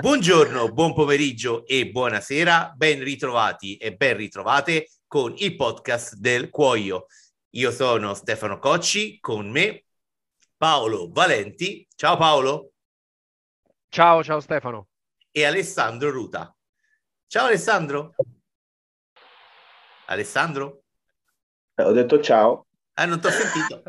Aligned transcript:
Buongiorno, 0.00 0.68
buon 0.72 0.94
pomeriggio 0.94 1.66
e 1.66 1.90
buonasera, 1.90 2.72
ben 2.76 3.02
ritrovati 3.02 3.76
e 3.76 3.96
ben 3.96 4.16
ritrovate 4.16 4.90
con 5.08 5.34
il 5.38 5.56
podcast 5.56 6.14
del 6.14 6.50
Cuoio. 6.50 7.06
Io 7.50 7.72
sono 7.72 8.14
Stefano 8.14 8.60
Cocci, 8.60 9.18
con 9.18 9.50
me 9.50 9.86
Paolo 10.56 11.08
Valenti. 11.10 11.84
Ciao 11.96 12.16
Paolo. 12.16 12.74
Ciao, 13.88 14.22
ciao 14.22 14.38
Stefano. 14.38 14.86
E 15.32 15.44
Alessandro 15.44 16.10
Ruta. 16.10 16.56
Ciao 17.26 17.46
Alessandro. 17.46 18.14
Alessandro? 20.06 20.84
Ho 21.74 21.92
detto 21.92 22.20
ciao. 22.20 22.66
Ah, 22.94 23.04
non 23.04 23.20
ti 23.20 23.26
ho 23.26 23.30
sentito. 23.30 23.82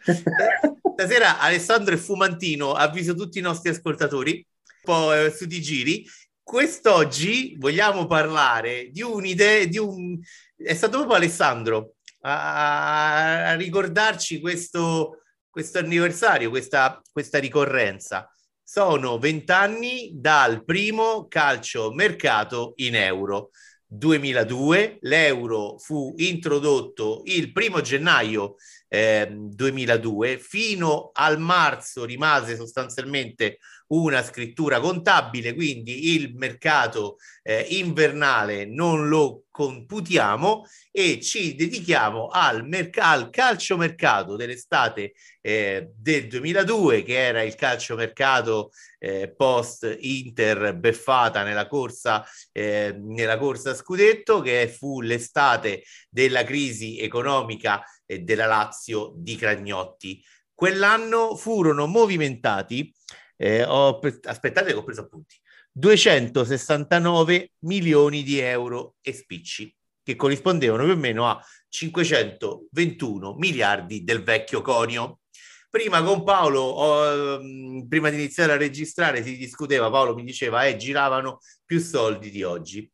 Stasera 0.94 1.38
Alessandro 1.38 1.94
è 1.94 1.96
fumantino, 1.96 2.72
avviso 2.72 3.14
tutti 3.14 3.38
i 3.38 3.42
nostri 3.42 3.70
ascoltatori, 3.70 4.44
po' 4.86 5.12
eh, 5.12 5.32
su 5.32 5.46
di 5.46 5.60
giri. 5.60 6.06
Quest'oggi 6.40 7.56
vogliamo 7.58 8.06
parlare 8.06 8.90
di 8.90 9.02
un'idea, 9.02 9.64
di 9.64 9.78
un... 9.78 10.16
È 10.56 10.74
stato 10.74 10.98
proprio 10.98 11.16
Alessandro 11.16 11.94
a, 12.20 13.48
a 13.50 13.54
ricordarci 13.56 14.40
questo, 14.40 15.22
questo 15.50 15.78
anniversario, 15.78 16.48
questa, 16.48 17.02
questa 17.12 17.38
ricorrenza. 17.38 18.30
Sono 18.62 19.18
vent'anni 19.18 20.12
dal 20.14 20.64
primo 20.64 21.26
calcio 21.28 21.92
mercato 21.92 22.74
in 22.76 22.94
euro. 22.94 23.50
2002, 23.88 24.98
l'euro 25.02 25.78
fu 25.78 26.12
introdotto 26.18 27.22
il 27.24 27.52
primo 27.52 27.80
gennaio 27.80 28.54
eh, 28.88 29.28
2002, 29.30 30.38
fino 30.38 31.10
al 31.12 31.38
marzo 31.40 32.04
rimase 32.04 32.56
sostanzialmente 32.56 33.58
una 33.88 34.22
scrittura 34.22 34.80
contabile, 34.80 35.54
quindi 35.54 36.14
il 36.14 36.34
mercato 36.34 37.16
eh, 37.42 37.66
invernale 37.70 38.66
non 38.66 39.08
lo 39.08 39.44
computiamo 39.50 40.66
e 40.90 41.20
ci 41.20 41.54
dedichiamo 41.54 42.28
al, 42.28 42.66
merc- 42.66 42.98
al 42.98 43.30
calciomercato 43.30 44.36
dell'estate 44.36 45.14
eh, 45.40 45.90
del 45.96 46.26
2002, 46.26 47.02
che 47.02 47.16
era 47.16 47.42
il 47.42 47.54
calciomercato 47.54 48.70
eh, 48.98 49.32
post 49.34 49.96
Inter 50.00 50.74
beffata 50.74 51.42
nella 51.42 51.66
corsa, 51.66 52.24
eh, 52.52 52.94
nella 52.98 53.38
corsa 53.38 53.74
scudetto, 53.74 54.40
che 54.40 54.68
fu 54.68 55.00
l'estate 55.00 55.84
della 56.10 56.44
crisi 56.44 56.98
economica 56.98 57.82
della 58.04 58.46
Lazio 58.46 59.12
di 59.16 59.36
Cragnotti. 59.36 60.22
Quell'anno 60.54 61.36
furono 61.36 61.86
movimentati 61.86 62.94
eh, 63.36 63.64
ho, 63.64 63.98
aspettate 64.24 64.72
che 64.72 64.78
ho 64.78 64.84
preso 64.84 65.02
appunti, 65.02 65.36
269 65.72 67.52
milioni 67.60 68.22
di 68.22 68.38
euro 68.38 68.94
e 69.02 69.12
spicci, 69.12 69.74
che 70.02 70.16
corrispondevano 70.16 70.84
più 70.84 70.92
o 70.92 70.96
meno 70.96 71.28
a 71.28 71.42
521 71.68 73.34
miliardi 73.34 74.04
del 74.04 74.22
vecchio 74.22 74.62
conio. 74.62 75.20
Prima 75.68 76.02
con 76.02 76.24
Paolo, 76.24 76.60
oh, 76.60 77.40
prima 77.86 78.08
di 78.08 78.16
iniziare 78.16 78.52
a 78.52 78.56
registrare, 78.56 79.22
si 79.22 79.36
discuteva, 79.36 79.90
Paolo 79.90 80.14
mi 80.14 80.24
diceva, 80.24 80.64
eh, 80.64 80.76
giravano 80.76 81.40
più 81.64 81.80
soldi 81.80 82.30
di 82.30 82.42
oggi. 82.42 82.90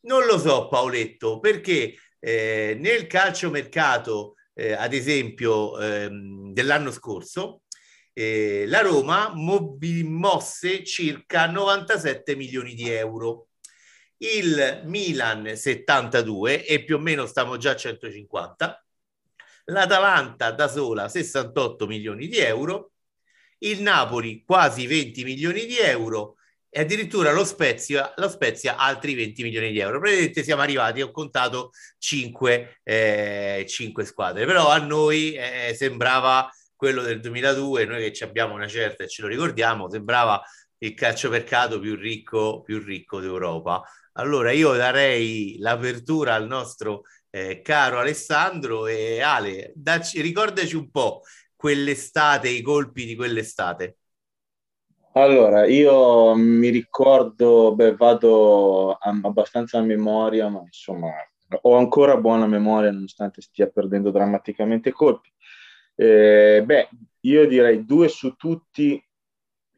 Non 0.00 0.26
lo 0.26 0.38
so, 0.38 0.66
Paoletto, 0.66 1.38
perché 1.38 1.94
eh, 2.18 2.76
nel 2.80 3.06
calciomercato, 3.06 4.34
eh, 4.54 4.72
ad 4.72 4.92
esempio, 4.92 5.78
ehm, 5.78 6.52
dell'anno 6.52 6.90
scorso, 6.90 7.62
eh, 8.14 8.64
la 8.68 8.80
Roma 8.80 9.32
mosse 9.34 10.84
circa 10.84 11.46
97 11.46 12.36
milioni 12.36 12.74
di 12.74 12.88
euro, 12.88 13.48
il 14.18 14.82
Milan 14.84 15.56
72 15.56 16.64
e 16.64 16.84
più 16.84 16.96
o 16.96 16.98
meno 17.00 17.26
stiamo 17.26 17.56
già 17.56 17.72
a 17.72 17.76
150, 17.76 18.86
l'Atalanta 19.66 20.52
da 20.52 20.68
sola 20.68 21.08
68 21.08 21.86
milioni 21.86 22.28
di 22.28 22.38
euro, 22.38 22.92
il 23.58 23.82
Napoli 23.82 24.44
quasi 24.46 24.86
20 24.86 25.24
milioni 25.24 25.66
di 25.66 25.78
euro. 25.78 26.36
E 26.76 26.80
addirittura 26.80 27.30
lo 27.30 27.44
Spezia, 27.44 28.12
lo 28.16 28.28
Spezia 28.28 28.76
altri 28.76 29.14
20 29.14 29.42
milioni 29.44 29.70
di 29.70 29.78
euro. 29.78 30.00
Praticamente 30.00 30.42
siamo 30.42 30.62
arrivati, 30.62 31.02
ho 31.02 31.12
contato 31.12 31.70
5, 31.98 32.80
eh, 32.82 33.64
5 33.68 34.04
squadre, 34.04 34.44
però 34.44 34.68
a 34.68 34.78
noi 34.78 35.34
eh, 35.34 35.72
sembrava 35.76 36.50
quello 36.84 37.00
del 37.00 37.18
2002, 37.18 37.86
noi 37.86 38.10
che 38.10 38.24
abbiamo 38.24 38.52
una 38.52 38.66
certa 38.66 39.04
e 39.04 39.08
ce 39.08 39.22
lo 39.22 39.28
ricordiamo, 39.28 39.88
sembrava 39.88 40.42
il 40.78 40.92
calciomercato 40.92 41.80
più 41.80 41.96
ricco, 41.96 42.60
più 42.60 42.78
ricco 42.78 43.20
d'Europa. 43.20 43.82
Allora 44.12 44.52
io 44.52 44.74
darei 44.74 45.56
l'apertura 45.60 46.34
al 46.34 46.46
nostro 46.46 47.04
eh, 47.30 47.62
caro 47.62 48.00
Alessandro 48.00 48.86
e 48.86 49.22
Ale, 49.22 49.72
dacci, 49.74 50.20
ricordaci 50.20 50.76
un 50.76 50.90
po' 50.90 51.22
quell'estate, 51.56 52.50
i 52.50 52.60
colpi 52.60 53.06
di 53.06 53.16
quell'estate. 53.16 53.96
Allora, 55.14 55.64
io 55.64 56.34
mi 56.34 56.68
ricordo, 56.68 57.74
beh, 57.74 57.94
vado 57.94 58.92
abbastanza 58.92 59.78
a 59.78 59.82
memoria, 59.82 60.50
ma 60.50 60.60
insomma 60.60 61.08
ho 61.62 61.76
ancora 61.76 62.16
buona 62.18 62.46
memoria 62.46 62.90
nonostante 62.90 63.40
stia 63.40 63.68
perdendo 63.68 64.10
drammaticamente 64.10 64.92
colpi. 64.92 65.32
Eh, 65.96 66.62
beh, 66.64 66.88
io 67.20 67.46
direi 67.46 67.84
due 67.84 68.08
su 68.08 68.34
tutti 68.34 69.02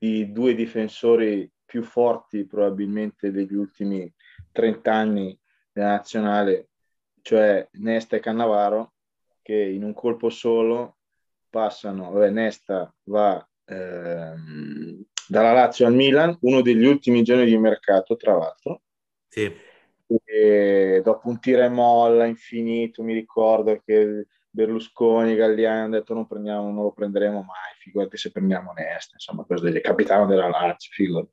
i 0.01 0.33
due 0.33 0.55
difensori 0.55 1.51
più 1.65 1.83
forti 1.83 2.47
probabilmente 2.47 3.31
degli 3.31 3.55
ultimi 3.55 4.13
30 4.53 4.93
anni 4.93 5.39
della 5.73 5.91
nazionale, 5.91 6.69
cioè 7.23 7.69
Nesta 7.73 8.17
e 8.17 8.21
Cannavaro, 8.21 8.95
che 9.43 9.55
in 9.55 9.83
un 9.83 9.93
colpo 9.93 10.31
solo 10.31 10.97
passano, 11.51 12.11
vabbè, 12.11 12.31
Nesta 12.31 12.93
va 13.05 13.47
ehm, 13.65 15.05
dalla 15.29 15.53
Lazio 15.53 15.87
al 15.87 15.95
Milan, 15.95 16.37
uno 16.43 16.63
degli 16.63 16.85
ultimi 16.85 17.23
giorni 17.23 17.45
di 17.45 17.59
mercato, 17.59 18.17
tra 18.17 18.37
l'altro. 18.37 18.83
Sì. 19.29 19.53
E 20.25 21.01
dopo 21.05 21.29
un 21.29 21.41
tira 21.41 21.65
e 21.65 21.69
molla 21.69 22.27
infinito, 22.27 23.03
mi 23.03 23.13
ricordo 23.13 23.83
che 23.85 24.27
Berlusconi, 24.57 25.35
Galliani 25.35 25.81
hanno 25.81 25.99
detto 25.99 26.15
non, 26.15 26.27
prendiamo, 26.27 26.71
non 26.71 26.85
lo 26.85 26.93
prenderemo 26.93 27.43
mai, 27.43 27.75
figurati 27.79 28.17
se 28.17 28.33
prendiamo 28.33 28.73
Nesta, 28.73 29.13
insomma, 29.13 29.45
questo 29.45 29.67
il 29.67 29.81
capitano 29.83 30.25
della 30.25 30.49
Lazio, 30.49 30.91
figurati. 30.93 31.31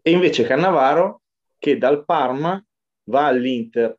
E 0.00 0.10
invece 0.10 0.44
Cannavaro 0.44 1.22
che 1.58 1.76
dal 1.76 2.06
Parma 2.06 2.62
va 3.04 3.26
all'Inter. 3.26 3.98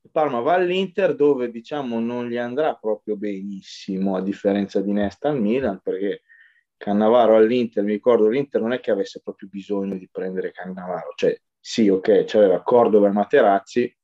Il 0.00 0.10
Parma 0.10 0.40
va 0.40 0.54
all'Inter 0.54 1.14
dove 1.14 1.50
diciamo 1.50 2.00
non 2.00 2.26
gli 2.26 2.36
andrà 2.36 2.74
proprio 2.74 3.16
benissimo 3.16 4.16
a 4.16 4.20
differenza 4.20 4.80
di 4.80 4.90
Nesta 4.90 5.28
al 5.28 5.40
Milan 5.40 5.80
perché 5.80 6.22
Cannavaro 6.76 7.36
all'Inter, 7.36 7.84
mi 7.84 7.92
ricordo 7.92 8.28
l'Inter 8.28 8.60
non 8.60 8.72
è 8.72 8.80
che 8.80 8.90
avesse 8.90 9.20
proprio 9.22 9.48
bisogno 9.48 9.96
di 9.96 10.08
prendere 10.10 10.50
Cannavaro, 10.50 11.12
cioè 11.14 11.40
sì 11.60 11.88
ok, 11.88 12.24
c'aveva 12.24 12.62
Cordova 12.62 13.08
e 13.08 13.12
Materazzi, 13.12 13.97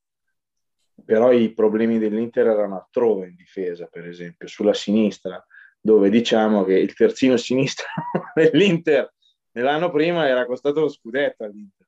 però 1.04 1.32
i 1.32 1.52
problemi 1.52 1.98
dell'Inter 1.98 2.46
erano 2.46 2.76
altrove 2.76 3.28
in 3.28 3.34
difesa, 3.34 3.86
per 3.86 4.06
esempio, 4.06 4.46
sulla 4.46 4.74
sinistra, 4.74 5.44
dove 5.80 6.08
diciamo 6.08 6.64
che 6.64 6.78
il 6.78 6.94
terzino 6.94 7.36
sinistro 7.36 7.86
dell'Inter 8.34 9.12
nell'anno 9.52 9.90
prima 9.90 10.26
era 10.26 10.46
costato 10.46 10.80
lo 10.80 10.88
scudetto 10.88 11.44
all'Inter, 11.44 11.86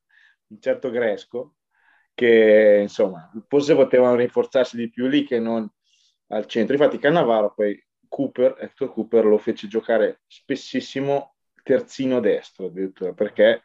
un 0.49 0.61
certo 0.61 0.91
Gresco, 0.91 1.55
che 2.15 2.79
insomma, 2.83 3.31
forse 3.49 3.75
potevano 3.75 4.17
rinforzarsi 4.17 4.77
di 4.77 4.91
più 4.91 5.07
lì 5.07 5.25
che 5.25 5.39
non 5.39 5.69
al 6.29 6.47
centro. 6.47 6.75
Infatti 6.75 6.99
Cannavaro 6.99 7.53
poi 7.55 7.83
Cooper, 8.09 8.57
Hector 8.59 8.93
Cooper 8.93 9.25
lo 9.25 9.39
fece 9.39 9.69
giocare 9.69 10.23
spessissimo 10.27 11.35
terzino 11.63 12.21
destro 12.21 12.67
addirittura 12.67 13.13
perché 13.13 13.63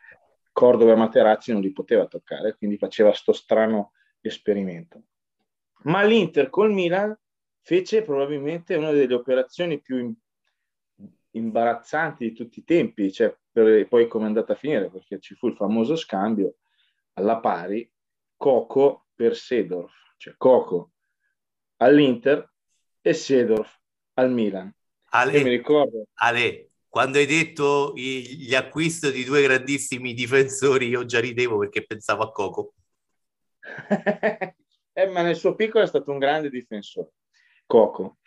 Cordova 0.52 0.94
e 0.94 0.96
Materazzi 0.96 1.52
non 1.52 1.62
li 1.62 1.72
poteva 1.72 2.08
toccare, 2.08 2.56
quindi 2.58 2.78
faceva 2.78 3.14
sto 3.14 3.32
strano 3.32 3.94
esperimento 4.20 5.04
ma 5.84 6.04
l'Inter 6.04 6.50
col 6.50 6.72
Milan 6.72 7.18
fece 7.62 8.02
probabilmente 8.04 8.76
una 8.76 8.92
delle 8.92 9.14
operazioni 9.14 9.80
più 9.82 10.14
imbarazzanti 11.32 12.30
di 12.30 12.34
tutti 12.34 12.60
i 12.60 12.64
tempi, 12.64 13.12
cioè 13.12 13.36
per, 13.52 13.88
poi 13.88 14.08
come 14.08 14.26
è 14.26 14.28
andata 14.28 14.54
a 14.54 14.58
finire, 14.58 14.90
perché 14.90 15.20
ci 15.20 15.36
fu 15.36 15.48
il 15.48 15.56
famoso 15.56 15.96
scambio 15.96 16.56
alla 17.14 17.40
pari 17.40 17.90
Coco 18.36 19.08
per 19.14 19.36
Sedorf, 19.36 19.94
cioè 20.18 20.34
Coco 20.38 20.92
all'Inter 21.78 22.50
e 23.02 23.14
Sedorf 23.14 23.80
al 24.16 24.32
Milan. 24.32 24.74
Ale, 25.14 25.38
Io 25.38 25.44
mi 25.44 25.50
ricordo. 25.50 26.06
Ale, 26.16 26.72
quando 26.88 27.18
hai 27.18 27.26
detto 27.26 27.94
gli 27.96 28.54
acquisti 28.54 29.12
di 29.12 29.24
due 29.24 29.42
grandissimi 29.42 30.14
difensori, 30.14 30.88
io 30.88 31.06
già 31.06 31.20
ridevo 31.20 31.58
perché 31.58 31.86
pensavo 31.86 32.24
a 32.24 32.32
Coco. 32.32 32.74
eh, 34.94 35.08
ma 35.08 35.22
nel 35.22 35.36
suo 35.36 35.56
piccolo 35.56 35.84
è 35.84 35.88
stato 35.88 36.12
un 36.12 36.20
grande 36.20 36.50
difensore. 36.50 37.12
Coco, 37.66 38.18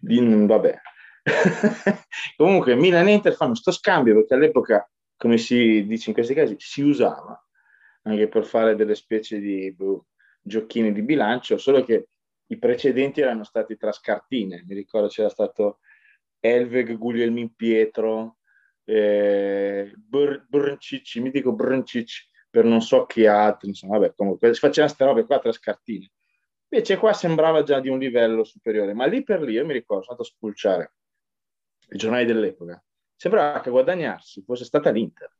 di, 0.00 0.20
vabbè. 0.20 0.80
Comunque 2.36 2.74
Milan 2.74 3.08
e 3.08 3.12
Inter 3.12 3.34
fanno 3.34 3.52
questo 3.52 3.70
scambio 3.70 4.14
perché 4.14 4.34
all'epoca 4.34 4.88
come 5.18 5.36
si 5.36 5.84
dice 5.84 6.10
in 6.10 6.14
questi 6.14 6.32
casi, 6.32 6.54
si 6.58 6.80
usava 6.80 7.38
anche 8.02 8.28
per 8.28 8.44
fare 8.44 8.76
delle 8.76 8.94
specie 8.94 9.40
di 9.40 9.74
boh, 9.74 10.06
giochini 10.40 10.92
di 10.92 11.02
bilancio, 11.02 11.58
solo 11.58 11.84
che 11.84 12.08
i 12.46 12.58
precedenti 12.58 13.20
erano 13.20 13.42
stati 13.42 13.76
tra 13.76 13.90
scartine. 13.90 14.64
Mi 14.66 14.74
ricordo 14.74 15.08
c'era 15.08 15.28
stato 15.28 15.80
Elveg 16.38 16.96
Guglielmin 16.96 17.54
Pietro, 17.54 18.38
eh, 18.84 19.92
Brncic, 19.96 21.16
mi 21.16 21.30
dico 21.30 21.52
Brncic 21.52 22.27
per 22.50 22.64
non 22.64 22.80
so 22.80 23.06
chi 23.06 23.26
altri, 23.26 23.68
insomma, 23.68 23.98
vabbè, 23.98 24.14
comunque 24.14 24.52
si 24.54 24.60
facevano 24.60 24.92
queste 24.92 25.04
robe 25.04 25.24
qua 25.26 25.38
tra 25.38 25.52
scartine. 25.52 26.10
Invece 26.70 26.96
qua 26.96 27.12
sembrava 27.12 27.62
già 27.62 27.80
di 27.80 27.88
un 27.88 27.98
livello 27.98 28.44
superiore, 28.44 28.92
ma 28.94 29.06
lì 29.06 29.22
per 29.22 29.40
lì 29.40 29.52
io 29.52 29.64
mi 29.64 29.72
ricordo, 29.72 30.04
sono 30.04 30.16
andato 30.16 30.30
a 30.30 30.34
spulciare 30.34 30.92
i 31.90 31.96
giornali 31.96 32.26
dell'epoca, 32.26 32.82
sembrava 33.16 33.60
che 33.60 33.70
guadagnarsi 33.70 34.42
fosse 34.42 34.64
stata 34.64 34.90
l'Inter, 34.90 35.30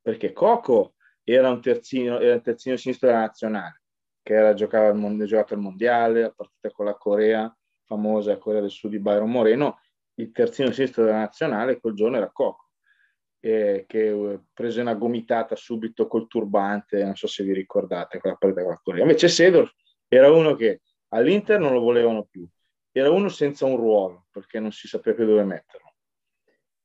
perché 0.00 0.32
Coco 0.32 0.94
era 1.22 1.50
un 1.50 1.60
terzino, 1.60 2.18
era 2.18 2.34
un 2.34 2.42
terzino 2.42 2.76
sinistro 2.76 3.08
della 3.08 3.20
nazionale, 3.20 3.82
che 4.22 4.34
era, 4.34 4.54
giocava 4.54 4.88
al, 4.88 5.24
giocato 5.26 5.54
al 5.54 5.60
mondiale, 5.60 6.22
la 6.22 6.30
partita 6.30 6.70
con 6.70 6.86
la 6.86 6.94
Corea, 6.94 7.54
famosa 7.84 8.38
Corea 8.38 8.60
del 8.60 8.70
Sud 8.70 8.90
di 8.90 8.98
Byron 8.98 9.30
Moreno, 9.30 9.80
il 10.14 10.30
terzino 10.32 10.70
sinistro 10.70 11.04
della 11.04 11.18
nazionale 11.18 11.78
quel 11.78 11.94
giorno 11.94 12.16
era 12.16 12.30
Coco 12.30 12.69
eh, 13.40 13.84
che 13.88 14.40
prese 14.52 14.82
una 14.82 14.94
gomitata 14.94 15.56
subito 15.56 16.06
col 16.06 16.28
turbante, 16.28 17.02
non 17.02 17.16
so 17.16 17.26
se 17.26 17.42
vi 17.42 17.52
ricordate 17.52 18.18
quella 18.18 18.36
partita 18.36 18.62
con 18.62 18.72
la 18.72 18.80
Corea. 18.82 19.02
Invece 19.02 19.28
Sedor 19.28 19.72
era 20.06 20.30
uno 20.30 20.54
che 20.54 20.82
all'Inter 21.08 21.58
non 21.58 21.72
lo 21.72 21.80
volevano 21.80 22.24
più, 22.24 22.46
era 22.92 23.10
uno 23.10 23.28
senza 23.28 23.64
un 23.64 23.76
ruolo 23.76 24.26
perché 24.30 24.60
non 24.60 24.72
si 24.72 24.86
sapeva 24.86 25.16
più 25.16 25.26
dove 25.26 25.44
metterlo 25.44 25.94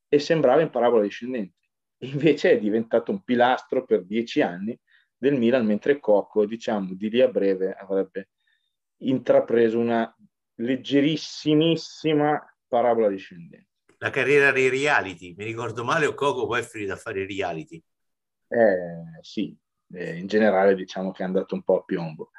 e 0.07 0.19
sembrava 0.19 0.61
in 0.61 0.69
parabola 0.69 1.03
discendente. 1.03 1.57
Invece 2.05 2.51
è 2.51 2.59
diventato 2.59 3.11
un 3.11 3.23
pilastro 3.23 3.85
per 3.85 4.05
dieci 4.05 4.41
anni 4.41 4.77
del 5.17 5.37
Milan, 5.37 5.65
mentre 5.65 5.99
Cocco, 5.99 6.45
diciamo, 6.45 6.93
di 6.93 7.09
lì 7.09 7.21
a 7.21 7.27
breve 7.27 7.73
avrebbe 7.73 8.29
intrapreso 8.97 9.79
una 9.79 10.15
leggerissimissima 10.55 12.57
parabola 12.67 13.09
discendente 13.09 13.74
la 13.97 14.09
carriera 14.09 14.51
dei 14.51 14.69
reality. 14.69 15.33
Mi 15.37 15.43
ricordo 15.43 15.83
male 15.83 16.05
o 16.05 16.13
Coco 16.13 16.45
poi 16.45 16.59
è 16.59 16.63
finito 16.63 16.93
a 16.93 16.97
fare 16.97 17.25
reality. 17.25 17.81
Eh, 18.47 19.21
sì, 19.21 19.55
eh, 19.93 20.17
in 20.17 20.27
generale 20.27 20.75
diciamo 20.75 21.11
che 21.11 21.23
è 21.23 21.25
andato 21.25 21.55
un 21.55 21.63
po' 21.63 21.79
a 21.79 21.83
piombo. 21.83 22.31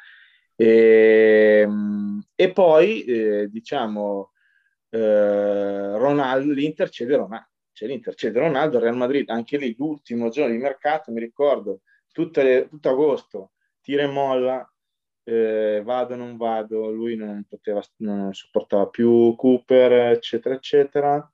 E, 0.54 1.60
ehm, 1.62 2.26
e 2.34 2.52
poi 2.52 3.04
diciamo, 3.48 4.32
eh, 4.90 4.98
diciamo 4.98 5.98
Ronaldo, 5.98 6.52
l'Inter 6.52 6.88
cede 6.88 7.16
Ronaldo. 7.16 7.48
C'è 7.72 7.86
l'Inter 7.86 8.14
cede 8.14 8.38
Ronaldo, 8.38 8.78
Real 8.78 8.96
Madrid, 8.96 9.28
anche 9.28 9.58
lì 9.58 9.74
l'ultimo 9.76 10.30
giorno 10.30 10.52
di 10.52 10.58
mercato, 10.58 11.12
mi 11.12 11.20
ricordo, 11.20 11.82
tutte, 12.10 12.68
tutto 12.70 12.88
agosto, 12.88 13.52
tira 13.82 14.04
e 14.04 14.06
molla, 14.06 14.66
eh, 15.28 15.82
vado 15.84 16.14
o 16.14 16.16
non 16.16 16.36
vado, 16.36 16.88
lui 16.90 17.16
non 17.16 17.44
poteva, 17.48 17.82
non 17.96 18.32
sopportava 18.32 18.86
più 18.88 19.34
Cooper, 19.34 20.12
eccetera, 20.12 20.54
eccetera. 20.54 21.32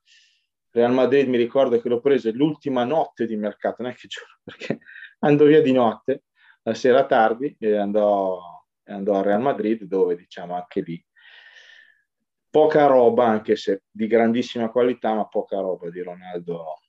Real 0.71 0.91
Madrid 0.91 1.27
mi 1.27 1.37
ricordo 1.37 1.79
che 1.79 1.87
l'ho 1.89 1.99
preso 1.99 2.31
l'ultima 2.31 2.83
notte 2.83 3.27
di 3.27 3.35
mercato, 3.35 3.83
non 3.83 3.91
è 3.91 3.95
che 3.95 4.07
giuro, 4.07 4.31
perché 4.43 4.79
andò 5.19 5.45
via 5.45 5.61
di 5.61 5.71
notte, 5.71 6.23
la 6.63 6.73
sera 6.73 7.05
tardi, 7.05 7.55
e 7.59 7.77
andò, 7.77 8.39
andò 8.85 9.19
a 9.19 9.21
Real 9.21 9.41
Madrid, 9.41 9.83
dove 9.83 10.15
diciamo 10.15 10.55
anche 10.55 10.81
lì 10.81 11.05
poca 12.49 12.87
roba, 12.87 13.27
anche 13.27 13.55
se 13.55 13.83
di 13.91 14.07
grandissima 14.07 14.69
qualità, 14.69 15.13
ma 15.13 15.27
poca 15.27 15.59
roba 15.59 15.91
di 15.91 16.01
Ronaldo 16.01 16.79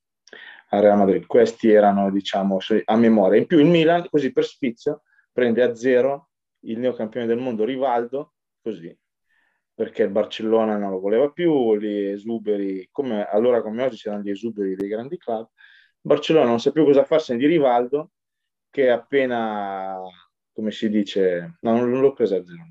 a 0.70 0.80
Real 0.80 0.96
Madrid. 0.96 1.26
Questi 1.26 1.70
erano, 1.70 2.10
diciamo, 2.10 2.58
a 2.84 2.96
memoria. 2.96 3.38
In 3.38 3.46
più 3.46 3.58
il 3.58 3.66
Milan, 3.66 4.06
così 4.08 4.32
per 4.32 4.44
sfizio, 4.44 5.02
prende 5.32 5.62
a 5.62 5.74
zero 5.74 6.30
il 6.64 6.78
neocampione 6.78 7.26
del 7.26 7.38
mondo 7.38 7.64
Rivaldo, 7.64 8.34
così, 8.60 8.96
perché 9.74 10.04
il 10.04 10.10
Barcellona 10.10 10.76
non 10.76 10.90
lo 10.90 11.00
voleva 11.00 11.30
più, 11.30 11.76
gli 11.76 12.06
esuberi, 12.06 12.88
come, 12.90 13.24
allora 13.26 13.62
come 13.62 13.82
oggi 13.82 13.96
c'erano 13.96 14.22
gli 14.22 14.30
esuberi 14.30 14.74
dei 14.74 14.88
grandi 14.88 15.16
club, 15.16 15.48
Barcellona 16.00 16.46
non 16.46 16.60
sa 16.60 16.70
più 16.70 16.84
cosa 16.84 17.04
farsene 17.04 17.38
di 17.38 17.46
Rivaldo, 17.46 18.12
che 18.70 18.90
appena, 18.90 19.98
come 20.52 20.70
si 20.70 20.88
dice, 20.88 21.58
no, 21.60 21.76
non 21.76 22.00
l'ho 22.00 22.12
presa 22.12 22.36
a 22.36 22.44
zero, 22.44 22.62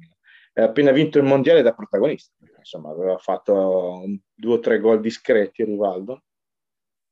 è 0.54 0.62
appena 0.62 0.92
vinto 0.92 1.18
il 1.18 1.24
mondiale 1.24 1.62
da 1.62 1.74
protagonista, 1.74 2.34
insomma 2.58 2.92
aveva 2.92 3.18
fatto 3.18 4.02
un, 4.04 4.18
due 4.34 4.54
o 4.56 4.60
tre 4.60 4.80
gol 4.80 5.00
discreti 5.00 5.64
Rivaldo, 5.64 6.24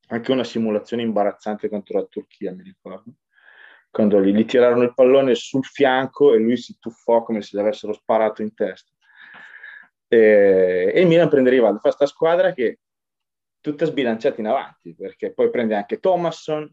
anche 0.08 0.32
una 0.32 0.44
simulazione 0.44 1.04
imbarazzante 1.04 1.70
contro 1.70 2.00
la 2.00 2.06
Turchia, 2.06 2.54
mi 2.54 2.64
ricordo 2.64 3.14
quando 3.92 4.22
gli, 4.22 4.34
gli 4.34 4.46
tirarono 4.46 4.84
il 4.84 4.94
pallone 4.94 5.36
sul 5.36 5.66
fianco 5.66 6.34
e 6.34 6.40
lui 6.40 6.58
si 6.58 6.78
tuffò 6.80 7.24
come 7.24 7.42
se 7.42 7.58
gli 7.58 7.60
avessero 7.60 7.94
sparato 7.94 8.42
in 8.42 8.54
testa. 8.54 8.92
E, 10.08 10.92
e 10.96 11.02
il 11.02 11.08
Milan 11.08 11.30
prende 11.30 11.50
Rivaldo, 11.50 11.80
fa 11.80 11.92
sta 11.92 12.06
squadra 12.06 12.54
che 12.54 12.80
tutta 13.60 13.86
sbilanciata 13.86 14.40
in 14.40 14.48
avanti, 14.48 14.96
perché 14.96 15.34
poi 15.34 15.50
prende 15.50 15.76
anche 15.76 16.00
Thomasson 16.00 16.70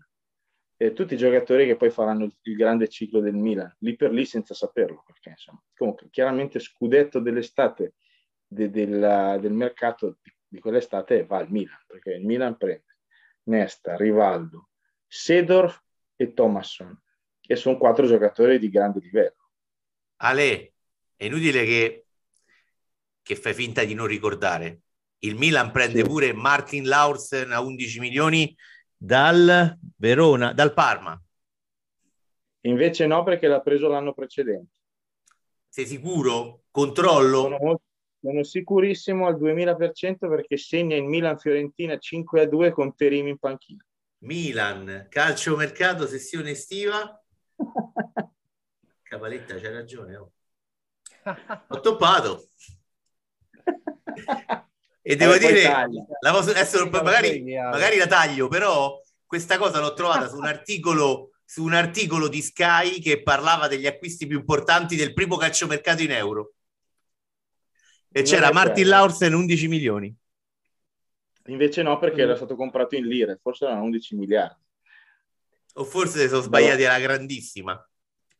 e 0.77 0.93
tutti 0.93 1.15
i 1.15 1.19
giocatori 1.19 1.67
che 1.67 1.77
poi 1.77 1.91
faranno 1.91 2.25
il, 2.25 2.37
il 2.43 2.57
grande 2.57 2.89
ciclo 2.89 3.21
del 3.21 3.35
Milan, 3.35 3.75
lì 3.81 3.97
per 3.97 4.13
lì 4.13 4.25
senza 4.25 4.55
saperlo, 4.55 5.03
perché 5.05 5.31
insomma, 5.31 5.61
comunque 5.77 6.09
chiaramente 6.11 6.61
scudetto 6.61 7.19
dell'estate 7.19 7.95
de, 8.47 8.71
della, 8.71 9.39
del 9.39 9.53
mercato 9.53 10.19
di, 10.23 10.33
di 10.47 10.61
quell'estate 10.61 11.27
va 11.27 11.39
al 11.39 11.51
Milan, 11.51 11.83
perché 11.87 12.13
il 12.13 12.25
Milan 12.25 12.57
prende 12.57 12.97
Nesta, 13.49 13.97
Rivaldo, 13.97 14.69
Sedorf 15.07 15.83
e 16.15 16.33
Thomasson 16.33 16.97
e 17.51 17.57
sono 17.57 17.79
quattro 17.79 18.07
giocatori 18.07 18.59
di 18.59 18.69
grande 18.69 19.01
livello. 19.01 19.49
Ale, 20.17 20.75
è 21.17 21.25
inutile 21.25 21.65
che, 21.65 22.07
che 23.23 23.37
fai 23.37 23.55
finta 23.55 23.85
di 23.85 23.95
non 23.95 24.07
ricordare. 24.07 24.81
Il 25.21 25.35
Milan 25.35 25.71
prende 25.71 26.03
sì. 26.03 26.07
pure 26.07 26.35
Martin 26.35 26.87
Laursen 26.87 27.51
a 27.53 27.63
11 27.63 28.01
milioni 28.01 28.55
dal 28.95 29.79
Verona, 29.97 30.53
dal 30.53 30.75
Parma. 30.75 31.19
Invece 32.63 33.07
no, 33.07 33.23
perché 33.23 33.47
l'ha 33.47 33.63
preso 33.63 33.89
l'anno 33.89 34.13
precedente. 34.13 34.73
Sei 35.69 35.87
sicuro? 35.87 36.65
Controllo? 36.71 37.41
Sono, 37.41 37.81
sono 38.21 38.43
sicurissimo 38.43 39.27
al 39.27 39.39
2000% 39.39 40.29
perché 40.29 40.59
segna 40.59 40.97
il 40.97 41.05
Milan 41.05 41.39
Fiorentina 41.39 41.97
5 41.97 42.43
a 42.43 42.47
2 42.47 42.73
con 42.73 42.95
Terim 42.95 43.27
in 43.27 43.39
panchina. 43.39 43.83
Milan, 44.19 45.07
calcio 45.09 45.57
mercato, 45.57 46.07
sessione 46.07 46.51
estiva. 46.51 47.23
Cavaletta, 49.09 49.55
c'hai 49.59 49.73
ragione. 49.73 50.17
Oh. 50.17 50.33
Ho 51.69 51.81
toppato. 51.81 52.49
e 55.03 55.17
devo 55.17 55.33
allora, 55.33 55.49
dire, 55.49 56.07
la 56.21 56.33
posso, 56.33 56.51
adesso, 56.51 56.87
magari, 56.89 57.43
magari 57.43 57.97
la 57.97 58.07
taglio, 58.07 58.49
però 58.49 59.01
questa 59.27 59.59
cosa 59.59 59.81
l'ho 59.81 59.95
trovata 59.95 60.29
su 60.29 60.37
un 60.37 60.47
articolo 60.47 61.31
su 61.49 61.65
un 61.65 61.73
articolo 61.73 62.29
di 62.29 62.43
Sky 62.43 63.01
che 63.01 63.23
parlava 63.23 63.69
degli 63.69 63.87
acquisti 63.87 64.27
più 64.27 64.37
importanti 64.37 64.97
del 64.97 65.15
primo 65.15 65.37
calciomercato 65.37 66.03
in 66.03 66.11
euro. 66.11 66.53
E 68.11 68.21
c'era 68.21 68.53
Martin 68.53 68.87
Laursen 68.87 69.33
11 69.33 69.67
milioni. 69.67 70.15
Invece 71.47 71.81
no, 71.81 71.99
perché 71.99 72.21
era 72.21 72.37
stato 72.37 72.55
comprato 72.55 72.97
in 72.97 73.07
lire, 73.07 73.39
forse 73.41 73.65
erano 73.65 73.85
11 73.85 74.17
miliardi. 74.17 74.63
O 75.75 75.85
forse 75.85 76.29
sono 76.29 76.43
sbagliati 76.43 76.85
alla 76.85 76.99
grandissima. 76.99 77.89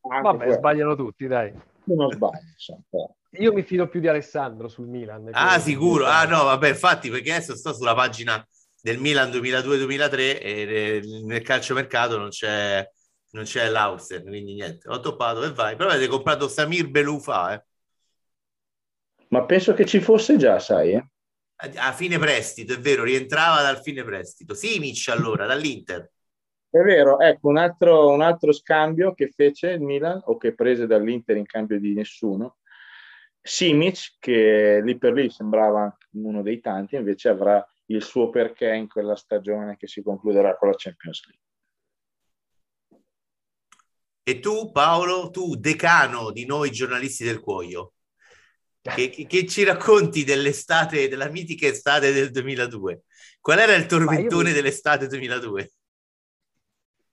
Vabbè, 0.01 0.37
quello. 0.37 0.53
sbagliano 0.53 0.95
tutti, 0.95 1.27
dai. 1.27 1.53
Non 1.85 2.11
sbaglio. 2.11 3.17
Io 3.33 3.53
mi 3.53 3.63
fido 3.63 3.89
più 3.89 4.01
di 4.01 4.09
Alessandro 4.09 4.69
sul 4.69 4.87
Milan. 4.87 5.29
Ah, 5.33 5.59
sicuro. 5.59 6.07
Ah, 6.07 6.25
no, 6.25 6.45
vabbè, 6.45 6.69
infatti, 6.69 7.11
perché 7.11 7.33
adesso 7.33 7.57
sto 7.57 7.75
sulla 7.75 7.95
pagina 7.95 8.47
del 8.81 8.99
Milan 8.99 9.31
2002-2003 9.31 10.41
e 10.41 11.01
nel 11.25 11.43
calciomercato 11.43 12.17
non 12.17 12.31
c'è, 12.31 12.89
non 13.31 13.45
c'è 13.45 13.69
l'Auster, 13.69 14.23
quindi 14.23 14.55
niente. 14.55 14.89
Ho 14.89 15.01
toppato 15.01 15.43
e 15.45 15.53
vai. 15.53 15.77
Però 15.77 15.91
avete 15.91 16.09
comprato 16.09 16.49
Samir 16.49 16.89
Belufa, 16.89 17.55
eh. 17.55 17.63
Ma 19.29 19.45
penso 19.45 19.75
che 19.75 19.85
ci 19.85 20.01
fosse 20.01 20.39
già, 20.39 20.59
sai, 20.59 20.93
eh? 20.93 21.07
A, 21.57 21.89
a 21.89 21.93
fine 21.93 22.19
prestito, 22.19 22.73
è 22.73 22.79
vero, 22.79 23.03
rientrava 23.03 23.61
dal 23.61 23.83
fine 23.83 24.05
prestito. 24.05 24.55
Simic 24.55 25.09
allora, 25.09 25.45
dall'Inter. 25.45 26.11
È 26.71 26.79
vero, 26.81 27.19
ecco 27.19 27.49
un 27.49 27.57
altro, 27.57 28.11
un 28.11 28.21
altro 28.21 28.53
scambio 28.53 29.15
che 29.15 29.31
fece 29.35 29.71
il 29.71 29.81
Milan 29.81 30.21
o 30.27 30.37
che 30.37 30.55
prese 30.55 30.87
dall'Inter 30.87 31.37
in 31.37 31.47
cambio 31.47 31.81
di 31.81 31.95
nessuno. 31.95 32.59
Simic, 33.41 34.17
che 34.19 34.83
lì 34.83 34.99
per 34.99 35.15
lì 35.15 35.31
sembrava 35.31 35.97
uno 36.13 36.43
dei 36.43 36.61
tanti, 36.61 36.97
invece 36.97 37.31
avrà 37.31 37.67
il 37.87 38.03
suo 38.03 38.29
perché 38.29 38.75
in 38.75 38.87
quella 38.87 39.17
stagione 39.17 39.79
che 39.79 39.87
si 39.87 40.03
concluderà 40.03 40.59
con 40.59 40.69
la 40.69 40.75
Champions 40.77 41.27
League. 41.27 41.47
E 44.23 44.41
tu, 44.41 44.71
Paolo, 44.71 45.31
tu 45.31 45.55
decano 45.57 46.31
di 46.33 46.45
noi 46.45 46.71
giornalisti 46.71 47.25
del 47.25 47.41
cuoio, 47.41 47.95
che, 48.83 49.09
che, 49.09 49.27
che, 49.27 49.47
ci 49.47 49.65
racconti 49.65 50.23
dell'estate, 50.23 51.09
della 51.09 51.31
mitica 51.31 51.67
estate 51.67 52.13
del 52.13 52.31
2002? 52.31 53.05
Qual 53.41 53.59
era 53.59 53.75
il 53.75 53.87
tormentone 53.87 54.51
io... 54.51 54.55
dell'estate 54.55 55.07
2002? 55.07 55.71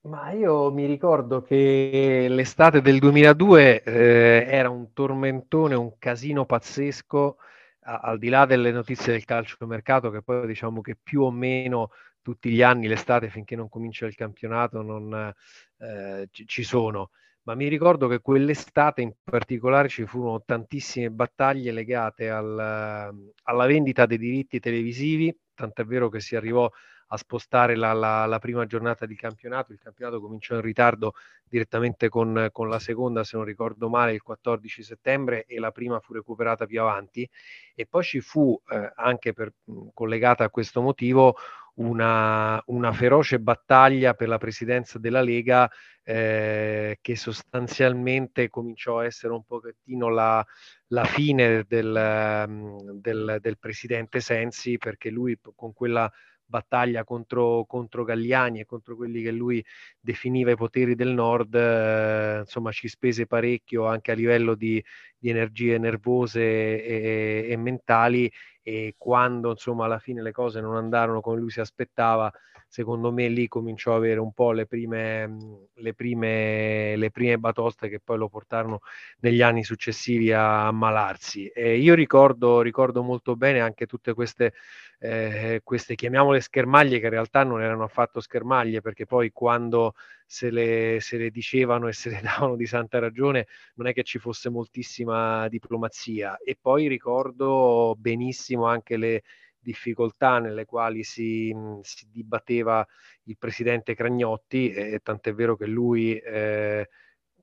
Ma 0.06 0.30
io 0.30 0.70
mi 0.70 0.86
ricordo 0.86 1.42
che 1.42 2.26
l'estate 2.28 2.80
del 2.80 3.00
2002 3.00 3.82
eh, 3.82 4.46
era 4.48 4.70
un 4.70 4.92
tormentone, 4.92 5.74
un 5.74 5.98
casino 5.98 6.44
pazzesco, 6.46 7.38
a, 7.80 7.98
al 7.98 8.18
di 8.18 8.28
là 8.28 8.46
delle 8.46 8.70
notizie 8.70 9.12
del 9.12 9.24
calcio 9.24 9.56
mercato, 9.66 10.10
che 10.10 10.22
poi 10.22 10.46
diciamo 10.46 10.80
che 10.80 10.96
più 11.02 11.22
o 11.22 11.32
meno 11.32 11.90
tutti 12.22 12.50
gli 12.50 12.62
anni 12.62 12.86
l'estate 12.86 13.30
finché 13.30 13.56
non 13.56 13.68
comincia 13.68 14.06
il 14.06 14.14
campionato 14.14 14.80
non 14.82 15.34
eh, 15.78 16.28
ci, 16.30 16.46
ci 16.46 16.62
sono. 16.62 17.10
Ma 17.42 17.54
mi 17.56 17.66
ricordo 17.68 18.06
che 18.06 18.20
quell'estate 18.20 19.02
in 19.02 19.12
particolare 19.24 19.88
ci 19.88 20.06
furono 20.06 20.42
tantissime 20.44 21.10
battaglie 21.10 21.72
legate 21.72 22.30
al, 22.30 23.12
alla 23.42 23.66
vendita 23.66 24.06
dei 24.06 24.18
diritti 24.18 24.60
televisivi, 24.60 25.36
tant'è 25.54 25.84
vero 25.84 26.08
che 26.08 26.20
si 26.20 26.36
arrivò 26.36 26.70
a 27.08 27.16
spostare 27.16 27.76
la, 27.76 27.92
la, 27.92 28.26
la, 28.26 28.38
prima 28.38 28.66
giornata 28.66 29.06
di 29.06 29.14
campionato, 29.14 29.72
il 29.72 29.78
campionato 29.78 30.20
cominciò 30.20 30.54
in 30.54 30.60
ritardo 30.60 31.14
direttamente 31.48 32.08
con, 32.08 32.48
con, 32.52 32.68
la 32.68 32.78
seconda, 32.78 33.22
se 33.22 33.36
non 33.36 33.44
ricordo 33.44 33.88
male, 33.88 34.12
il 34.12 34.22
14 34.22 34.82
settembre 34.82 35.44
e 35.44 35.58
la 35.58 35.70
prima 35.70 36.00
fu 36.00 36.12
recuperata 36.12 36.66
più 36.66 36.80
avanti. 36.80 37.28
E 37.74 37.86
poi 37.86 38.02
ci 38.02 38.20
fu 38.20 38.60
eh, 38.70 38.92
anche 38.96 39.32
per, 39.32 39.52
collegata 39.94 40.44
a 40.44 40.50
questo 40.50 40.80
motivo 40.80 41.36
una, 41.76 42.62
una, 42.66 42.92
feroce 42.92 43.38
battaglia 43.38 44.14
per 44.14 44.28
la 44.28 44.38
presidenza 44.38 44.98
della 44.98 45.20
Lega 45.20 45.70
eh, 46.02 46.98
che 47.00 47.16
sostanzialmente 47.16 48.48
cominciò 48.48 49.00
a 49.00 49.04
essere 49.04 49.32
un 49.32 49.44
pochettino 49.44 50.08
la, 50.08 50.44
la 50.88 51.04
fine 51.04 51.64
del, 51.68 52.92
del, 52.94 53.38
del, 53.40 53.58
presidente 53.58 54.20
Sensi 54.20 54.78
perché 54.78 55.10
lui 55.10 55.38
con 55.54 55.74
quella 55.74 56.10
battaglia 56.46 57.04
contro, 57.04 57.64
contro 57.66 58.04
Galliani 58.04 58.60
e 58.60 58.64
contro 58.64 58.96
quelli 58.96 59.22
che 59.22 59.32
lui 59.32 59.64
definiva 60.00 60.52
i 60.52 60.56
poteri 60.56 60.94
del 60.94 61.08
nord, 61.12 61.54
eh, 61.54 62.38
insomma 62.40 62.70
ci 62.72 62.88
spese 62.88 63.26
parecchio 63.26 63.86
anche 63.86 64.12
a 64.12 64.14
livello 64.14 64.54
di, 64.54 64.82
di 65.18 65.28
energie 65.28 65.78
nervose 65.78 66.40
e, 66.40 67.46
e, 67.50 67.56
mentali 67.56 68.30
e 68.62 68.94
quando 68.96 69.50
insomma 69.50 69.84
alla 69.84 69.98
fine 69.98 70.22
le 70.22 70.32
cose 70.32 70.60
non 70.60 70.76
andarono 70.76 71.20
come 71.20 71.38
lui 71.38 71.50
si 71.50 71.60
aspettava, 71.60 72.32
secondo 72.76 73.10
me 73.10 73.28
lì 73.28 73.48
cominciò 73.48 73.94
a 73.94 73.96
avere 73.96 74.20
un 74.20 74.34
po' 74.34 74.52
le 74.52 74.66
prime, 74.66 75.34
le 75.76 75.94
prime, 75.94 76.94
le 76.96 77.10
prime 77.10 77.38
batoste 77.38 77.88
che 77.88 78.00
poi 78.00 78.18
lo 78.18 78.28
portarono 78.28 78.80
negli 79.20 79.40
anni 79.40 79.64
successivi 79.64 80.30
a 80.30 80.66
ammalarsi. 80.66 81.46
E 81.46 81.78
io 81.78 81.94
ricordo, 81.94 82.60
ricordo 82.60 83.02
molto 83.02 83.34
bene 83.34 83.60
anche 83.60 83.86
tutte 83.86 84.12
queste, 84.12 84.52
eh, 84.98 85.62
queste, 85.64 85.94
chiamiamole 85.94 86.42
schermaglie, 86.42 86.98
che 86.98 87.06
in 87.06 87.12
realtà 87.12 87.44
non 87.44 87.62
erano 87.62 87.84
affatto 87.84 88.20
schermaglie, 88.20 88.82
perché 88.82 89.06
poi 89.06 89.32
quando 89.32 89.94
se 90.26 90.50
le, 90.50 90.98
se 91.00 91.16
le 91.16 91.30
dicevano 91.30 91.88
e 91.88 91.94
se 91.94 92.10
le 92.10 92.20
davano 92.20 92.56
di 92.56 92.66
santa 92.66 92.98
ragione 92.98 93.46
non 93.76 93.86
è 93.86 93.94
che 93.94 94.02
ci 94.02 94.18
fosse 94.18 94.50
moltissima 94.50 95.48
diplomazia. 95.48 96.36
E 96.44 96.58
poi 96.60 96.88
ricordo 96.88 97.94
benissimo 97.96 98.66
anche 98.66 98.98
le 98.98 99.22
difficoltà 99.66 100.38
nelle 100.38 100.64
quali 100.64 101.02
si, 101.02 101.52
si 101.82 102.06
dibatteva 102.08 102.86
il 103.24 103.36
presidente 103.36 103.96
Cragnotti, 103.96 104.70
e 104.70 105.00
tant'è 105.02 105.34
vero 105.34 105.56
che 105.56 105.66
lui 105.66 106.16
eh, 106.16 106.88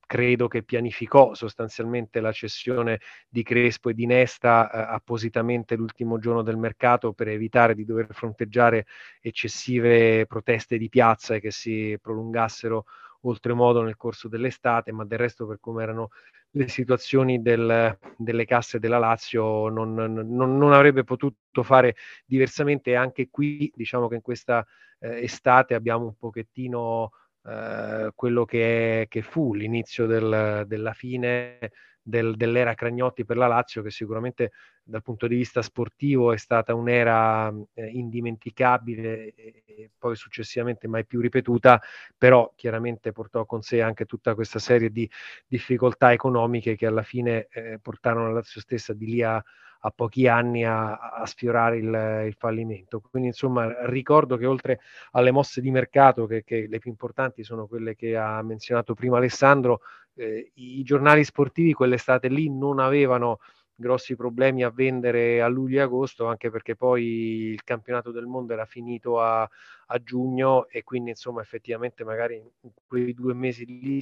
credo 0.05 0.47
che 0.47 0.63
pianificò 0.63 1.33
sostanzialmente 1.33 2.21
la 2.21 2.31
cessione 2.31 3.01
di 3.27 3.43
Crespo 3.43 3.89
e 3.89 3.93
di 3.93 4.05
Nesta 4.05 4.71
eh, 4.71 4.93
appositamente 4.93 5.75
l'ultimo 5.75 6.17
giorno 6.17 6.43
del 6.43 6.55
mercato 6.55 7.11
per 7.11 7.27
evitare 7.27 7.75
di 7.75 7.83
dover 7.83 8.07
fronteggiare 8.11 8.85
eccessive 9.21 10.25
proteste 10.25 10.77
di 10.77 10.87
piazza 10.87 11.35
e 11.35 11.41
che 11.41 11.51
si 11.51 11.97
prolungassero 12.01 12.85
oltremodo 13.25 13.81
nel 13.81 13.97
corso 13.97 14.29
dell'estate, 14.29 14.91
ma 14.93 15.03
del 15.03 15.19
resto 15.19 15.45
per 15.45 15.57
come 15.59 15.83
erano 15.83 16.09
le 16.55 16.67
situazioni 16.67 17.41
del, 17.41 17.97
delle 18.17 18.45
casse 18.45 18.79
della 18.79 18.99
Lazio 18.99 19.69
non, 19.69 19.93
non, 19.93 20.57
non, 20.57 20.73
avrebbe 20.73 21.03
potuto 21.03 21.63
fare 21.63 21.95
diversamente. 22.25 22.95
Anche 22.95 23.29
qui 23.29 23.71
diciamo 23.75 24.07
che 24.07 24.15
in 24.15 24.21
questa 24.21 24.65
eh, 24.99 25.23
estate 25.23 25.73
abbiamo 25.73 26.05
un 26.05 26.15
pochettino 26.17 27.11
eh, 27.45 28.11
quello 28.15 28.45
che, 28.45 29.01
è, 29.01 29.07
che, 29.07 29.21
fu 29.21 29.53
l'inizio 29.53 30.05
del, 30.05 30.63
della 30.67 30.93
fine 30.93 31.71
del, 32.03 32.35
dell'era 32.35 32.73
Cragnotti 32.75 33.23
per 33.23 33.37
la 33.37 33.47
Lazio, 33.47 33.81
che 33.81 33.89
sicuramente 33.89 34.51
dal 34.83 35.01
punto 35.01 35.25
di 35.27 35.35
vista 35.35 35.61
sportivo 35.61 36.33
è 36.33 36.37
stata 36.37 36.75
un'era 36.75 37.51
eh, 37.73 37.87
indimenticabile 37.87 39.33
e, 39.33 39.91
poi 39.97 40.15
successivamente 40.15 40.87
mai 40.87 41.05
più 41.05 41.21
ripetuta, 41.21 41.81
però 42.17 42.51
chiaramente 42.55 43.13
portò 43.13 43.45
con 43.45 43.61
sé 43.61 43.81
anche 43.81 44.05
tutta 44.05 44.35
questa 44.35 44.59
serie 44.59 44.91
di 44.91 45.09
difficoltà 45.47 46.11
economiche 46.11 46.75
che 46.75 46.85
alla 46.85 47.03
fine 47.03 47.47
eh, 47.49 47.79
portarono 47.81 48.27
la 48.27 48.33
Lazio 48.33 48.59
stessa 48.59 48.93
di 48.93 49.05
lì 49.05 49.23
a, 49.23 49.41
a 49.85 49.91
pochi 49.91 50.27
anni 50.27 50.65
a, 50.65 50.97
a 50.97 51.25
sfiorare 51.25 51.77
il, 51.77 52.27
il, 52.27 52.35
fallimento. 52.37 53.01
Quindi 53.09 53.29
insomma 53.29 53.85
ricordo 53.85 54.37
che 54.37 54.45
oltre 54.45 54.79
alle 55.11 55.31
mosse 55.31 55.61
di 55.61 55.71
mercato, 55.71 56.25
che, 56.25 56.43
che 56.43 56.67
le 56.69 56.79
più 56.79 56.89
importanti 56.89 57.43
sono 57.43 57.67
quelle 57.67 57.95
che 57.95 58.15
ha 58.15 58.41
menzionato 58.41 58.93
prima 58.93 59.17
Alessandro, 59.17 59.81
eh, 60.15 60.51
i 60.55 60.83
giornali 60.83 61.23
sportivi 61.23 61.73
quell'estate 61.73 62.29
lì 62.29 62.49
non 62.49 62.79
avevano 62.79 63.39
grossi 63.75 64.15
problemi 64.15 64.63
a 64.63 64.69
vendere 64.69 65.41
a 65.41 65.47
luglio 65.47 65.79
e 65.79 65.81
agosto, 65.81 66.27
anche 66.27 66.49
perché 66.49 66.75
poi 66.75 67.03
il 67.51 67.63
campionato 67.63 68.11
del 68.11 68.25
mondo 68.25 68.53
era 68.53 68.65
finito 68.65 69.19
a, 69.19 69.41
a 69.41 70.03
giugno 70.03 70.67
e 70.69 70.83
quindi 70.83 71.09
insomma 71.09 71.41
effettivamente 71.41 72.05
magari 72.05 72.35
in 72.35 72.71
quei 72.87 73.13
due 73.13 73.33
mesi 73.33 73.65
lì 73.65 74.01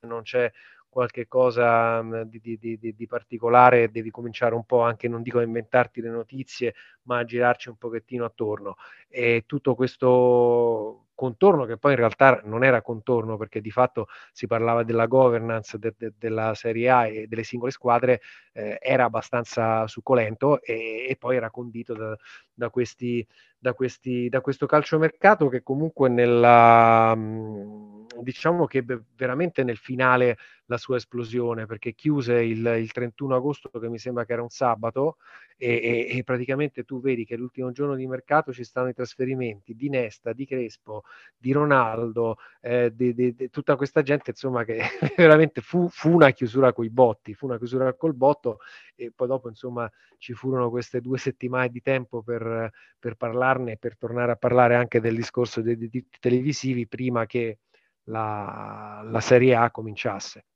non 0.00 0.22
c'è 0.22 0.50
qualche 0.96 1.28
cosa 1.28 2.02
mm, 2.02 2.22
di, 2.22 2.40
di, 2.40 2.78
di, 2.78 2.94
di, 2.94 3.06
particolare, 3.06 3.90
devi 3.90 4.10
cominciare 4.10 4.54
un 4.54 4.64
po' 4.64 4.80
anche, 4.80 5.08
non 5.08 5.20
dico 5.20 5.38
a 5.38 5.42
inventarti 5.42 6.00
le 6.00 6.08
notizie, 6.08 6.74
ma 7.02 7.18
a 7.18 7.24
girarci 7.24 7.68
un 7.68 7.76
pochettino 7.76 8.24
attorno. 8.24 8.76
E 9.06 9.42
tutto 9.44 9.74
questo 9.74 11.08
contorno, 11.14 11.66
che 11.66 11.76
poi 11.76 11.90
in 11.92 11.98
realtà 11.98 12.40
non 12.44 12.64
era 12.64 12.80
contorno, 12.80 13.36
perché 13.36 13.60
di 13.60 13.70
fatto 13.70 14.06
si 14.32 14.46
parlava 14.46 14.84
della 14.84 15.04
governance 15.04 15.78
de, 15.78 15.92
de, 15.98 16.14
della 16.16 16.54
Serie 16.54 16.88
A 16.88 17.06
e 17.06 17.26
delle 17.26 17.44
singole 17.44 17.72
squadre, 17.72 18.22
eh, 18.54 18.78
era 18.80 19.04
abbastanza 19.04 19.86
succolento 19.88 20.62
e, 20.62 21.08
e 21.10 21.16
poi 21.18 21.36
era 21.36 21.50
condito 21.50 21.92
da, 21.92 22.16
da, 22.54 22.70
questi, 22.70 23.26
da, 23.58 23.74
questi, 23.74 24.30
da 24.30 24.40
questo 24.40 24.64
calciomercato 24.64 25.48
che 25.48 25.62
comunque 25.62 26.08
nella... 26.08 27.14
Mh, 27.14 27.95
diciamo 28.20 28.66
che 28.66 28.84
veramente 29.14 29.62
nel 29.64 29.76
finale 29.76 30.36
la 30.66 30.78
sua 30.78 30.96
esplosione, 30.96 31.66
perché 31.66 31.94
chiuse 31.94 32.42
il, 32.42 32.64
il 32.78 32.92
31 32.92 33.36
agosto, 33.36 33.70
che 33.70 33.88
mi 33.88 33.98
sembra 33.98 34.24
che 34.24 34.32
era 34.32 34.42
un 34.42 34.48
sabato, 34.48 35.16
e, 35.56 36.06
e, 36.10 36.18
e, 36.18 36.24
praticamente 36.24 36.84
tu 36.84 37.00
vedi 37.00 37.24
che 37.24 37.36
l'ultimo 37.36 37.70
giorno 37.72 37.94
di 37.94 38.06
mercato 38.06 38.52
ci 38.52 38.64
stanno 38.64 38.88
i 38.88 38.94
trasferimenti 38.94 39.74
di 39.74 39.88
Nesta, 39.88 40.32
di 40.32 40.44
Crespo, 40.44 41.04
di 41.36 41.52
Ronaldo, 41.52 42.36
eh, 42.60 42.92
di, 42.94 43.14
di, 43.14 43.34
di, 43.34 43.48
tutta 43.48 43.76
questa 43.76 44.02
gente, 44.02 44.30
insomma, 44.30 44.64
che 44.64 44.80
veramente 45.16 45.60
fu, 45.60 45.88
fu 45.88 46.10
una 46.10 46.30
chiusura 46.32 46.72
coi 46.72 46.90
botti, 46.90 47.34
fu 47.34 47.46
una 47.46 47.58
chiusura 47.58 47.94
col 47.94 48.14
botto 48.14 48.58
e 48.94 49.12
poi 49.14 49.28
dopo, 49.28 49.48
insomma, 49.48 49.90
ci 50.18 50.32
furono 50.34 50.68
queste 50.68 51.00
due 51.00 51.18
settimane 51.18 51.68
di 51.68 51.80
tempo 51.80 52.22
per, 52.22 52.70
per 52.98 53.14
parlarne 53.14 53.76
per 53.76 53.96
tornare 53.96 54.32
a 54.32 54.36
parlare 54.36 54.74
anche 54.74 55.00
del 55.00 55.14
discorso 55.14 55.60
dei 55.60 55.76
diritti 55.76 56.18
televisivi 56.18 56.86
prima 56.86 57.24
che 57.26 57.58
la, 58.06 59.02
la 59.04 59.20
Serie 59.20 59.54
A 59.54 59.70
cominciasse. 59.70 60.46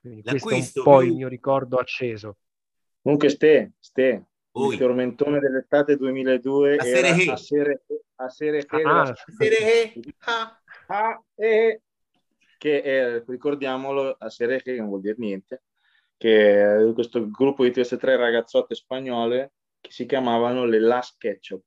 Quindi 0.00 0.22
questo 0.22 0.50
è 0.50 0.54
un 0.78 0.84
po' 0.84 0.98
più... 0.98 1.08
il 1.08 1.14
mio 1.14 1.28
ricordo 1.28 1.78
acceso. 1.78 2.38
Comunque 3.00 3.28
Ste, 3.28 3.72
Ste 3.78 4.26
il 4.54 4.78
tormentone 4.78 5.38
dell'estate 5.38 5.96
2002 5.96 6.76
a 6.76 6.86
era 6.86 7.08
a 7.32 7.36
Serie 7.36 7.82
a 8.16 8.28
Serie 8.28 8.66
ah, 8.68 9.14
serie 9.38 9.92
ah. 10.18 10.60
ah, 10.88 11.24
eh, 11.34 11.80
che 12.58 12.82
è, 12.82 13.22
ricordiamolo 13.26 14.14
a 14.18 14.28
Serie 14.28 14.60
che 14.60 14.76
non 14.76 14.88
vuol 14.88 15.00
dire 15.00 15.14
niente 15.16 15.62
che 16.18 16.76
è 16.76 16.92
questo 16.92 17.30
gruppo 17.30 17.64
di 17.64 17.72
queste 17.72 17.96
tre 17.96 18.16
ragazzotte 18.16 18.74
spagnole 18.74 19.52
che 19.80 19.90
si 19.90 20.04
chiamavano 20.04 20.66
le 20.66 20.80
Las 20.80 21.16
Ketchup 21.16 21.64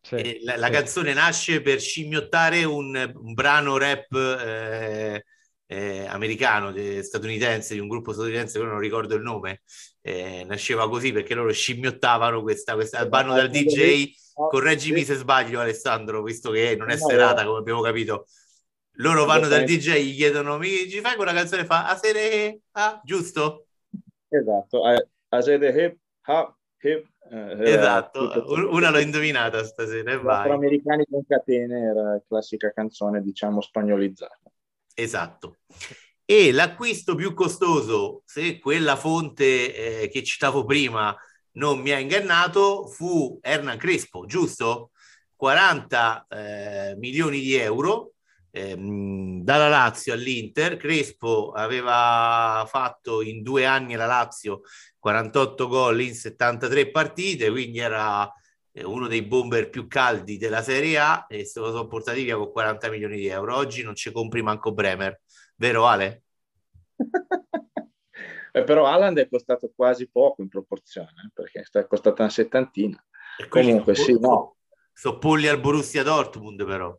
sì, 0.00 0.40
la, 0.42 0.56
la 0.56 0.70
canzone 0.70 1.12
nasce 1.12 1.60
per 1.60 1.80
scimmiottare 1.80 2.64
un, 2.64 3.12
un 3.14 3.32
brano 3.34 3.76
rap 3.76 4.12
eh, 4.12 5.24
eh, 5.66 6.06
americano, 6.06 6.72
de, 6.72 7.02
statunitense, 7.02 7.74
di 7.74 7.80
un 7.80 7.88
gruppo 7.88 8.12
statunitense, 8.12 8.58
però 8.58 8.70
non 8.70 8.80
ricordo 8.80 9.14
il 9.14 9.22
nome. 9.22 9.62
Eh, 10.00 10.44
nasceva 10.46 10.88
così 10.88 11.12
perché 11.12 11.34
loro 11.34 11.52
scimmiottavano 11.52 12.42
questa, 12.42 12.74
questa 12.74 13.06
vanno 13.08 13.34
dal 13.34 13.50
DJ. 13.50 14.10
Correggimi 14.32 15.04
se 15.04 15.14
sbaglio, 15.14 15.60
Alessandro, 15.60 16.22
visto 16.22 16.50
che 16.50 16.76
non 16.76 16.90
è 16.90 16.96
serata, 16.96 17.44
come 17.44 17.58
abbiamo 17.58 17.80
capito. 17.80 18.26
Loro 19.00 19.24
vanno 19.24 19.48
dal 19.48 19.64
DJ, 19.64 20.00
gli 20.02 20.14
chiedono: 20.14 20.58
Mi 20.58 20.88
ci 20.88 21.00
fai 21.00 21.16
quella 21.16 21.32
canzone? 21.32 21.64
Fa 21.64 21.88
a 21.88 21.96
sere, 21.96 22.60
ah, 22.72 23.00
giusto? 23.04 23.66
Esatto, 24.28 24.82
a 24.84 25.40
sere, 25.40 25.98
ah, 26.22 26.56
hip. 26.80 27.06
Eh, 27.30 27.70
esatto, 27.72 28.44
una 28.70 28.90
l'ho 28.90 28.98
indovinata 28.98 29.62
stasera. 29.64 30.12
E 30.12 30.18
vai. 30.18 30.50
americani 30.50 31.04
con 31.08 31.24
catene 31.26 31.80
era 31.80 32.02
la 32.02 32.22
classica 32.26 32.72
canzone, 32.72 33.20
diciamo, 33.20 33.60
spagnolizzata. 33.60 34.50
Esatto. 34.94 35.58
E 36.24 36.52
l'acquisto 36.52 37.14
più 37.14 37.34
costoso, 37.34 38.22
se 38.24 38.58
quella 38.58 38.96
fonte 38.96 40.02
eh, 40.02 40.08
che 40.08 40.22
citavo 40.22 40.64
prima 40.64 41.16
non 41.52 41.80
mi 41.80 41.90
ha 41.90 41.98
ingannato, 41.98 42.86
fu 42.86 43.38
Hernan 43.40 43.78
Crespo, 43.78 44.26
giusto? 44.26 44.90
40 45.36 46.26
eh, 46.28 46.94
milioni 46.96 47.40
di 47.40 47.54
euro 47.54 48.14
ehm, 48.58 49.42
dalla 49.42 49.68
Lazio 49.68 50.12
all'Inter. 50.12 50.76
Crespo 50.76 51.52
aveva 51.52 52.64
fatto 52.66 53.22
in 53.22 53.42
due 53.42 53.64
anni 53.64 53.94
la 53.94 54.06
Lazio 54.06 54.62
48 54.98 55.68
gol 55.68 56.00
in 56.00 56.14
73 56.14 56.90
partite, 56.90 57.50
quindi 57.50 57.78
era 57.78 58.30
eh, 58.72 58.84
uno 58.84 59.06
dei 59.06 59.22
bomber 59.22 59.70
più 59.70 59.86
caldi 59.86 60.36
della 60.36 60.62
Serie 60.62 60.98
A 60.98 61.26
e 61.28 61.44
se 61.44 61.60
lo 61.60 61.70
sono 61.70 61.86
portati 61.86 62.24
via 62.24 62.36
con 62.36 62.50
40 62.50 62.90
milioni 62.90 63.16
di 63.16 63.26
euro. 63.26 63.56
Oggi 63.56 63.82
non 63.82 63.94
ci 63.94 64.10
compri 64.10 64.42
manco 64.42 64.72
Bremer, 64.72 65.20
vero 65.56 65.86
Ale? 65.86 66.22
eh, 68.52 68.64
però 68.64 68.86
Alan 68.86 69.16
è 69.18 69.28
costato 69.28 69.72
quasi 69.74 70.10
poco 70.10 70.42
in 70.42 70.48
proporzione, 70.48 71.26
eh, 71.26 71.30
perché 71.32 71.64
è 71.70 71.86
costato 71.86 72.22
una 72.22 72.30
settantina. 72.30 73.02
Comunque 73.48 73.94
sì, 73.94 74.18
no. 74.18 74.56
Sono 74.92 75.18
polli 75.18 75.46
al 75.46 75.60
Borussia 75.60 76.02
Dortmund 76.02 76.66
però. 76.66 76.98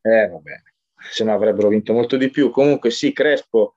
Eh, 0.00 0.28
va 0.28 0.38
bene, 0.38 0.71
se 1.10 1.24
no 1.24 1.32
avrebbero 1.32 1.68
vinto 1.68 1.92
molto 1.92 2.16
di 2.16 2.30
più. 2.30 2.50
Comunque 2.50 2.90
sì, 2.90 3.12
Crespo 3.12 3.74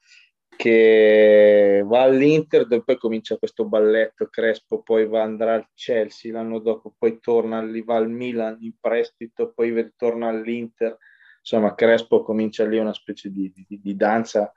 che 0.55 1.83
va 1.85 2.03
all'Inter, 2.03 2.67
poi 2.83 2.97
comincia 2.97 3.37
questo 3.37 3.65
balletto, 3.65 4.27
Crespo 4.29 4.81
poi 4.81 5.05
va, 5.05 5.21
andrà 5.21 5.55
al 5.55 5.67
Chelsea 5.73 6.31
l'anno 6.31 6.59
dopo, 6.59 6.93
poi 6.97 7.19
torna 7.19 7.61
lì, 7.61 7.83
va 7.83 7.97
al 7.97 8.09
Milan 8.09 8.57
in 8.61 8.73
prestito, 8.79 9.51
poi 9.53 9.93
torna 9.97 10.29
all'Inter. 10.29 10.97
Insomma, 11.39 11.75
Crespo 11.75 12.23
comincia 12.23 12.65
lì 12.65 12.77
una 12.77 12.93
specie 12.93 13.29
di, 13.29 13.51
di, 13.53 13.79
di 13.81 13.95
danza 13.95 14.51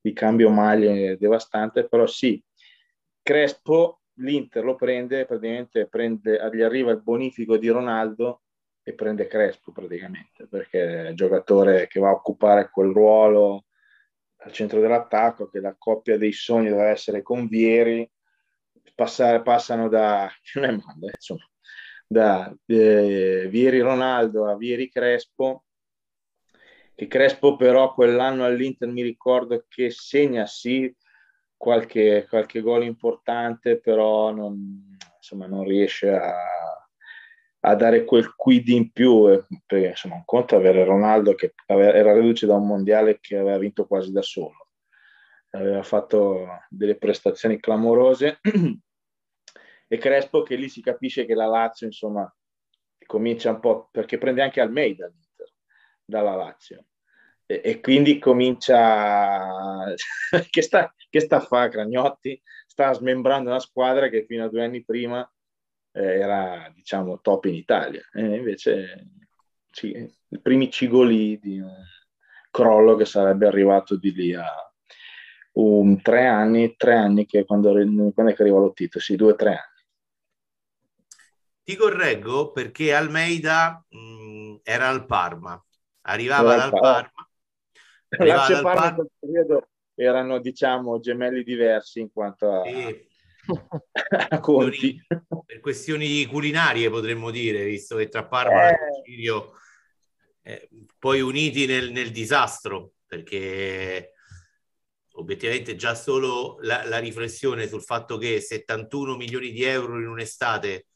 di 0.00 0.12
cambio 0.12 0.50
maglie 0.50 1.16
devastante, 1.16 1.88
però 1.88 2.06
sì, 2.06 2.42
Crespo 3.22 4.02
l'Inter 4.14 4.64
lo 4.64 4.74
prende, 4.74 5.24
praticamente 5.24 5.88
prende, 5.88 6.38
gli 6.52 6.62
arriva 6.62 6.90
il 6.92 7.02
bonifico 7.02 7.56
di 7.56 7.68
Ronaldo 7.68 8.42
e 8.88 8.94
prende 8.94 9.26
Crespo 9.26 9.70
praticamente, 9.70 10.46
perché 10.46 11.04
è 11.04 11.08
il 11.10 11.14
giocatore 11.14 11.86
che 11.88 12.00
va 12.00 12.08
a 12.08 12.14
occupare 12.14 12.70
quel 12.70 12.90
ruolo 12.90 13.66
al 14.38 14.52
centro 14.52 14.80
dell'attacco, 14.80 15.50
che 15.50 15.60
la 15.60 15.74
coppia 15.76 16.16
dei 16.16 16.32
sogni 16.32 16.70
deve 16.70 16.86
essere 16.86 17.20
con 17.20 17.48
Vieri, 17.48 18.10
passare, 18.94 19.42
passano 19.42 19.88
da, 19.88 20.30
manda, 20.54 21.10
insomma, 21.12 21.46
da 22.06 22.50
eh, 22.64 23.46
Vieri 23.50 23.80
Ronaldo 23.80 24.48
a 24.48 24.56
Vieri 24.56 24.88
Crespo, 24.88 25.64
che 26.94 27.06
Crespo 27.08 27.56
però 27.56 27.92
quell'anno 27.92 28.44
all'Inter 28.44 28.88
mi 28.88 29.02
ricordo 29.02 29.66
che 29.68 29.90
segna 29.90 30.46
sì 30.46 30.92
qualche, 31.58 32.26
qualche 32.26 32.62
gol 32.62 32.84
importante, 32.84 33.78
però 33.80 34.32
non, 34.32 34.96
insomma, 35.18 35.46
non 35.46 35.64
riesce 35.64 36.10
a, 36.10 36.34
a 37.68 37.74
dare 37.74 38.04
quel 38.04 38.34
quid 38.34 38.68
in 38.68 38.90
più, 38.90 39.30
eh, 39.30 39.44
perché 39.66 39.88
insomma 39.88 40.14
un 40.14 40.24
conto 40.24 40.56
avere 40.56 40.84
Ronaldo 40.84 41.34
che 41.34 41.54
era 41.66 42.12
reduce 42.12 42.46
da 42.46 42.54
un 42.54 42.66
mondiale 42.66 43.18
che 43.20 43.36
aveva 43.36 43.58
vinto 43.58 43.86
quasi 43.86 44.10
da 44.10 44.22
solo, 44.22 44.68
aveva 45.50 45.82
fatto 45.82 46.46
delle 46.70 46.96
prestazioni 46.96 47.60
clamorose. 47.60 48.40
E 49.90 49.96
Crespo 49.96 50.42
che 50.42 50.54
lì 50.56 50.68
si 50.68 50.82
capisce 50.82 51.24
che 51.24 51.32
la 51.32 51.46
Lazio 51.46 51.86
insomma 51.86 52.30
comincia 53.06 53.52
un 53.52 53.58
po' 53.58 53.88
perché 53.90 54.18
prende 54.18 54.42
anche 54.42 54.60
Almeida 54.60 55.10
dalla 56.04 56.34
Lazio. 56.34 56.84
E, 57.46 57.62
e 57.64 57.80
quindi 57.80 58.18
comincia 58.18 59.86
che 60.50 60.60
sta, 60.60 60.94
che 61.08 61.20
sta 61.20 61.36
a 61.36 61.40
fare 61.40 61.70
Cragnotti? 61.70 62.38
Sta 62.66 62.92
smembrando 62.92 63.48
una 63.48 63.60
squadra 63.60 64.08
che 64.08 64.26
fino 64.26 64.44
a 64.44 64.50
due 64.50 64.62
anni 64.62 64.84
prima 64.84 65.26
era 65.90 66.70
diciamo 66.74 67.20
top 67.20 67.46
in 67.46 67.54
Italia 67.54 68.02
e 68.12 68.36
invece 68.36 69.06
sì, 69.70 69.90
i 70.28 70.40
primi 70.40 70.70
cigoli 70.70 71.38
di 71.38 71.58
un 71.58 71.74
crollo 72.50 72.96
che 72.96 73.04
sarebbe 73.04 73.46
arrivato 73.46 73.96
di 73.96 74.12
lì 74.12 74.34
a 74.34 74.46
un, 75.52 76.00
tre 76.02 76.26
anni, 76.26 76.76
tre 76.76 76.94
anni 76.94 77.26
che 77.26 77.44
quando, 77.44 77.72
quando 77.72 78.32
è 78.32 78.34
che 78.34 78.42
arriva 78.42 78.58
Lottito? 78.58 79.00
Sì, 79.00 79.16
due 79.16 79.32
o 79.32 79.36
tre 79.36 79.50
anni. 79.50 79.86
Ti 81.62 81.76
correggo 81.76 82.52
perché 82.52 82.94
Almeida 82.94 83.84
mh, 83.88 84.56
era 84.62 84.88
al 84.88 85.04
Parma, 85.04 85.62
arrivava 86.02 86.56
dal 86.56 86.70
Parma. 86.70 86.80
Parma. 86.80 87.30
Arrivava 88.08 88.48
dal 88.48 88.62
Parma, 88.62 88.80
Parma. 88.80 89.06
periodo 89.18 89.68
erano 89.94 90.38
diciamo 90.38 91.00
gemelli 91.00 91.42
diversi 91.42 92.00
in 92.00 92.10
quanto 92.12 92.50
a... 92.50 92.62
E 94.30 94.40
Conti. 94.40 95.04
Per 95.06 95.60
questioni 95.60 96.26
culinarie 96.26 96.90
potremmo 96.90 97.30
dire, 97.30 97.64
visto 97.64 97.96
che 97.96 98.08
tra 98.08 98.26
Parma 98.26 98.68
eh. 98.68 98.72
e 98.72 99.02
Cirio 99.04 99.52
eh, 100.42 100.68
poi 100.98 101.20
uniti 101.20 101.66
nel, 101.66 101.90
nel, 101.90 102.10
disastro, 102.10 102.92
perché 103.06 104.12
obiettivamente 105.12 105.76
già 105.76 105.94
solo 105.94 106.58
la, 106.60 106.86
la, 106.86 106.98
riflessione 106.98 107.66
sul 107.66 107.82
fatto 107.82 108.18
che 108.18 108.40
71 108.40 109.16
milioni 109.16 109.50
di 109.50 109.62
euro 109.64 109.98
in 109.98 110.06
un'estate 110.06 110.86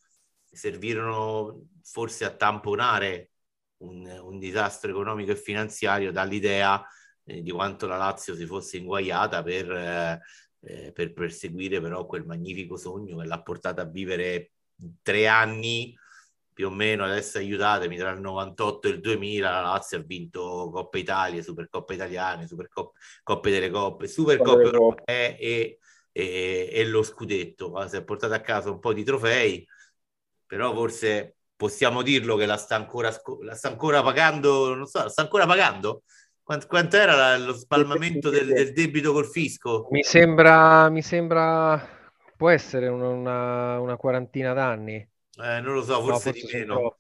servirono 0.51 1.69
forse 1.83 2.25
a 2.25 2.35
tamponare 2.35 3.31
un, 3.79 4.07
un 4.07 4.39
disastro 4.39 4.91
economico 4.91 5.33
e 5.33 5.37
finanziario 5.37 6.13
dall'idea 6.13 6.83
eh, 7.25 7.43
di 7.43 7.51
quanto 7.51 7.87
la 7.87 7.97
Lazio 7.97 8.35
si 8.35 8.47
fosse 8.47 8.77
inguaiata 8.77 9.43
per 9.43 9.71
eh, 9.71 10.21
eh, 10.65 10.93
per 10.93 11.13
perseguire 11.13 11.81
però 11.81 12.07
quel 12.07 12.25
magnifico 12.25 12.77
sogno 12.77 13.19
che 13.19 13.27
l'ha 13.27 13.43
portata 13.43 13.83
a 13.83 13.87
vivere 13.87 14.53
tre 15.03 15.27
anni 15.27 15.97
più 16.53 16.67
o 16.67 16.71
meno, 16.71 17.05
adesso 17.05 17.39
aiutatemi, 17.39 17.97
tra 17.97 18.11
il 18.11 18.21
98 18.21 18.89
e 18.89 18.91
il 18.91 19.01
2000 19.01 19.51
la 19.51 19.61
Lazio 19.63 19.99
ha 19.99 20.03
vinto 20.03 20.71
Coppa 20.71 20.99
Italia, 20.99 21.43
Supercoppa 21.43 21.95
Italiane, 21.95 22.47
Supercoppe 22.47 22.99
Coppe 23.23 23.51
delle 23.51 23.71
Coppe, 23.71 24.07
Supercoppe 24.07 24.63
Europee 24.65 25.39
e, 25.39 25.79
e, 26.13 26.69
e, 26.71 26.85
lo 26.85 27.03
scudetto. 27.03 27.89
Si 27.89 27.97
è 27.97 28.05
portata 28.05 28.35
a 28.35 28.41
casa 28.41 28.71
un 28.71 28.81
po' 28.81 28.93
di 28.93 29.03
trofei, 29.03 29.67
però 30.47 30.75
forse 30.75 31.37
possiamo 31.57 32.03
dirlo 32.03 32.37
che 32.37 32.45
la 32.45 32.59
sta 32.59 32.77
ancora, 32.77 33.11
la 33.41 33.55
sta 33.55 33.69
ancora 33.69 34.03
pagando, 34.03 34.75
non 34.75 34.87
so, 34.87 35.05
la 35.05 35.09
sta 35.09 35.23
ancora 35.23 35.47
pagando? 35.47 36.03
Quanto, 36.43 36.67
quanto 36.67 36.97
era 36.97 37.15
la, 37.15 37.39
lo 37.39 37.55
spalmamento 37.55 38.29
del, 38.29 38.47
del, 38.47 38.73
debito 38.73 39.13
col 39.13 39.27
fisco? 39.27 39.87
Mi 39.91 40.03
sembra, 40.03 40.89
mi 40.89 41.03
sembra 41.03 42.01
può 42.37 42.51
essere 42.51 42.89
una, 42.89 43.79
una 43.79 43.97
quarantina 43.97 44.53
d'anni. 44.53 44.95
Eh, 44.95 45.61
non 45.61 45.75
lo 45.75 45.83
so, 45.85 46.03
forse, 46.03 46.11
no, 46.11 46.19
forse 46.19 46.33
di 46.33 46.53
meno. 46.53 46.97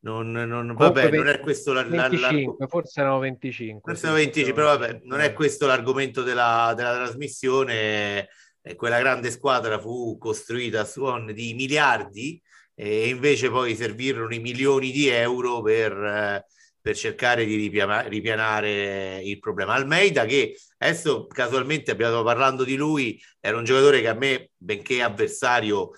Non, 0.00 0.30
non, 0.30 0.74
vabbè, 0.74 1.10
20, 1.10 1.16
non 1.16 1.28
è 1.28 1.40
questo 1.40 1.72
la, 1.74 1.82
25, 1.82 2.56
la, 2.58 2.66
forse 2.66 3.00
erano 3.00 3.18
25. 3.18 3.92
Forse 3.92 4.06
erano 4.06 4.22
25, 4.22 4.54
però 4.54 4.78
vabbè, 4.78 5.00
non 5.04 5.20
è 5.20 5.34
questo 5.34 5.66
l'argomento 5.66 6.22
della, 6.22 6.72
della 6.74 6.94
trasmissione. 6.94 8.28
Eh, 8.62 8.74
quella 8.76 8.98
grande 8.98 9.30
squadra 9.30 9.78
fu 9.78 10.16
costruita 10.18 10.80
a 10.80 10.84
suon 10.84 11.32
di 11.34 11.52
miliardi 11.52 12.40
e 12.74 13.08
invece 13.08 13.50
poi 13.50 13.74
servirono 13.74 14.32
i 14.32 14.38
milioni 14.38 14.90
di 14.90 15.08
euro 15.08 15.60
per 15.60 15.92
eh, 15.92 16.46
per 16.88 16.96
cercare 16.96 17.44
di 17.44 17.54
ripiana- 17.56 18.00
ripianare 18.08 19.20
il 19.22 19.38
problema. 19.40 19.74
Almeida, 19.74 20.24
che 20.24 20.58
adesso 20.78 21.26
casualmente 21.26 21.90
abbiamo 21.90 22.22
parlando 22.22 22.64
di 22.64 22.76
lui, 22.76 23.22
era 23.40 23.58
un 23.58 23.64
giocatore 23.64 24.00
che 24.00 24.08
a 24.08 24.14
me, 24.14 24.52
benché 24.56 25.02
avversario, 25.02 25.90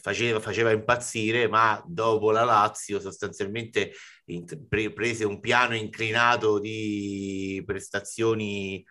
faceva, 0.00 0.40
faceva 0.40 0.70
impazzire, 0.70 1.48
ma 1.48 1.82
dopo 1.86 2.30
la 2.30 2.44
Lazio 2.44 2.98
sostanzialmente 2.98 3.92
prese 4.94 5.26
un 5.26 5.38
piano 5.38 5.74
inclinato 5.74 6.58
di 6.58 7.62
prestazioni. 7.66 8.82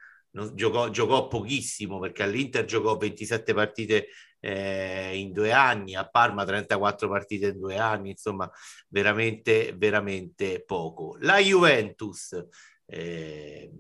Giocò, 0.54 0.90
giocò 0.90 1.28
pochissimo 1.28 1.98
perché 1.98 2.22
all'Inter 2.22 2.66
giocò 2.66 2.96
27 2.98 3.56
partite 3.56 4.10
eh, 4.40 5.18
in 5.18 5.32
due 5.32 5.52
anni, 5.52 5.96
a 5.96 6.08
Parma 6.08 6.46
34 6.46 7.10
partite 7.10 7.48
in 7.48 7.60
due 7.60 7.78
anni, 7.78 8.12
insomma 8.12 8.50
veramente, 8.90 9.74
veramente 9.76 10.64
poco. 10.64 11.18
La 11.22 11.38
Juventus, 11.38 12.46
eh, 12.86 13.72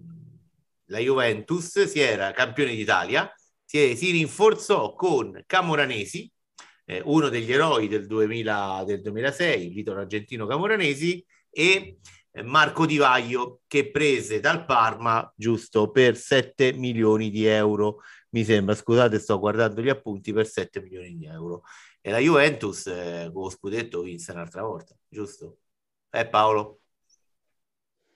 la 0.85 0.99
Juventus 0.99 1.83
si 1.83 1.99
era 1.99 2.31
campione 2.31 2.75
d'Italia, 2.75 3.31
si, 3.63 3.95
si 3.95 4.11
rinforzò 4.11 4.93
con 4.95 5.43
Camoranesi, 5.45 6.31
eh, 6.85 7.01
uno 7.05 7.29
degli 7.29 7.51
eroi 7.51 7.87
del, 7.87 8.05
2000, 8.07 8.83
del 8.85 9.01
2006, 9.01 9.73
l'italo 9.73 9.99
argentino 10.01 10.47
Camoranesi, 10.47 11.23
e 11.49 11.97
Marco 12.43 12.85
Di 12.85 12.97
Vaglio 12.97 13.61
che 13.67 13.89
prese 13.89 14.39
dal 14.39 14.65
Parma 14.65 15.31
giusto 15.35 15.89
per 15.89 16.15
7 16.15 16.73
milioni 16.73 17.29
di 17.29 17.45
euro 17.45 18.01
mi 18.29 18.43
sembra, 18.43 18.75
scusate 18.75 19.19
sto 19.19 19.39
guardando 19.39 19.81
gli 19.81 19.89
appunti, 19.89 20.33
per 20.33 20.45
7 20.47 20.81
milioni 20.81 21.15
di 21.15 21.25
euro. 21.25 21.63
e 22.01 22.11
la 22.11 22.19
Juventus 22.19 22.87
eh, 22.87 23.29
con 23.33 23.43
lo 23.43 23.49
scudetto 23.49 24.01
vinse 24.01 24.31
un'altra 24.31 24.63
volta, 24.63 24.95
giusto? 25.07 25.57
Eh 26.09 26.27
Paolo? 26.27 26.79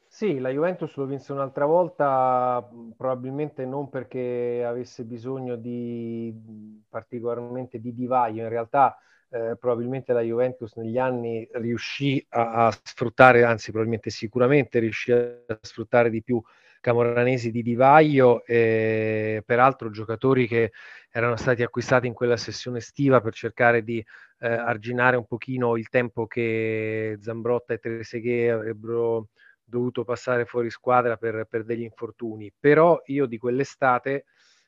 Sì, 0.07 0.39
la 0.39 0.49
Juventus 0.49 0.93
lo 0.95 1.05
vinse 1.05 1.31
un'altra 1.31 1.65
volta, 1.65 2.67
probabilmente 2.97 3.65
non 3.65 3.89
perché 3.89 4.63
avesse 4.65 5.05
bisogno 5.05 5.55
di 5.55 6.83
particolarmente 6.89 7.79
di 7.79 7.93
divario, 7.93 8.43
in 8.43 8.49
realtà 8.49 8.97
eh, 9.29 9.55
probabilmente 9.57 10.11
la 10.11 10.19
Juventus 10.21 10.75
negli 10.75 10.97
anni 10.97 11.47
riuscì 11.53 12.23
a, 12.31 12.67
a, 12.67 12.79
sfruttare, 12.83 13.43
anzi 13.45 13.71
probabilmente 13.71 14.09
sicuramente 14.09 14.79
riuscì 14.79 15.13
a 15.13 15.57
sfruttare 15.61 16.09
di 16.09 16.21
più 16.21 16.41
Camoranesi 16.81 17.51
di 17.51 17.61
Divaio 17.61 18.43
e 18.43 19.41
peraltro 19.45 19.89
giocatori 19.91 20.47
che 20.47 20.71
erano 21.11 21.37
stati 21.37 21.63
acquistati 21.63 22.07
in 22.07 22.13
quella 22.13 22.37
sessione 22.37 22.79
estiva 22.79 23.21
per 23.21 23.33
cercare 23.33 23.83
di 23.83 24.03
eh, 24.39 24.47
arginare 24.47 25.15
un 25.15 25.25
pochino 25.25 25.77
il 25.77 25.87
tempo 25.89 26.27
che 26.27 27.17
Zambrotta 27.21 27.73
e 27.73 27.77
Treseghe 27.77 28.51
avrebbero 28.51 29.27
dovuto 29.63 30.03
passare 30.03 30.45
fuori 30.45 30.69
squadra 30.69 31.15
per, 31.17 31.45
per 31.49 31.63
degli 31.63 31.83
infortuni. 31.83 32.51
Però 32.59 33.01
io 33.05 33.25
di 33.25 33.37
quell'estate 33.37 34.25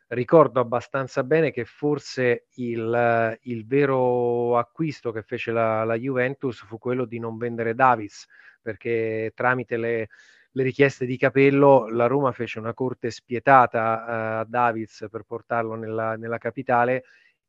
ricordo 0.09 0.59
abbastanza 0.59 1.23
bene 1.23 1.51
che 1.51 1.65
forse 1.65 2.45
il, 2.55 3.37
il 3.41 3.65
vero 3.65 4.57
acquisto 4.57 5.11
che 5.11 5.23
fece 5.23 5.51
la, 5.51 5.83
la, 5.83 5.95
Juventus 5.95 6.63
fu 6.65 6.77
quello 6.77 7.05
di 7.05 7.19
non 7.19 7.37
vendere 7.37 7.73
Davis, 7.73 8.27
perché 8.61 9.31
tramite 9.35 9.77
le, 9.77 10.09
le 10.55 10.63
richieste 10.63 11.05
di 11.05 11.17
Capello 11.17 11.89
la 11.89 12.07
Roma 12.07 12.31
fece 12.31 12.59
una 12.59 12.73
corte 12.73 13.09
spietata 13.09 13.79
uh, 13.79 14.39
a 14.41 14.45
Davis 14.47 15.07
per 15.09 15.23
portarlo 15.23 15.75
nella, 15.75 16.15
nella 16.15 16.37
capitale 16.37 17.03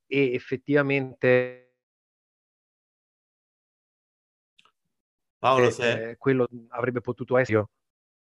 e 0.07 0.33
effettivamente 0.33 1.61
Paolo, 5.39 5.71
se... 5.71 6.11
eh, 6.11 6.17
quello 6.17 6.49
avrebbe 6.71 7.01
potuto 7.01 7.37
essere 7.37 7.67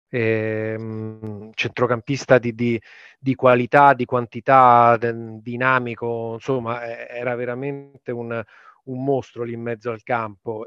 eh, 0.08 1.50
centrocampista 1.54 2.38
di, 2.38 2.54
di, 2.54 2.80
di, 3.18 3.34
qualità, 3.34 3.92
di 3.92 4.06
quantità, 4.06 4.96
de, 4.96 5.40
dinamico, 5.40 6.32
insomma, 6.34 6.82
era 7.08 7.34
veramente 7.34 8.10
un, 8.10 8.42
un, 8.84 9.04
mostro 9.04 9.44
lì 9.44 9.52
in 9.52 9.60
mezzo 9.60 9.90
al 9.90 10.02
campo. 10.02 10.64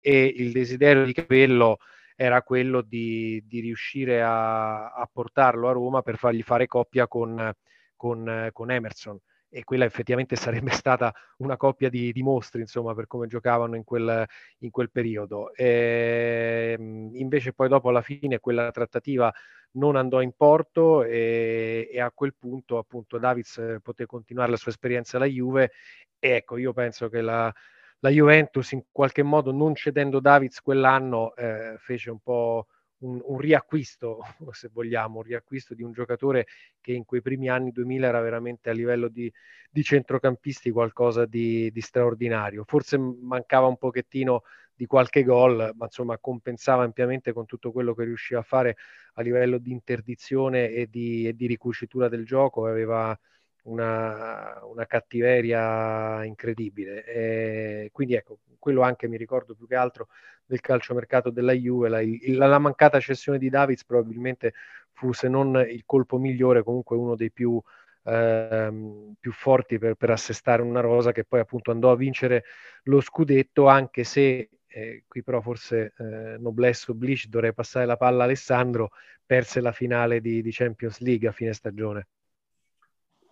E 0.00 0.24
il 0.24 0.52
desiderio 0.52 1.04
di 1.04 1.12
Capello 1.12 1.78
era 2.16 2.42
quello 2.42 2.80
di, 2.80 3.44
di 3.46 3.60
riuscire 3.60 4.22
a, 4.22 4.90
a, 4.90 5.08
portarlo 5.12 5.68
a 5.68 5.72
Roma 5.72 6.02
per 6.02 6.16
fargli 6.16 6.42
fare 6.42 6.66
coppia 6.66 7.06
con, 7.06 7.52
con, 7.94 8.48
con 8.52 8.70
Emerson 8.70 9.20
e 9.48 9.62
quella 9.64 9.84
effettivamente 9.84 10.34
sarebbe 10.36 10.70
stata 10.70 11.12
una 11.38 11.56
coppia 11.56 11.88
di, 11.88 12.12
di 12.12 12.22
mostri, 12.22 12.62
insomma, 12.62 12.94
per 12.94 13.06
come 13.06 13.26
giocavano 13.26 13.76
in 13.76 13.84
quel, 13.84 14.24
in 14.58 14.70
quel 14.70 14.90
periodo. 14.90 15.54
E, 15.54 16.74
ehm, 16.78 17.10
invece 17.14 17.52
poi 17.52 17.68
dopo 17.68 17.90
alla 17.90 18.02
fine 18.02 18.40
quella 18.40 18.70
trattativa 18.70 19.32
non 19.72 19.96
andò 19.96 20.22
in 20.22 20.32
porto 20.34 21.04
e, 21.04 21.88
e, 21.92 22.00
a 22.00 22.10
quel 22.10 22.34
punto 22.34 22.78
appunto 22.78 23.18
Davids 23.18 23.78
poté 23.82 24.06
continuare 24.06 24.50
la 24.50 24.56
sua 24.56 24.70
esperienza 24.70 25.18
alla 25.18 25.26
Juve 25.26 25.72
e 26.18 26.30
ecco, 26.30 26.56
io 26.56 26.72
penso 26.72 27.08
che 27.10 27.20
la, 27.20 27.52
la 28.00 28.10
Juventus 28.10 28.72
in 28.72 28.82
qualche 28.90 29.22
modo 29.22 29.52
non 29.52 29.74
cedendo 29.74 30.20
Davids 30.20 30.60
quell'anno 30.60 31.34
eh, 31.34 31.76
fece 31.78 32.10
un 32.10 32.18
po' 32.20 32.66
un, 32.98 33.20
un, 33.22 33.38
riacquisto, 33.38 34.20
se 34.52 34.68
vogliamo, 34.72 35.18
un 35.18 35.24
riacquisto 35.24 35.74
di 35.74 35.82
un 35.82 35.92
giocatore 35.92 36.46
che 36.80 36.92
in 36.92 37.04
quei 37.04 37.20
primi 37.20 37.48
anni 37.48 37.72
2000 37.72 38.06
era 38.06 38.20
veramente 38.20 38.70
a 38.70 38.72
livello 38.72 39.08
di, 39.08 39.32
di 39.70 39.82
centrocampisti 39.82 40.70
qualcosa 40.70 41.26
di, 41.26 41.70
di, 41.70 41.80
straordinario. 41.80 42.64
Forse 42.64 42.98
mancava 42.98 43.66
un 43.66 43.76
pochettino 43.76 44.42
di 44.74 44.86
qualche 44.86 45.22
gol, 45.24 45.72
ma 45.74 45.84
insomma 45.86 46.18
compensava 46.18 46.84
ampiamente 46.84 47.32
con 47.32 47.46
tutto 47.46 47.72
quello 47.72 47.94
che 47.94 48.04
riusciva 48.04 48.40
a 48.40 48.42
fare 48.42 48.76
a 49.14 49.22
livello 49.22 49.58
di 49.58 49.72
interdizione 49.72 50.68
e 50.68 50.86
di, 50.88 51.26
e 51.26 51.34
di 51.34 51.46
ricucitura 51.46 52.08
del 52.08 52.24
gioco. 52.26 52.66
Aveva 52.66 53.18
una, 53.66 54.60
una 54.64 54.86
cattiveria 54.86 56.24
incredibile. 56.24 57.04
E 57.04 57.90
quindi 57.92 58.14
ecco, 58.14 58.38
quello 58.58 58.82
anche 58.82 59.08
mi 59.08 59.16
ricordo 59.16 59.54
più 59.54 59.66
che 59.66 59.76
altro 59.76 60.08
del 60.44 60.60
calciomercato 60.60 61.30
della 61.30 61.52
Juve, 61.52 61.88
la, 61.88 62.00
la, 62.36 62.46
la 62.46 62.58
mancata 62.58 63.00
cessione 63.00 63.38
di 63.38 63.48
Davids 63.48 63.84
probabilmente 63.84 64.54
fu 64.92 65.12
se 65.12 65.28
non 65.28 65.56
il 65.68 65.82
colpo 65.84 66.18
migliore, 66.18 66.62
comunque 66.62 66.96
uno 66.96 67.16
dei 67.16 67.30
più, 67.30 67.60
ehm, 68.04 69.14
più 69.20 69.32
forti 69.32 69.78
per, 69.78 69.94
per, 69.94 70.10
assestare 70.10 70.62
una 70.62 70.80
rosa 70.80 71.12
che 71.12 71.24
poi 71.24 71.40
appunto 71.40 71.70
andò 71.70 71.90
a 71.90 71.96
vincere 71.96 72.44
lo 72.84 73.00
scudetto, 73.00 73.66
anche 73.66 74.04
se 74.04 74.48
eh, 74.68 75.04
qui 75.06 75.22
però 75.22 75.40
forse 75.40 75.92
eh, 75.98 76.36
noblesse 76.38 76.90
oblige 76.90 77.28
dovrei 77.28 77.52
passare 77.54 77.86
la 77.86 77.96
palla 77.96 78.22
a 78.22 78.24
Alessandro, 78.26 78.90
perse 79.24 79.60
la 79.60 79.72
finale 79.72 80.20
di, 80.20 80.42
di 80.42 80.50
Champions 80.52 81.00
League 81.00 81.28
a 81.28 81.32
fine 81.32 81.52
stagione. 81.52 82.06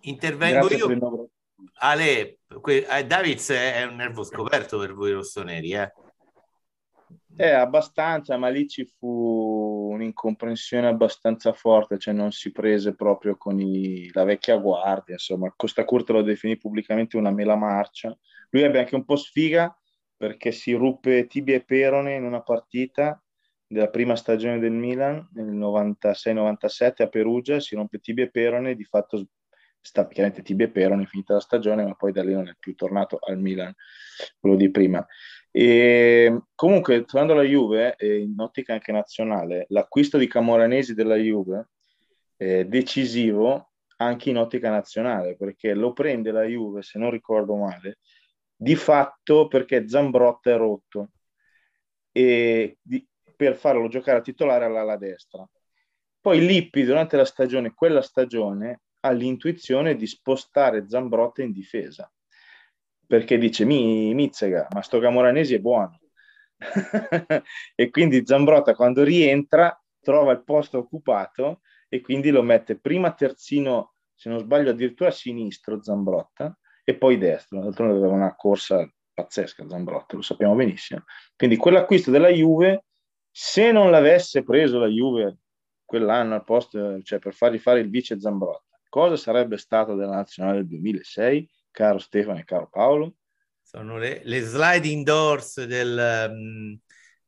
Intervengo 0.05 0.67
Grazie 0.67 0.95
io. 0.95 1.29
Ale, 1.75 2.39
que- 2.61 2.87
eh, 2.87 3.07
Davids 3.07 3.51
è 3.51 3.85
un 3.85 3.97
nervo 3.97 4.25
scoperto 4.25 4.79
per 4.79 4.95
voi 4.95 5.13
rossoneri, 5.13 5.73
eh? 5.73 5.93
Eh, 7.37 7.51
abbastanza, 7.51 8.37
ma 8.37 8.49
lì 8.49 8.69
ci 8.69 8.85
fu 8.85 9.91
un'incomprensione 9.93 10.87
abbastanza 10.87 11.53
forte, 11.53 11.99
cioè 11.99 12.15
non 12.15 12.31
si 12.31 12.53
prese 12.53 12.95
proprio 12.95 13.37
con 13.37 13.59
i, 13.61 14.09
la 14.13 14.23
vecchia 14.23 14.57
guardia, 14.57 15.15
insomma, 15.15 15.53
Costa 15.57 15.85
Curta 15.85 16.13
lo 16.13 16.23
definì 16.23 16.57
pubblicamente 16.57 17.17
una 17.17 17.33
mela 17.33 17.57
marcia. 17.57 18.17
Lui 18.51 18.63
ebbe 18.63 18.79
anche 18.79 18.95
un 18.95 19.05
po' 19.05 19.17
sfiga 19.17 19.77
perché 20.17 20.53
si 20.53 20.75
ruppe 20.75 21.27
tibia 21.27 21.57
e 21.57 21.65
perone 21.65 22.15
in 22.15 22.25
una 22.25 22.41
partita 22.41 23.21
della 23.67 23.89
prima 23.89 24.15
stagione 24.15 24.61
del 24.61 24.73
Milan 24.73 25.29
nel 25.33 25.51
96-97 25.51 27.03
a 27.03 27.09
Perugia, 27.09 27.59
si 27.59 27.75
rompe 27.75 27.99
tibia 27.99 28.25
e 28.25 28.31
perone, 28.31 28.77
di 28.77 28.85
fatto 28.85 29.27
sta 29.85 30.09
chiaramente 30.09 30.43
tibia 30.43 30.65
e 30.67 30.71
perone, 30.71 31.05
finita 31.05 31.35
la 31.35 31.41
stagione, 31.41 31.85
ma 31.85 31.95
poi 31.95 32.11
da 32.11 32.25
lì 32.25 32.33
non 32.33 32.49
è 32.49 32.55
più 32.59 32.75
tornato 32.75 33.19
al 33.21 33.39
Milan, 33.39 33.73
quello 34.41 34.57
di 34.57 34.71
prima. 34.71 35.07
E 35.51 36.41
comunque, 36.55 37.05
tornando 37.05 37.35
alla 37.35 37.43
Juve, 37.43 37.95
eh, 37.97 38.19
in 38.19 38.35
ottica 38.39 38.73
anche 38.73 38.93
nazionale, 38.93 39.67
l'acquisto 39.69 40.17
di 40.17 40.27
Camoranesi 40.27 40.95
della 40.95 41.17
Juve 41.17 41.69
è 42.35 42.65
decisivo 42.65 43.73
anche 43.99 44.31
in 44.31 44.39
ottica 44.39 44.71
nazionale, 44.71 45.37
perché 45.37 45.75
lo 45.75 45.93
prende 45.93 46.33
la 46.33 46.45
Juve, 46.45 46.81
se 46.81 46.99
non 46.99 47.11
ricordo 47.11 47.55
male, 47.55 47.99
di 48.57 48.77
fatto 48.77 49.49
perché 49.49 49.87
Zambrotta 49.87 50.51
è 50.51 50.57
rotto 50.57 51.11
e 52.11 52.79
di, 52.81 53.07
per 53.37 53.55
farlo 53.57 53.89
giocare 53.89 54.19
a 54.19 54.23
titolare 54.23 54.65
all'ala 54.65 54.97
destra. 54.97 55.47
Poi 56.21 56.41
Lippi 56.45 56.85
durante 56.85 57.19
la 57.19 57.27
stagione, 57.27 57.75
quella 57.75 58.01
stagione, 58.01 58.81
ha 59.05 59.11
l'intuizione 59.11 59.97
di 59.97 60.07
spostare 60.07 60.89
Zambrotta 60.89 61.43
in 61.43 61.53
difesa 61.53 62.11
perché 63.07 63.39
dice 63.39 63.65
mi 63.65 64.15
Mizzega, 64.15 64.69
ma 64.73 64.83
sto 64.83 64.99
Camoranesi 64.99 65.55
è 65.55 65.61
buono. 65.61 65.99
e 67.75 67.91
quindi 67.91 68.25
Zambrotta 68.25 68.75
quando 68.75 69.03
rientra 69.03 69.79
trova 70.01 70.33
il 70.33 70.43
posto 70.43 70.79
occupato 70.79 71.61
e 71.89 72.01
quindi 72.01 72.31
lo 72.31 72.43
mette 72.43 72.79
prima 72.79 73.13
terzino, 73.13 73.95
se 74.15 74.29
non 74.29 74.39
sbaglio 74.41 74.71
addirittura 74.71 75.11
sinistro 75.11 75.83
Zambrotta 75.83 76.57
e 76.83 76.97
poi 76.97 77.19
destro. 77.19 77.61
D'altronde 77.61 77.97
aveva 77.97 78.13
una 78.13 78.35
corsa 78.35 78.89
pazzesca 79.13 79.69
Zambrotta, 79.69 80.17
lo 80.17 80.23
sappiamo 80.23 80.55
benissimo. 80.55 81.05
Quindi 81.37 81.57
quell'acquisto 81.57 82.11
della 82.11 82.29
Juve, 82.29 82.85
se 83.31 83.71
non 83.71 83.91
l'avesse 83.91 84.43
preso 84.43 84.79
la 84.79 84.89
Juve 84.89 85.39
quell'anno 85.85 86.35
al 86.35 86.45
posto, 86.45 87.01
cioè 87.03 87.19
per 87.19 87.35
fargli 87.35 87.59
fare 87.59 87.81
il 87.81 87.91
vice 87.91 88.19
Zambrotta, 88.19 88.74
cosa 88.95 89.17
sarebbe 89.17 89.57
stato 89.57 89.97
della 89.97 90.15
nazionale 90.15 90.59
del 90.59 90.69
2006? 90.69 91.51
caro 91.73 91.99
Stefano 91.99 92.39
e 92.39 92.45
caro 92.45 92.69
Paolo? 92.71 93.17
Sono 93.61 93.99
le, 93.99 94.21
le 94.23 94.41
sliding 94.41 95.05
doors 95.05 95.65
del, 95.65 96.29
um, 96.31 96.79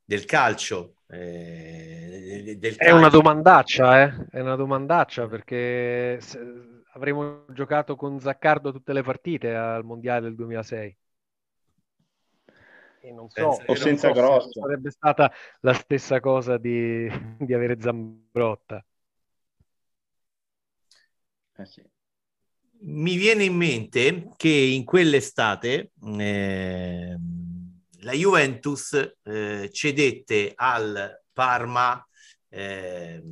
del 0.04 0.24
calcio. 0.26 0.98
Eh, 1.08 2.54
del 2.56 2.76
calcio. 2.76 2.94
È 2.94 2.96
una 2.96 3.08
domandaccia, 3.08 4.04
eh? 4.04 4.26
È 4.30 4.38
una 4.38 4.54
domandaccia 4.54 5.26
perché 5.26 6.20
avremmo 6.92 7.46
giocato 7.48 7.96
con 7.96 8.20
Zaccardo 8.20 8.70
tutte 8.70 8.92
le 8.92 9.02
partite 9.02 9.52
al 9.52 9.84
Mondiale 9.84 10.20
del 10.20 10.36
2006. 10.36 10.98
E 13.00 13.10
non 13.10 13.28
so, 13.28 13.60
o 13.66 13.74
senza 13.74 14.08
so 14.08 14.14
grosso. 14.14 14.60
sarebbe 14.60 14.92
stata 14.92 15.32
la 15.62 15.72
stessa 15.72 16.20
cosa 16.20 16.58
di, 16.58 17.10
di 17.38 17.52
avere 17.52 17.80
Zambrotta. 17.80 18.84
Eh 21.58 21.66
sì. 21.66 21.82
Mi 22.78 23.16
viene 23.16 23.44
in 23.44 23.54
mente 23.54 24.28
che 24.36 24.48
in 24.48 24.84
quell'estate 24.84 25.92
eh, 26.18 27.16
la 28.00 28.12
Juventus 28.12 29.16
eh, 29.22 29.70
cedette 29.72 30.52
al 30.54 31.22
Parma 31.32 32.06
eh, 32.48 33.22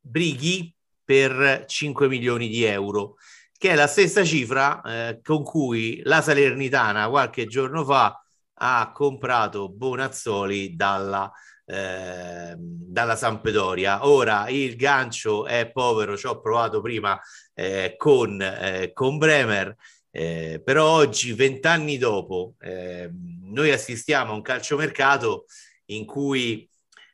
Brighi 0.00 0.74
per 1.04 1.64
5 1.66 2.08
milioni 2.08 2.48
di 2.48 2.64
euro, 2.64 3.16
che 3.56 3.70
è 3.70 3.74
la 3.74 3.86
stessa 3.86 4.24
cifra 4.24 4.80
eh, 4.82 5.20
con 5.22 5.42
cui 5.42 6.00
la 6.04 6.20
Salernitana 6.20 7.08
qualche 7.08 7.46
giorno 7.46 7.84
fa 7.84 8.22
ha 8.54 8.92
comprato 8.92 9.70
Bonazzoli 9.70 10.76
dalla, 10.76 11.30
eh, 11.72 12.54
dalla 12.56 13.16
Sampdoria. 13.16 14.06
Ora 14.06 14.48
il 14.48 14.76
gancio 14.76 15.46
è 15.46 15.70
povero, 15.70 16.16
ci 16.16 16.26
ho 16.26 16.40
provato 16.40 16.80
prima 16.80 17.18
eh, 17.54 17.94
con, 17.96 18.40
eh, 18.40 18.90
con 18.92 19.18
Bremer. 19.18 19.74
Eh, 20.10 20.60
però 20.62 20.90
oggi, 20.90 21.32
vent'anni 21.32 21.96
dopo, 21.96 22.54
ehm, 22.60 23.50
noi 23.52 23.70
assistiamo 23.70 24.32
a 24.32 24.34
un 24.34 24.42
calciomercato 24.42 25.46
in 25.86 26.04
cui, 26.04 26.68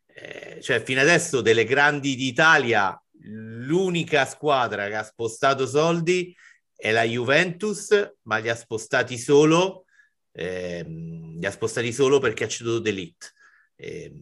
eh, 0.07 0.59
cioè, 0.61 0.83
fino 0.83 1.01
adesso 1.01 1.40
delle 1.40 1.64
grandi 1.64 2.16
d'Italia, 2.16 3.01
l'unica 3.21 4.25
squadra 4.25 4.88
che 4.88 4.97
ha 4.97 5.03
spostato 5.05 5.66
soldi 5.66 6.35
è 6.75 6.90
la 6.90 7.05
Juventus, 7.05 8.14
ma 8.23 8.38
li 8.38 8.49
ha 8.49 8.57
spostati 8.57 9.16
solo, 9.16 9.85
ehm, 10.33 11.38
li 11.38 11.47
ha 11.47 11.51
spostati 11.53 11.92
solo 11.92 12.18
perché 12.18 12.44
ha 12.44 12.49
ceduto 12.49 12.81
D'Elite. 12.81 13.27
Eh, 13.77 14.12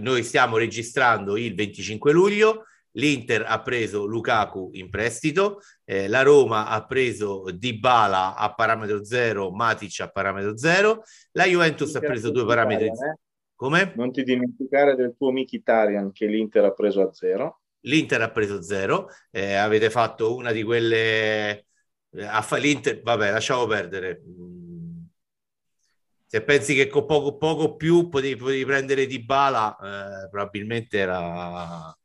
noi 0.00 0.22
stiamo 0.22 0.56
registrando 0.56 1.36
il 1.36 1.54
25 1.54 2.12
luglio, 2.12 2.64
L'Inter 2.92 3.44
ha 3.46 3.62
preso 3.62 4.06
Lukaku 4.06 4.70
in 4.72 4.90
prestito, 4.90 5.60
eh, 5.84 6.08
la 6.08 6.22
Roma 6.22 6.68
ha 6.68 6.84
preso 6.84 7.44
Dybala 7.50 8.34
a 8.34 8.52
parametro 8.54 9.04
zero, 9.04 9.50
Matic 9.50 10.00
a 10.00 10.08
parametro 10.08 10.56
zero, 10.56 11.02
la 11.32 11.44
Juventus 11.44 11.94
ha 11.94 12.00
preso 12.00 12.30
due 12.30 12.44
parametri 12.44 12.90
zero. 12.92 13.12
Eh? 13.12 13.18
Come? 13.54 13.92
Non 13.96 14.12
ti 14.12 14.22
dimenticare 14.22 14.94
del 14.94 15.14
tuo 15.16 15.32
Mkhitaryan 15.32 16.12
che 16.12 16.26
l'Inter 16.26 16.64
ha 16.64 16.72
preso 16.72 17.02
a 17.02 17.12
zero. 17.12 17.60
L'Inter 17.80 18.22
ha 18.22 18.30
preso 18.30 18.62
zero, 18.62 19.08
eh, 19.30 19.54
avete 19.54 19.90
fatto 19.90 20.34
una 20.34 20.52
di 20.52 20.62
quelle... 20.62 21.50
Eh. 22.10 22.58
L'Inter, 22.58 23.02
vabbè, 23.02 23.30
lasciamo 23.30 23.66
perdere. 23.66 24.22
Se 26.30 26.42
pensi 26.42 26.74
che 26.74 26.88
con 26.88 27.06
poco, 27.06 27.36
poco 27.38 27.76
più 27.76 28.08
potevi, 28.08 28.36
potevi 28.36 28.64
prendere 28.66 29.06
Dybala, 29.06 29.76
eh, 29.76 30.28
probabilmente 30.28 30.98
era 30.98 31.96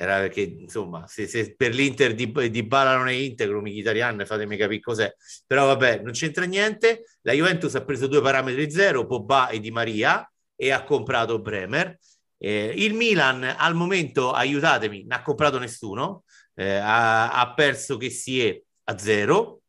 era 0.00 0.18
perché 0.18 0.40
insomma 0.40 1.06
se, 1.06 1.26
se 1.26 1.54
per 1.54 1.74
l'Inter 1.74 2.14
di, 2.14 2.32
di 2.50 2.62
Bala 2.62 2.96
non 2.96 3.08
è 3.08 3.12
integro 3.12 3.60
Mkhitaryan 3.60 4.24
fatemi 4.24 4.56
capire 4.56 4.80
cos'è. 4.80 5.14
Però 5.46 5.66
vabbè 5.66 6.00
non 6.00 6.12
c'entra 6.12 6.46
niente. 6.46 7.04
La 7.20 7.34
Juventus 7.34 7.74
ha 7.74 7.84
preso 7.84 8.06
due 8.06 8.22
parametri 8.22 8.70
zero 8.70 9.06
Pogba 9.06 9.48
e 9.48 9.60
Di 9.60 9.70
Maria 9.70 10.26
e 10.56 10.70
ha 10.70 10.84
comprato 10.84 11.38
Bremer. 11.38 11.98
Eh, 12.38 12.72
il 12.76 12.94
Milan 12.94 13.44
al 13.44 13.74
momento 13.74 14.32
aiutatemi 14.32 15.02
non 15.02 15.18
ha 15.18 15.22
comprato 15.22 15.58
nessuno. 15.58 16.24
Eh, 16.54 16.76
ha, 16.76 17.32
ha 17.32 17.52
perso 17.52 17.98
che 17.98 18.08
si 18.08 18.46
è 18.46 18.58
a 18.84 18.96
zero 18.96 19.59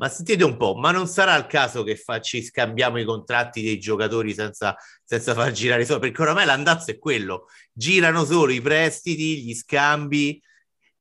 ma 0.00 0.08
sentite 0.08 0.44
un 0.44 0.56
po', 0.56 0.74
ma 0.76 0.92
non 0.92 1.06
sarà 1.06 1.36
il 1.36 1.46
caso 1.46 1.82
che 1.82 1.94
fa, 1.94 2.20
ci 2.20 2.42
scambiamo 2.42 2.98
i 2.98 3.04
contratti 3.04 3.60
dei 3.60 3.78
giocatori 3.78 4.32
senza, 4.32 4.74
senza 5.04 5.34
far 5.34 5.52
girare 5.52 5.82
i 5.82 5.84
soldi? 5.84 6.06
Perché 6.06 6.22
oramai 6.22 6.46
l'andazzo 6.46 6.90
è 6.90 6.98
quello, 6.98 7.48
girano 7.70 8.24
solo 8.24 8.50
i 8.50 8.62
prestiti, 8.62 9.42
gli 9.42 9.52
scambi. 9.52 10.42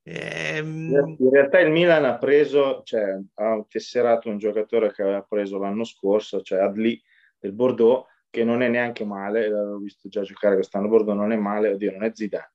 Ehm... 0.03 1.15
In 1.17 1.29
realtà 1.31 1.61
il 1.61 1.71
Milan 1.71 2.03
ha 2.03 2.17
preso, 2.17 2.81
cioè 2.83 3.17
ha 3.35 3.65
tesserato 3.69 4.27
un 4.27 4.37
giocatore 4.37 4.91
che 4.91 5.01
aveva 5.01 5.21
preso 5.21 5.57
l'anno 5.57 5.85
scorso, 5.85 6.41
cioè 6.41 6.59
Adli 6.59 7.01
del 7.39 7.53
Bordeaux, 7.53 8.05
che 8.29 8.43
non 8.43 8.61
è 8.61 8.67
neanche 8.67 9.05
male, 9.05 9.47
l'avevo 9.47 9.77
visto 9.77 10.09
già 10.09 10.23
giocare 10.23 10.55
quest'anno, 10.55 10.89
Bordeaux 10.89 11.17
non 11.17 11.31
è 11.31 11.37
male, 11.37 11.69
oddio 11.69 11.91
non 11.93 12.03
è 12.03 12.11
Zidane, 12.13 12.51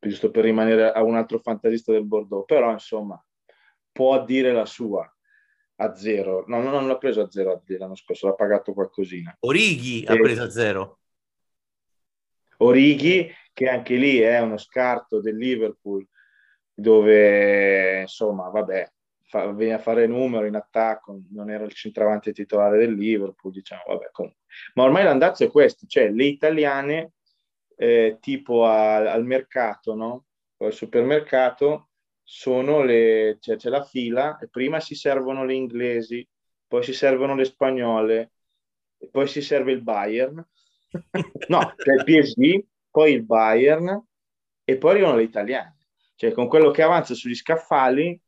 giusto 0.00 0.32
per 0.32 0.42
rimanere 0.42 0.90
a 0.90 1.00
un 1.04 1.14
altro 1.14 1.38
fantasista 1.38 1.92
del 1.92 2.04
Bordeaux, 2.04 2.44
però 2.44 2.72
insomma 2.72 3.24
può 3.92 4.24
dire 4.24 4.50
la 4.52 4.66
sua 4.66 5.08
a 5.76 5.94
zero. 5.94 6.44
No, 6.46 6.60
non 6.60 6.86
l'ha 6.86 6.98
preso 6.98 7.22
a 7.22 7.30
zero 7.30 7.62
l'anno 7.66 7.94
scorso, 7.94 8.26
l'ha 8.26 8.34
pagato 8.34 8.72
qualcosina. 8.72 9.36
Orighi 9.40 10.02
e... 10.02 10.12
ha 10.12 10.16
preso 10.16 10.42
a 10.42 10.50
zero. 10.50 10.98
Orighi, 12.58 13.30
che 13.52 13.68
anche 13.68 13.96
lì 13.96 14.18
è 14.18 14.40
uno 14.40 14.56
scarto 14.56 15.20
del 15.20 15.36
Liverpool, 15.36 16.06
dove 16.72 18.00
insomma, 18.00 18.48
vabbè, 18.48 18.90
fa, 19.22 19.52
viene 19.52 19.74
a 19.74 19.78
fare 19.78 20.06
numero 20.06 20.46
in 20.46 20.54
attacco, 20.54 21.20
non 21.30 21.50
era 21.50 21.64
il 21.64 21.72
centravanti 21.72 22.32
titolare 22.32 22.78
del 22.78 22.94
Liverpool, 22.94 23.52
diciamo, 23.52 23.82
vabbè, 23.86 24.08
comunque. 24.10 24.42
Ma 24.74 24.84
ormai 24.84 25.04
l'andazzo 25.04 25.44
è 25.44 25.50
questo, 25.50 25.86
cioè 25.86 26.10
le 26.10 26.24
italiane 26.24 27.12
eh, 27.76 28.16
tipo 28.20 28.64
a, 28.64 29.12
al 29.12 29.24
mercato, 29.24 29.94
no? 29.94 30.24
Al 30.58 30.72
supermercato 30.72 31.88
sono 32.28 32.82
le, 32.82 33.38
cioè 33.40 33.54
c'è 33.54 33.68
la 33.68 33.84
fila 33.84 34.36
e 34.38 34.48
prima 34.48 34.80
si 34.80 34.96
servono 34.96 35.44
le 35.44 35.54
inglesi, 35.54 36.28
poi 36.66 36.82
si 36.82 36.92
servono 36.92 37.36
le 37.36 37.44
spagnole, 37.44 38.32
e 38.98 39.08
poi 39.08 39.28
si 39.28 39.40
serve 39.40 39.70
il 39.70 39.80
Bayern, 39.80 40.44
no, 41.48 41.74
c'è 41.76 41.92
il 41.92 42.04
PSG, 42.04 42.64
poi 42.90 43.12
il 43.12 43.22
Bayern 43.22 44.04
e 44.64 44.76
poi 44.76 44.90
arrivano 44.90 45.16
le 45.16 45.22
italiane. 45.22 45.76
Cioè 46.16 46.32
con 46.32 46.48
quello 46.48 46.72
che 46.72 46.82
avanza 46.82 47.14
sugli 47.14 47.34
scaffali, 47.36 48.20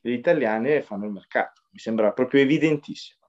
le 0.00 0.12
italiane 0.12 0.80
fanno 0.80 1.04
il 1.04 1.12
mercato. 1.12 1.64
Mi 1.72 1.78
sembra 1.78 2.12
proprio 2.12 2.40
evidentissimo. 2.40 3.20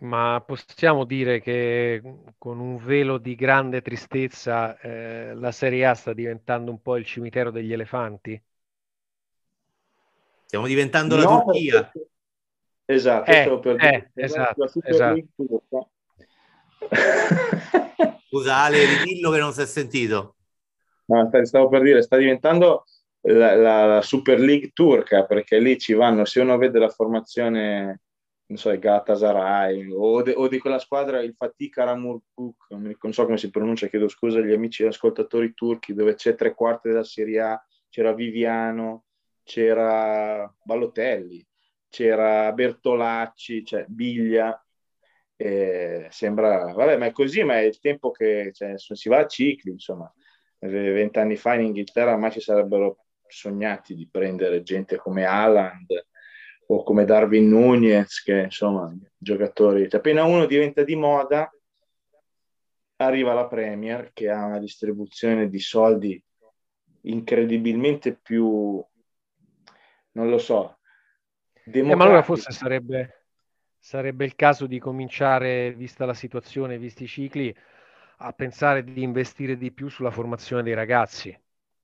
Ma 0.00 0.42
possiamo 0.44 1.04
dire 1.04 1.40
che 1.40 2.02
con 2.38 2.58
un 2.58 2.76
velo 2.76 3.18
di 3.18 3.36
grande 3.36 3.82
tristezza 3.82 4.76
eh, 4.80 5.32
la 5.34 5.52
Serie 5.52 5.86
A 5.86 5.94
sta 5.94 6.12
diventando 6.12 6.72
un 6.72 6.82
po' 6.82 6.96
il 6.96 7.04
cimitero 7.04 7.52
degli 7.52 7.72
elefanti? 7.72 8.42
Stiamo 10.52 10.68
diventando 10.68 11.16
la 11.16 11.22
no, 11.22 11.44
Turchia. 11.44 11.90
Perché... 11.90 12.10
Esatto, 12.84 13.30
eh, 13.30 13.58
per 13.58 13.82
eh, 13.82 14.10
esatto, 14.16 14.70
esatto. 14.82 15.90
Scusa 18.28 18.56
Ale, 18.56 18.84
ridillo 18.84 19.30
che 19.30 19.38
non 19.38 19.54
si 19.54 19.62
è 19.62 19.64
sentito. 19.64 20.36
No, 21.06 21.30
stavo 21.44 21.70
per 21.70 21.80
dire, 21.80 22.02
sta 22.02 22.18
diventando 22.18 22.84
la, 23.22 23.56
la, 23.56 23.86
la, 23.86 24.02
Super 24.02 24.40
League 24.40 24.72
turca, 24.74 25.24
perché 25.24 25.58
lì 25.58 25.78
ci 25.78 25.94
vanno, 25.94 26.26
se 26.26 26.40
uno 26.40 26.58
vede 26.58 26.78
la 26.78 26.90
formazione, 26.90 28.02
non 28.44 28.58
so, 28.58 28.68
il 28.68 28.78
Galatasaray, 28.78 29.90
o, 29.90 30.20
de, 30.20 30.34
o 30.36 30.48
di 30.48 30.58
quella 30.58 30.78
squadra, 30.78 31.22
il 31.22 31.32
Fatih 31.34 31.70
Karamurkuk, 31.70 32.66
non, 32.68 32.94
non 33.00 33.12
so 33.14 33.24
come 33.24 33.38
si 33.38 33.48
pronuncia, 33.48 33.86
chiedo 33.86 34.06
scusa 34.06 34.38
agli 34.38 34.52
amici 34.52 34.84
ascoltatori 34.84 35.54
turchi, 35.54 35.94
dove 35.94 36.12
c'è 36.12 36.34
tre 36.34 36.52
quarti 36.52 36.90
della 36.90 37.04
Serie 37.04 37.40
A, 37.40 37.66
c'era 37.88 38.12
Viviano, 38.12 39.04
c'era 39.42 40.52
Ballotelli, 40.62 41.44
c'era 41.88 42.52
Bertolacci, 42.52 43.64
cioè 43.64 43.84
Biglia. 43.88 44.56
Eh, 45.36 46.06
sembra, 46.10 46.72
vabbè, 46.72 46.96
ma 46.96 47.06
è 47.06 47.12
così, 47.12 47.42
ma 47.42 47.58
è 47.58 47.62
il 47.62 47.78
tempo 47.80 48.10
che 48.10 48.50
cioè, 48.52 48.74
si 48.76 49.08
va 49.08 49.18
a 49.18 49.26
cicli, 49.26 49.72
insomma. 49.72 50.12
Vent'anni 50.58 51.34
fa 51.36 51.54
in 51.54 51.62
Inghilterra 51.62 52.16
mai 52.16 52.30
ci 52.30 52.40
sarebbero 52.40 53.06
sognati 53.26 53.96
di 53.96 54.08
prendere 54.08 54.62
gente 54.62 54.96
come 54.96 55.24
Haaland 55.24 56.06
o 56.66 56.84
come 56.84 57.04
Darwin 57.04 57.48
Nunez, 57.48 58.22
che 58.22 58.42
insomma, 58.42 58.94
giocatori. 59.18 59.88
Cioè, 59.88 59.98
appena 59.98 60.24
uno 60.24 60.46
diventa 60.46 60.84
di 60.84 60.94
moda, 60.94 61.50
arriva 62.96 63.34
la 63.34 63.48
Premier 63.48 64.12
che 64.12 64.30
ha 64.30 64.44
una 64.44 64.60
distribuzione 64.60 65.48
di 65.48 65.58
soldi 65.58 66.22
incredibilmente 67.02 68.14
più 68.14 68.84
non 70.12 70.28
lo 70.28 70.38
so. 70.38 70.78
Eh, 71.64 71.82
ma 71.82 72.04
allora 72.04 72.22
forse 72.22 72.50
sarebbe, 72.52 73.26
sarebbe 73.78 74.24
il 74.24 74.34
caso 74.34 74.66
di 74.66 74.78
cominciare, 74.78 75.72
vista 75.72 76.04
la 76.04 76.14
situazione, 76.14 76.78
visti 76.78 77.04
i 77.04 77.08
cicli, 77.08 77.54
a 78.18 78.32
pensare 78.32 78.84
di 78.84 79.02
investire 79.02 79.56
di 79.56 79.72
più 79.72 79.88
sulla 79.88 80.10
formazione 80.10 80.62
dei 80.62 80.74
ragazzi. 80.74 81.36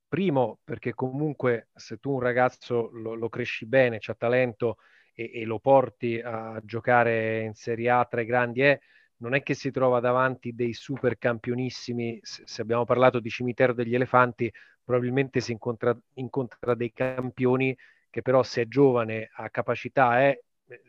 Primo, 0.08 0.60
perché 0.64 0.94
comunque 0.94 1.68
se 1.74 1.98
tu 1.98 2.12
un 2.12 2.20
ragazzo 2.20 2.90
lo, 2.92 3.14
lo 3.14 3.28
cresci 3.28 3.66
bene, 3.66 3.98
c'ha 4.00 4.14
talento 4.14 4.78
e, 5.12 5.30
e, 5.34 5.44
lo 5.44 5.58
porti 5.58 6.20
a 6.20 6.60
giocare 6.64 7.42
in 7.42 7.54
Serie 7.54 7.90
A 7.90 8.04
tra 8.04 8.20
i 8.20 8.24
grandi, 8.24 8.62
è, 8.62 8.78
non 9.18 9.34
è 9.34 9.42
che 9.42 9.54
si 9.54 9.70
trova 9.70 10.00
davanti 10.00 10.54
dei 10.54 10.72
super 10.72 11.18
campionissimi. 11.18 12.20
Se, 12.22 12.42
se 12.46 12.62
abbiamo 12.62 12.84
parlato 12.84 13.20
di 13.20 13.28
cimitero 13.28 13.74
degli 13.74 13.94
elefanti, 13.94 14.50
probabilmente 14.82 15.40
si 15.40 15.52
incontra, 15.52 15.96
incontra 16.14 16.74
dei 16.74 16.92
campioni 16.92 17.76
che 18.18 18.22
però 18.22 18.42
se 18.42 18.62
è 18.62 18.66
giovane, 18.66 19.30
ha 19.32 19.48
capacità, 19.50 20.18
è, 20.20 20.38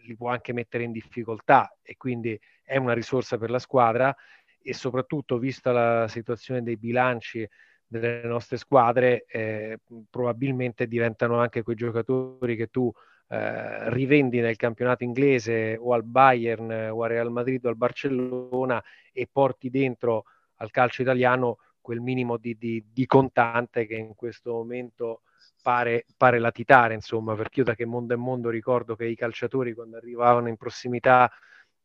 li 0.06 0.16
può 0.16 0.30
anche 0.30 0.52
mettere 0.54 0.84
in 0.84 0.92
difficoltà 0.92 1.78
e 1.82 1.96
quindi 1.96 2.40
è 2.64 2.78
una 2.78 2.94
risorsa 2.94 3.38
per 3.38 3.50
la 3.50 3.60
squadra 3.60 4.16
e 4.62 4.74
soprattutto 4.74 5.38
vista 5.38 5.72
la 5.72 6.08
situazione 6.08 6.64
dei 6.64 6.78
bilanci 6.78 7.48
delle 7.86 8.22
nostre 8.24 8.58
squadre, 8.58 9.26
eh, 9.28 9.80
probabilmente 10.10 10.88
diventano 10.88 11.40
anche 11.40 11.64
quei 11.64 11.76
giocatori 11.76 12.56
che 12.56 12.68
tu 12.68 12.92
eh, 13.30 13.90
rivendi 13.92 14.40
nel 14.42 14.58
campionato 14.58 15.04
inglese 15.04 15.76
o 15.80 15.94
al 15.94 16.04
Bayern 16.04 16.90
o 16.92 17.04
al 17.04 17.10
Real 17.10 17.32
Madrid 17.32 17.64
o 17.66 17.70
al 17.70 17.78
Barcellona 17.78 18.84
e 19.12 19.28
porti 19.32 19.70
dentro 19.70 20.26
al 20.58 20.72
calcio 20.72 21.02
italiano 21.02 21.58
quel 21.80 22.02
minimo 22.02 22.38
di, 22.38 22.56
di, 22.58 22.84
di 22.92 23.06
contante 23.06 23.88
che 23.88 23.96
in 23.96 24.14
questo 24.16 24.52
momento 24.52 25.22
pare, 25.62 26.06
pare 26.18 26.40
latitare, 26.40 26.94
insomma, 26.94 27.36
perché 27.36 27.60
io 27.60 27.66
da 27.66 27.76
che 27.76 27.86
mondo 27.86 28.14
è 28.14 28.18
mondo 28.18 28.50
ricordo 28.50 28.96
che 28.96 29.06
i 29.06 29.16
calciatori 29.16 29.74
quando 29.74 29.98
arrivavano 29.98 30.48
in 30.50 30.58
prossimità, 30.58 31.30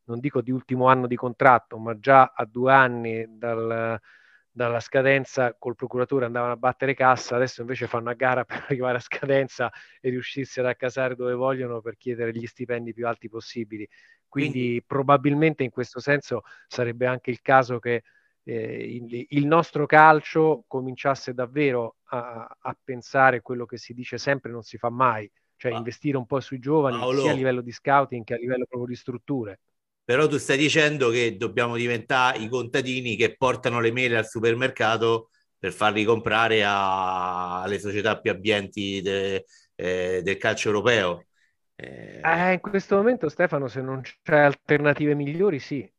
non 0.05 0.19
dico 0.19 0.41
di 0.41 0.51
ultimo 0.51 0.87
anno 0.87 1.07
di 1.07 1.15
contratto, 1.15 1.77
ma 1.77 1.97
già 1.99 2.33
a 2.35 2.45
due 2.45 2.71
anni 2.73 3.25
dal, 3.37 3.99
dalla 4.51 4.79
scadenza 4.79 5.55
col 5.57 5.75
procuratore 5.75 6.25
andavano 6.25 6.53
a 6.53 6.57
battere 6.57 6.93
cassa, 6.93 7.35
adesso 7.35 7.61
invece 7.61 7.87
fanno 7.87 8.09
a 8.09 8.13
gara 8.13 8.43
per 8.45 8.63
arrivare 8.69 8.97
a 8.97 9.01
scadenza 9.01 9.71
e 9.99 10.09
riuscirsi 10.09 10.59
ad 10.59 10.67
accasare 10.67 11.15
dove 11.15 11.33
vogliono 11.33 11.81
per 11.81 11.97
chiedere 11.97 12.31
gli 12.33 12.45
stipendi 12.45 12.93
più 12.93 13.07
alti 13.07 13.29
possibili. 13.29 13.87
Quindi, 14.27 14.59
Quindi 14.59 14.83
probabilmente 14.85 15.63
in 15.63 15.69
questo 15.71 15.99
senso 15.99 16.41
sarebbe 16.67 17.05
anche 17.05 17.31
il 17.31 17.41
caso 17.41 17.79
che 17.79 18.03
eh, 18.45 18.77
il, 18.77 19.25
il, 19.29 19.45
nostro 19.47 19.87
calcio 19.87 20.63
cominciasse 20.67 21.33
davvero 21.33 21.97
a, 22.09 22.47
a, 22.59 22.77
pensare 22.81 23.41
quello 23.41 23.65
che 23.65 23.77
si 23.77 23.93
dice 23.93 24.19
sempre 24.19 24.51
non 24.51 24.61
si 24.61 24.77
fa 24.77 24.89
mai, 24.89 25.29
cioè 25.55 25.73
ah. 25.73 25.77
investire 25.77 26.17
un 26.17 26.27
po' 26.27 26.39
sui 26.39 26.59
giovani 26.59 26.99
Paolo. 26.99 27.21
sia 27.21 27.31
a 27.31 27.35
livello 27.35 27.61
di 27.61 27.71
scouting 27.71 28.23
che 28.23 28.35
a 28.35 28.37
livello 28.37 28.65
proprio 28.69 28.89
di 28.89 28.95
strutture. 28.95 29.59
Però 30.03 30.27
tu 30.27 30.37
stai 30.37 30.57
dicendo 30.57 31.09
che 31.09 31.35
dobbiamo 31.35 31.75
diventare 31.75 32.37
i 32.37 32.47
contadini 32.47 33.15
che 33.15 33.35
portano 33.35 33.79
le 33.79 33.91
mele 33.91 34.17
al 34.17 34.27
supermercato 34.27 35.31
per 35.57 35.73
farli 35.73 36.03
comprare 36.03 36.63
a, 36.63 37.63
alle 37.63 37.79
società 37.79 38.19
più 38.19 38.29
abbienti 38.29 39.01
de, 39.01 39.45
eh, 39.73 40.21
del 40.23 40.37
calcio 40.37 40.67
europeo. 40.67 41.25
Eh... 41.75 42.21
Eh, 42.23 42.53
in 42.53 42.59
questo 42.59 42.95
momento, 42.97 43.27
Stefano, 43.27 43.67
se 43.67 43.81
non 43.81 44.01
c'è 44.21 44.37
alternative 44.37 45.15
migliori, 45.15 45.57
sì 45.57 45.91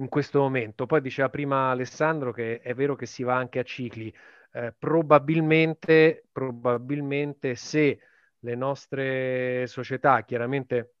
in 0.00 0.08
questo 0.08 0.40
momento. 0.40 0.86
Poi 0.86 1.00
diceva 1.00 1.28
prima 1.28 1.70
Alessandro 1.70 2.32
che 2.32 2.60
è 2.60 2.74
vero 2.74 2.96
che 2.96 3.06
si 3.06 3.22
va 3.22 3.36
anche 3.36 3.58
a 3.58 3.62
cicli. 3.62 4.12
Eh, 4.52 4.74
probabilmente, 4.76 6.26
probabilmente 6.32 7.54
se 7.54 8.00
le 8.40 8.54
nostre 8.54 9.66
società 9.66 10.24
chiaramente 10.24 10.94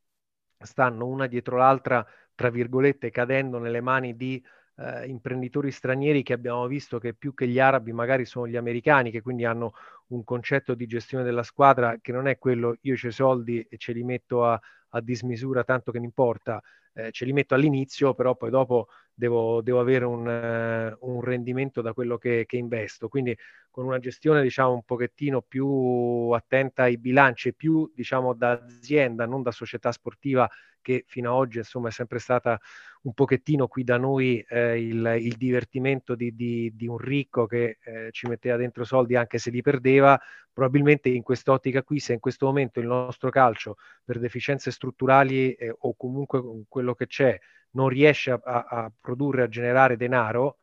stanno 0.58 1.06
una 1.06 1.26
dietro 1.26 1.56
l'altra, 1.56 2.06
tra 2.34 2.50
virgolette, 2.50 3.10
cadendo 3.10 3.58
nelle 3.58 3.80
mani 3.80 4.14
di 4.16 4.42
eh, 4.76 5.06
imprenditori 5.06 5.70
stranieri 5.70 6.22
che 6.22 6.32
abbiamo 6.34 6.66
visto 6.66 6.98
che 6.98 7.14
più 7.14 7.34
che 7.34 7.48
gli 7.48 7.58
arabi 7.58 7.92
magari 7.92 8.24
sono 8.24 8.46
gli 8.46 8.56
americani, 8.56 9.10
che 9.10 9.22
quindi 9.22 9.44
hanno 9.44 9.72
un 10.08 10.24
concetto 10.24 10.74
di 10.74 10.86
gestione 10.86 11.24
della 11.24 11.42
squadra 11.42 11.98
che 12.00 12.12
non 12.12 12.26
è 12.26 12.38
quello 12.38 12.76
io 12.82 12.94
ho 12.94 13.08
i 13.08 13.12
soldi 13.12 13.62
e 13.62 13.76
ce 13.78 13.92
li 13.92 14.02
metto 14.02 14.44
a, 14.44 14.60
a 14.90 15.00
dismisura 15.00 15.64
tanto 15.64 15.92
che 15.92 15.98
mi 15.98 16.06
importa, 16.06 16.60
eh, 16.94 17.10
ce 17.12 17.24
li 17.24 17.32
metto 17.32 17.54
all'inizio, 17.54 18.14
però 18.14 18.36
poi 18.36 18.50
dopo 18.50 18.88
devo, 19.14 19.60
devo 19.62 19.80
avere 19.80 20.04
un, 20.04 20.26
uh, 20.26 21.10
un, 21.10 21.20
rendimento 21.20 21.82
da 21.82 21.92
quello 21.92 22.16
che, 22.18 22.44
che, 22.46 22.56
investo. 22.56 23.08
Quindi 23.08 23.36
con 23.70 23.84
una 23.84 23.98
gestione 23.98 24.42
diciamo 24.42 24.72
un 24.72 24.82
pochettino 24.82 25.42
più 25.42 26.30
attenta 26.30 26.84
ai 26.84 26.98
bilanci 26.98 27.54
più 27.54 27.90
diciamo 27.94 28.34
da 28.34 28.52
azienda, 28.52 29.26
non 29.26 29.42
da 29.42 29.52
società 29.52 29.92
sportiva 29.92 30.48
che 30.82 31.04
fino 31.06 31.30
ad 31.30 31.36
oggi 31.36 31.58
insomma 31.58 31.88
è 31.88 31.90
sempre 31.92 32.18
stata 32.18 32.60
un 33.02 33.14
pochettino 33.14 33.66
qui 33.66 33.82
da 33.84 33.96
noi 33.96 34.44
eh, 34.48 34.80
il, 34.80 35.16
il, 35.20 35.36
divertimento 35.36 36.14
di, 36.14 36.34
di, 36.34 36.72
di, 36.74 36.86
un 36.86 36.98
ricco 36.98 37.46
che 37.46 37.78
eh, 37.82 38.08
ci 38.10 38.26
metteva 38.26 38.56
dentro 38.56 38.84
soldi 38.84 39.16
anche 39.16 39.38
se 39.38 39.50
li 39.50 39.62
perdeva, 39.62 40.20
probabilmente 40.52 41.08
in 41.08 41.22
quest'ottica 41.22 41.82
qui, 41.82 41.98
se 41.98 42.12
in 42.12 42.20
questo 42.20 42.46
momento 42.46 42.78
il 42.80 42.86
nostro 42.86 43.30
calcio 43.30 43.76
per 44.04 44.18
deficienze 44.18 44.70
strutturali 44.70 45.52
eh, 45.54 45.74
o 45.76 45.94
comunque 45.96 46.42
quello 46.68 46.94
che 46.94 47.06
c'è 47.06 47.38
non 47.72 47.88
riesce 47.88 48.30
a, 48.32 48.40
a 48.42 48.92
produrre, 49.00 49.42
a 49.44 49.48
generare 49.48 49.96
denaro, 49.96 50.59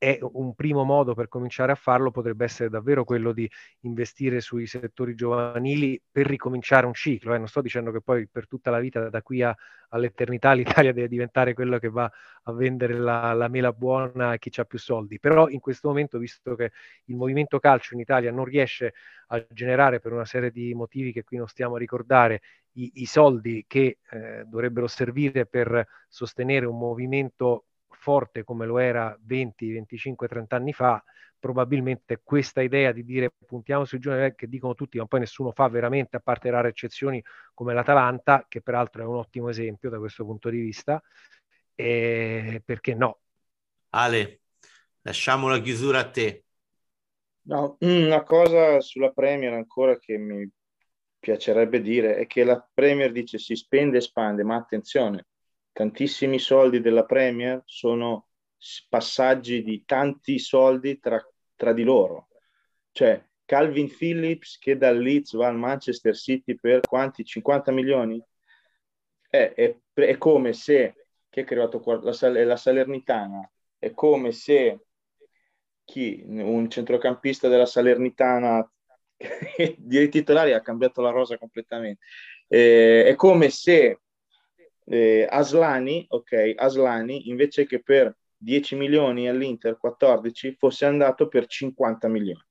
è 0.00 0.18
un 0.22 0.54
primo 0.54 0.82
modo 0.82 1.12
per 1.12 1.28
cominciare 1.28 1.72
a 1.72 1.74
farlo 1.74 2.10
potrebbe 2.10 2.46
essere 2.46 2.70
davvero 2.70 3.04
quello 3.04 3.32
di 3.32 3.46
investire 3.80 4.40
sui 4.40 4.66
settori 4.66 5.14
giovanili 5.14 6.00
per 6.10 6.26
ricominciare 6.26 6.86
un 6.86 6.94
ciclo. 6.94 7.34
Eh. 7.34 7.38
Non 7.38 7.48
sto 7.48 7.60
dicendo 7.60 7.90
che 7.90 8.00
poi 8.00 8.26
per 8.26 8.48
tutta 8.48 8.70
la 8.70 8.78
vita, 8.78 9.10
da 9.10 9.20
qui 9.20 9.42
a, 9.42 9.54
all'eternità, 9.90 10.52
l'Italia 10.86 10.94
deve 10.94 11.06
diventare 11.06 11.52
quello 11.52 11.78
che 11.78 11.90
va 11.90 12.10
a 12.44 12.52
vendere 12.52 12.94
la, 12.94 13.34
la 13.34 13.48
mela 13.48 13.74
buona 13.74 14.30
a 14.30 14.36
chi 14.38 14.50
ha 14.58 14.64
più 14.64 14.78
soldi, 14.78 15.20
però 15.20 15.50
in 15.50 15.60
questo 15.60 15.88
momento, 15.88 16.16
visto 16.16 16.54
che 16.54 16.72
il 17.04 17.16
movimento 17.16 17.58
calcio 17.58 17.92
in 17.92 18.00
Italia 18.00 18.32
non 18.32 18.46
riesce 18.46 18.94
a 19.26 19.46
generare 19.50 20.00
per 20.00 20.14
una 20.14 20.24
serie 20.24 20.50
di 20.50 20.72
motivi 20.72 21.12
che 21.12 21.24
qui 21.24 21.36
non 21.36 21.46
stiamo 21.46 21.74
a 21.74 21.78
ricordare 21.78 22.40
i, 22.76 22.90
i 22.94 23.04
soldi 23.04 23.66
che 23.68 23.98
eh, 24.10 24.44
dovrebbero 24.46 24.86
servire 24.86 25.44
per 25.44 25.86
sostenere 26.08 26.64
un 26.64 26.78
movimento 26.78 27.66
forte 27.90 28.44
come 28.44 28.66
lo 28.66 28.78
era 28.78 29.16
20, 29.22 29.72
25, 29.72 30.28
30 30.28 30.56
anni 30.56 30.72
fa, 30.72 31.02
probabilmente 31.38 32.20
questa 32.22 32.60
idea 32.60 32.92
di 32.92 33.04
dire 33.04 33.32
puntiamo 33.46 33.84
sui 33.84 33.98
giovani 33.98 34.34
che 34.34 34.46
dicono 34.46 34.74
tutti, 34.74 34.98
ma 34.98 35.06
poi 35.06 35.20
nessuno 35.20 35.52
fa 35.52 35.68
veramente, 35.68 36.16
a 36.16 36.20
parte 36.20 36.50
rare 36.50 36.68
eccezioni 36.68 37.22
come 37.54 37.72
l'Atalanta, 37.72 38.44
che 38.46 38.60
peraltro 38.60 39.02
è 39.02 39.06
un 39.06 39.16
ottimo 39.16 39.48
esempio 39.48 39.88
da 39.90 39.98
questo 39.98 40.24
punto 40.24 40.50
di 40.50 40.60
vista, 40.60 41.02
e 41.74 42.62
perché 42.64 42.94
no? 42.94 43.20
Ale, 43.90 44.40
lasciamo 45.00 45.48
la 45.48 45.60
chiusura 45.60 46.00
a 46.00 46.10
te. 46.10 46.44
No, 47.42 47.78
una 47.80 48.22
cosa 48.22 48.80
sulla 48.80 49.10
Premier 49.10 49.54
ancora 49.54 49.98
che 49.98 50.18
mi 50.18 50.48
piacerebbe 51.18 51.80
dire 51.80 52.16
è 52.16 52.26
che 52.26 52.44
la 52.44 52.64
Premier 52.72 53.10
dice 53.12 53.38
si 53.38 53.56
spende 53.56 53.96
e 53.96 54.00
espande, 54.00 54.44
ma 54.44 54.56
attenzione, 54.56 55.26
tantissimi 55.80 56.38
soldi 56.38 56.82
della 56.82 57.06
Premier 57.06 57.62
sono 57.64 58.26
passaggi 58.90 59.62
di 59.62 59.82
tanti 59.86 60.38
soldi 60.38 60.98
tra, 60.98 61.26
tra 61.56 61.72
di 61.72 61.84
loro. 61.84 62.28
Cioè, 62.92 63.24
Calvin 63.46 63.88
Phillips 63.88 64.58
che 64.58 64.76
dal 64.76 64.98
Leeds 64.98 65.34
va 65.36 65.46
al 65.46 65.56
Manchester 65.56 66.14
City 66.14 66.54
per 66.54 66.80
quanti? 66.80 67.24
50 67.24 67.72
milioni? 67.72 68.22
È, 69.26 69.54
è, 69.54 69.74
è 69.94 70.18
come 70.18 70.52
se, 70.52 71.06
che 71.30 71.40
è 71.40 71.44
creato 71.44 71.82
la, 72.02 72.44
la 72.44 72.56
Salernitana, 72.56 73.50
è 73.78 73.92
come 73.92 74.32
se 74.32 74.80
chi, 75.82 76.22
un 76.26 76.68
centrocampista 76.68 77.48
della 77.48 77.64
Salernitana 77.64 78.70
di 79.78 80.08
titolari 80.10 80.52
ha 80.52 80.60
cambiato 80.60 81.00
la 81.00 81.10
rosa 81.10 81.38
completamente. 81.38 82.04
Eh, 82.48 83.06
è 83.06 83.14
come 83.14 83.48
se 83.48 84.00
eh, 84.84 85.26
Aslani, 85.28 86.06
ok, 86.08 86.54
Aslani 86.56 87.28
invece 87.28 87.66
che 87.66 87.82
per 87.82 88.16
10 88.36 88.76
milioni 88.76 89.28
all'Inter 89.28 89.76
14 89.76 90.56
fosse 90.58 90.86
andato 90.86 91.28
per 91.28 91.46
50 91.46 92.08
milioni. 92.08 92.44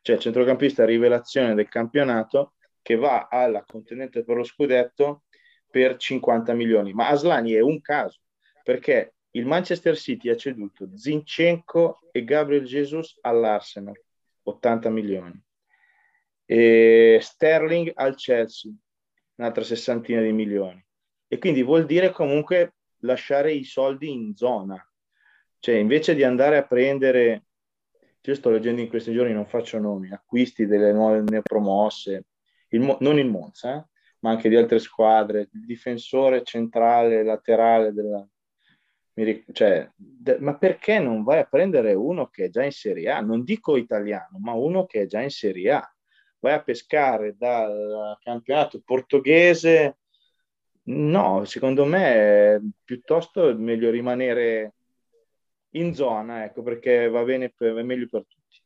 Cioè 0.00 0.18
centrocampista 0.18 0.84
rivelazione 0.84 1.54
del 1.54 1.68
campionato 1.68 2.54
che 2.82 2.94
va 2.94 3.28
alla 3.30 3.64
contenente 3.64 4.22
per 4.22 4.36
lo 4.36 4.44
scudetto 4.44 5.24
per 5.70 5.96
50 5.96 6.52
milioni. 6.54 6.92
Ma 6.92 7.08
Aslani 7.08 7.52
è 7.52 7.60
un 7.60 7.80
caso 7.80 8.20
perché 8.62 9.14
il 9.32 9.46
Manchester 9.46 9.96
City 9.96 10.28
ha 10.28 10.36
ceduto 10.36 10.88
Zinchenko 10.94 12.08
e 12.12 12.22
Gabriel 12.22 12.64
Jesus 12.64 13.18
all'Arsenal, 13.22 14.00
80 14.42 14.90
milioni. 14.90 15.42
E 16.46 17.18
Sterling 17.20 17.90
al 17.94 18.14
Chelsea, 18.14 18.70
un'altra 19.36 19.64
sessantina 19.64 20.20
di 20.20 20.32
milioni 20.32 20.83
e 21.28 21.38
quindi 21.38 21.62
vuol 21.62 21.86
dire 21.86 22.10
comunque 22.10 22.74
lasciare 23.00 23.52
i 23.52 23.64
soldi 23.64 24.10
in 24.10 24.34
zona. 24.34 24.80
Cioè, 25.58 25.76
invece 25.76 26.14
di 26.14 26.22
andare 26.22 26.56
a 26.56 26.66
prendere, 26.66 27.44
io 28.20 28.34
sto 28.34 28.50
leggendo 28.50 28.80
in 28.80 28.88
questi 28.88 29.12
giorni, 29.12 29.32
non 29.32 29.46
faccio 29.46 29.78
nomi, 29.78 30.10
acquisti 30.12 30.66
delle 30.66 30.92
nuove 30.92 31.24
promosse, 31.42 32.26
il, 32.68 32.96
non 33.00 33.18
il 33.18 33.28
Monza, 33.28 33.76
eh, 33.78 33.86
ma 34.20 34.30
anche 34.30 34.48
di 34.48 34.56
altre 34.56 34.78
squadre, 34.78 35.48
il 35.52 35.64
difensore 35.64 36.42
centrale, 36.42 37.22
laterale 37.22 37.92
della... 37.92 38.26
Cioè, 39.52 39.88
de, 39.94 40.38
ma 40.40 40.56
perché 40.56 40.98
non 40.98 41.22
vai 41.22 41.38
a 41.38 41.44
prendere 41.44 41.94
uno 41.94 42.28
che 42.28 42.46
è 42.46 42.48
già 42.50 42.64
in 42.64 42.72
Serie 42.72 43.10
A? 43.10 43.20
Non 43.20 43.44
dico 43.44 43.76
italiano, 43.76 44.38
ma 44.40 44.52
uno 44.54 44.86
che 44.86 45.02
è 45.02 45.06
già 45.06 45.20
in 45.20 45.30
Serie 45.30 45.70
A. 45.70 45.94
Vai 46.40 46.54
a 46.54 46.62
pescare 46.62 47.36
dal 47.38 48.18
campionato 48.20 48.82
portoghese 48.84 49.98
No, 50.86 51.44
secondo 51.44 51.84
me 51.84 52.60
piuttosto 52.84 53.48
è 53.48 53.54
meglio 53.54 53.90
rimanere 53.90 54.74
in 55.70 55.94
zona, 55.94 56.44
ecco, 56.44 56.62
perché 56.62 57.08
va 57.08 57.22
bene, 57.22 57.52
per, 57.56 57.74
è 57.74 57.82
meglio 57.82 58.06
per 58.10 58.26
tutti. 58.28 58.62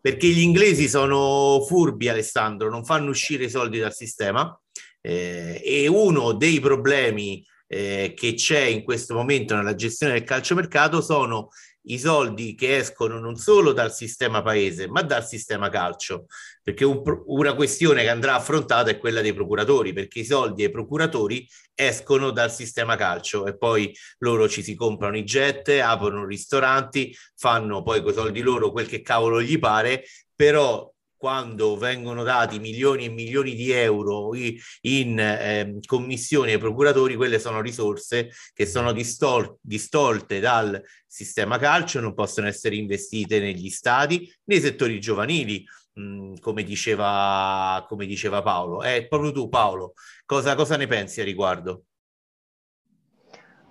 Perché 0.00 0.26
gli 0.26 0.40
inglesi 0.40 0.88
sono 0.88 1.64
furbi, 1.66 2.08
Alessandro, 2.08 2.68
non 2.68 2.84
fanno 2.84 3.10
uscire 3.10 3.44
i 3.44 3.50
soldi 3.50 3.78
dal 3.78 3.94
sistema 3.94 4.60
eh, 5.00 5.62
e 5.64 5.86
uno 5.86 6.32
dei 6.32 6.60
problemi 6.60 7.44
eh, 7.66 8.12
che 8.14 8.34
c'è 8.34 8.64
in 8.64 8.82
questo 8.82 9.14
momento 9.14 9.54
nella 9.54 9.74
gestione 9.74 10.14
del 10.14 10.24
calciomercato 10.24 11.00
sono 11.00 11.48
i 11.86 11.98
soldi 11.98 12.54
che 12.54 12.76
escono 12.76 13.18
non 13.18 13.36
solo 13.36 13.72
dal 13.72 13.92
sistema 13.92 14.42
paese, 14.42 14.88
ma 14.88 15.02
dal 15.02 15.26
sistema 15.26 15.68
calcio, 15.68 16.26
perché 16.62 16.84
un, 16.84 17.02
una 17.26 17.54
questione 17.54 18.02
che 18.02 18.08
andrà 18.08 18.34
affrontata 18.34 18.90
è 18.90 18.98
quella 18.98 19.20
dei 19.20 19.34
procuratori, 19.34 19.92
perché 19.92 20.20
i 20.20 20.24
soldi 20.24 20.64
ai 20.64 20.70
procuratori 20.70 21.46
escono 21.74 22.30
dal 22.30 22.52
sistema 22.52 22.96
calcio 22.96 23.46
e 23.46 23.56
poi 23.56 23.94
loro 24.18 24.48
ci 24.48 24.62
si 24.62 24.74
comprano 24.74 25.16
i 25.16 25.24
jet, 25.24 25.68
aprono 25.68 26.24
ristoranti, 26.24 27.14
fanno 27.36 27.82
poi 27.82 28.02
con 28.02 28.12
i 28.12 28.14
soldi 28.14 28.40
loro 28.40 28.70
quel 28.70 28.86
che 28.86 29.02
cavolo 29.02 29.42
gli 29.42 29.58
pare, 29.58 30.04
però 30.34 30.93
quando 31.24 31.78
vengono 31.78 32.22
dati 32.22 32.58
milioni 32.58 33.06
e 33.06 33.08
milioni 33.08 33.54
di 33.54 33.70
euro 33.70 34.34
in 34.82 35.18
eh, 35.18 35.78
commissioni 35.86 36.52
ai 36.52 36.58
procuratori, 36.58 37.16
quelle 37.16 37.38
sono 37.38 37.62
risorse 37.62 38.28
che 38.52 38.66
sono 38.66 38.92
distol- 38.92 39.56
distolte 39.58 40.38
dal 40.38 40.82
sistema 41.06 41.56
calcio, 41.56 42.00
non 42.00 42.12
possono 42.12 42.46
essere 42.46 42.76
investite 42.76 43.40
negli 43.40 43.70
stati, 43.70 44.30
nei 44.44 44.60
settori 44.60 45.00
giovanili, 45.00 45.64
mh, 45.94 46.02
mm, 46.02 46.34
come, 46.42 46.62
diceva, 46.62 47.82
come 47.88 48.04
diceva 48.04 48.42
Paolo. 48.42 48.82
Eh, 48.82 49.06
proprio 49.08 49.32
tu 49.32 49.48
Paolo, 49.48 49.94
cosa, 50.26 50.54
cosa 50.54 50.76
ne 50.76 50.86
pensi 50.86 51.22
a 51.22 51.24
riguardo? 51.24 51.84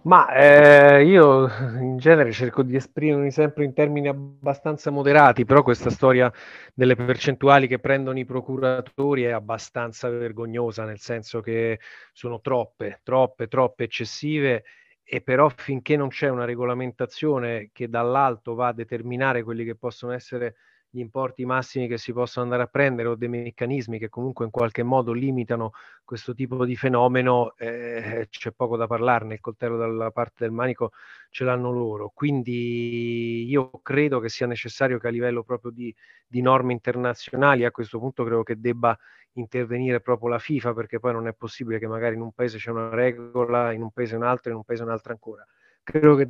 Ma 0.06 0.34
eh, 0.36 1.06
io 1.06 1.47
in 1.80 1.95
genere 1.97 2.34
cerco 2.34 2.62
di 2.62 2.76
esprimermi 2.76 3.32
sempre 3.32 3.64
in 3.64 3.74
termini 3.74 4.10
abbastanza 4.10 4.91
moderati, 4.91 5.45
però 5.45 5.64
questa 5.64 5.89
storia 5.89 6.30
delle 6.74 6.95
percentuali 6.95 7.68
che 7.68 7.80
prendono 7.80 8.20
i 8.20 8.26
procuratori 8.26 9.24
è 9.24 9.30
abbastanza 9.32 10.10
vergognosa, 10.10 10.84
nel 10.84 10.99
senso 10.99 11.39
che 11.39 11.80
sono 12.12 12.41
troppe, 12.41 12.99
troppe, 13.01 13.47
troppe 13.47 13.86
eccessive 13.86 14.66
e 15.04 15.22
però 15.22 15.47
finché 15.56 15.95
non 15.95 16.10
c'è 16.10 16.28
una 16.28 16.43
regolamentazione 16.45 17.70
che 17.72 17.88
dall'alto 17.88 18.56
va 18.56 18.68
a 18.68 18.74
determinare 18.74 19.41
quelli 19.43 19.64
che 19.64 19.76
possono 19.76 20.12
essere 20.12 20.56
gli 20.96 21.00
importi 21.00 21.44
massimi 21.44 21.88
che 21.88 21.98
si 21.98 22.14
possono 22.14 22.46
andare 22.46 22.62
a 22.62 22.68
prendere 22.68 23.08
o 23.08 23.16
dei 23.16 23.28
meccanismi 23.28 23.98
che 23.98 24.10
comunque 24.10 24.46
in 24.46 24.52
qualche 24.52 24.84
modo 24.84 25.12
limitano 25.12 25.72
questo 26.06 26.36
tipo 26.36 26.66
di 26.66 26.76
fenomeno, 26.76 27.56
eh, 27.58 28.28
c'è 28.30 28.52
poco 28.52 28.78
da 28.78 28.86
parlarne, 28.86 29.34
il 29.34 29.39
coltello 29.39 29.76
dalla 29.76 30.12
parte 30.12 30.44
del 30.44 30.52
manico 30.52 30.91
ce 31.32 31.46
l'hanno 31.46 31.72
loro. 31.72 32.12
Quindi 32.14 33.44
io 33.50 33.72
credo 33.82 34.20
che 34.20 34.30
sia 34.30 34.46
necessario 34.46 35.00
che 35.00 35.08
a 35.08 35.10
livello 35.10 35.41
proprio 35.41 35.72
di, 35.72 35.91
di 36.28 36.41
norme 36.41 36.74
internazionali, 36.74 37.66
a 37.66 37.72
questo 37.72 37.98
punto 37.98 38.24
credo 38.24 38.44
che 38.44 38.60
debba 38.60 38.96
intervenire 39.32 40.00
proprio 40.00 40.30
la 40.30 40.38
FIFA, 40.38 40.76
perché 40.76 41.00
poi 41.00 41.14
non 41.14 41.26
è 41.26 41.34
possibile 41.34 41.80
che 41.80 41.88
magari 41.88 42.14
in 42.14 42.22
un 42.22 42.34
paese 42.34 42.60
c'è 42.60 42.70
una 42.70 42.89
regola, 42.89 43.72
in 43.72 43.82
un 43.82 43.89
paese 43.89 44.16
un'altra, 44.16 44.52
in 44.52 44.58
un 44.58 44.64
paese 44.64 44.84
un'altra 44.84 45.14
ancora. 45.14 45.44
Credo 45.82 46.14
che 46.16 46.30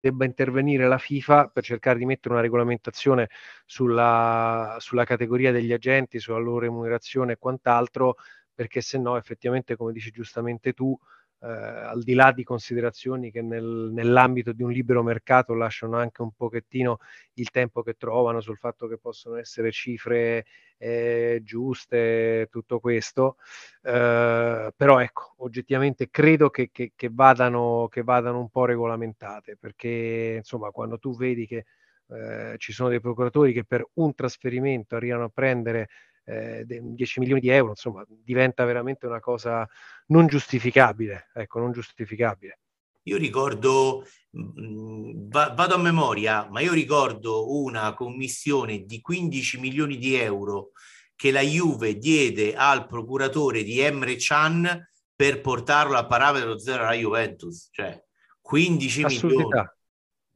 debba 0.00 0.24
intervenire 0.24 0.86
la 0.88 0.98
FIFA 0.98 1.48
per 1.48 1.62
cercare 1.64 1.98
di 1.98 2.04
mettere 2.06 2.34
una 2.34 2.42
regolamentazione 2.42 3.28
sulla, 3.66 4.76
sulla 4.80 5.04
categoria 5.04 5.52
degli 5.52 5.72
agenti, 5.72 6.18
sulla 6.18 6.38
loro 6.38 6.60
remunerazione 6.60 7.32
e 7.32 7.36
quant'altro, 7.38 8.16
perché 8.54 8.80
se 8.80 8.98
no 8.98 9.16
effettivamente, 9.16 9.76
come 9.76 9.92
dici 9.92 10.10
giustamente 10.10 10.72
tu, 10.72 10.98
eh, 11.40 11.46
al 11.46 12.02
di 12.02 12.14
là 12.14 12.32
di 12.32 12.42
considerazioni 12.44 13.30
che 13.30 13.42
nel, 13.42 13.90
nell'ambito 13.92 14.52
di 14.52 14.62
un 14.62 14.70
libero 14.70 15.02
mercato 15.02 15.54
lasciano 15.54 15.96
anche 15.96 16.22
un 16.22 16.32
pochettino 16.32 16.98
il 17.34 17.50
tempo 17.50 17.82
che 17.82 17.94
trovano 17.94 18.40
sul 18.40 18.56
fatto 18.56 18.88
che 18.88 18.98
possono 18.98 19.36
essere 19.36 19.70
cifre 19.70 20.44
eh, 20.78 21.40
giuste, 21.44 22.48
tutto 22.50 22.80
questo, 22.80 23.36
eh, 23.82 24.72
però 24.76 24.98
ecco, 25.00 25.34
oggettivamente 25.38 26.08
credo 26.10 26.50
che, 26.50 26.70
che, 26.72 26.92
che, 26.94 27.08
vadano, 27.12 27.88
che 27.90 28.02
vadano 28.02 28.40
un 28.40 28.48
po' 28.48 28.64
regolamentate, 28.64 29.56
perché 29.56 30.34
insomma 30.38 30.70
quando 30.70 30.98
tu 30.98 31.16
vedi 31.16 31.46
che 31.46 31.64
eh, 32.10 32.54
ci 32.58 32.72
sono 32.72 32.88
dei 32.88 33.00
procuratori 33.00 33.52
che 33.52 33.64
per 33.64 33.86
un 33.94 34.14
trasferimento 34.14 34.96
arrivano 34.96 35.24
a 35.24 35.30
prendere 35.32 35.88
eh, 36.28 36.64
10 36.66 37.20
milioni 37.20 37.40
di 37.40 37.48
euro, 37.48 37.70
insomma, 37.70 38.04
diventa 38.06 38.64
veramente 38.64 39.06
una 39.06 39.20
cosa 39.20 39.66
non 40.08 40.26
giustificabile, 40.26 41.28
ecco, 41.34 41.58
non 41.58 41.72
giustificabile. 41.72 42.58
Io 43.04 43.16
ricordo, 43.16 44.04
mm, 44.36 45.30
vado 45.30 45.74
a 45.74 45.78
memoria, 45.78 46.46
ma 46.50 46.60
io 46.60 46.74
ricordo 46.74 47.54
una 47.62 47.94
commissione 47.94 48.84
di 48.84 49.00
15 49.00 49.58
milioni 49.58 49.96
di 49.96 50.14
euro 50.14 50.72
che 51.16 51.30
la 51.30 51.40
Juve 51.40 51.96
diede 51.96 52.54
al 52.54 52.86
procuratore 52.86 53.62
di 53.62 53.80
Emre 53.80 54.16
Chan 54.18 54.88
per 55.16 55.40
portarlo 55.40 55.96
a 55.96 56.06
parametro 56.06 56.58
zero 56.58 56.84
alla 56.84 56.92
Juventus, 56.92 57.70
cioè 57.72 58.00
15 58.40 59.04
milioni. 59.04 59.68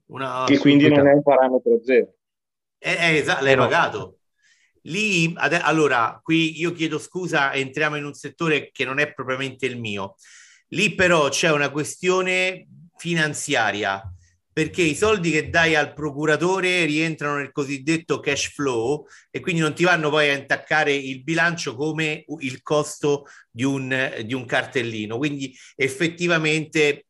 Una, 0.06 0.44
che 0.46 0.58
quindi 0.58 0.88
non 0.88 1.06
è 1.06 1.12
un 1.12 1.22
parametro 1.22 1.80
zero. 1.84 2.14
Eh, 2.78 2.96
eh, 2.98 3.16
esatto, 3.18 3.44
l'hai 3.44 3.56
pagato. 3.56 4.16
Lì, 4.82 5.32
ad, 5.36 5.52
allora, 5.52 6.18
qui 6.22 6.58
io 6.58 6.72
chiedo 6.72 6.98
scusa, 6.98 7.52
entriamo 7.52 7.96
in 7.96 8.04
un 8.04 8.14
settore 8.14 8.70
che 8.72 8.84
non 8.84 8.98
è 8.98 9.12
propriamente 9.12 9.66
il 9.66 9.78
mio. 9.78 10.16
Lì 10.68 10.94
però 10.94 11.28
c'è 11.28 11.50
una 11.50 11.70
questione 11.70 12.66
finanziaria, 12.96 14.02
perché 14.52 14.82
i 14.82 14.94
soldi 14.94 15.30
che 15.30 15.48
dai 15.48 15.74
al 15.74 15.94
procuratore 15.94 16.84
rientrano 16.84 17.36
nel 17.36 17.52
cosiddetto 17.52 18.20
cash 18.20 18.52
flow 18.52 19.06
e 19.30 19.40
quindi 19.40 19.62
non 19.62 19.74
ti 19.74 19.84
vanno 19.84 20.10
poi 20.10 20.28
a 20.28 20.34
intaccare 20.34 20.92
il 20.92 21.22
bilancio 21.22 21.74
come 21.74 22.24
il 22.40 22.60
costo 22.62 23.26
di 23.50 23.64
un, 23.64 24.22
di 24.24 24.34
un 24.34 24.44
cartellino. 24.44 25.16
Quindi 25.16 25.56
effettivamente 25.74 27.06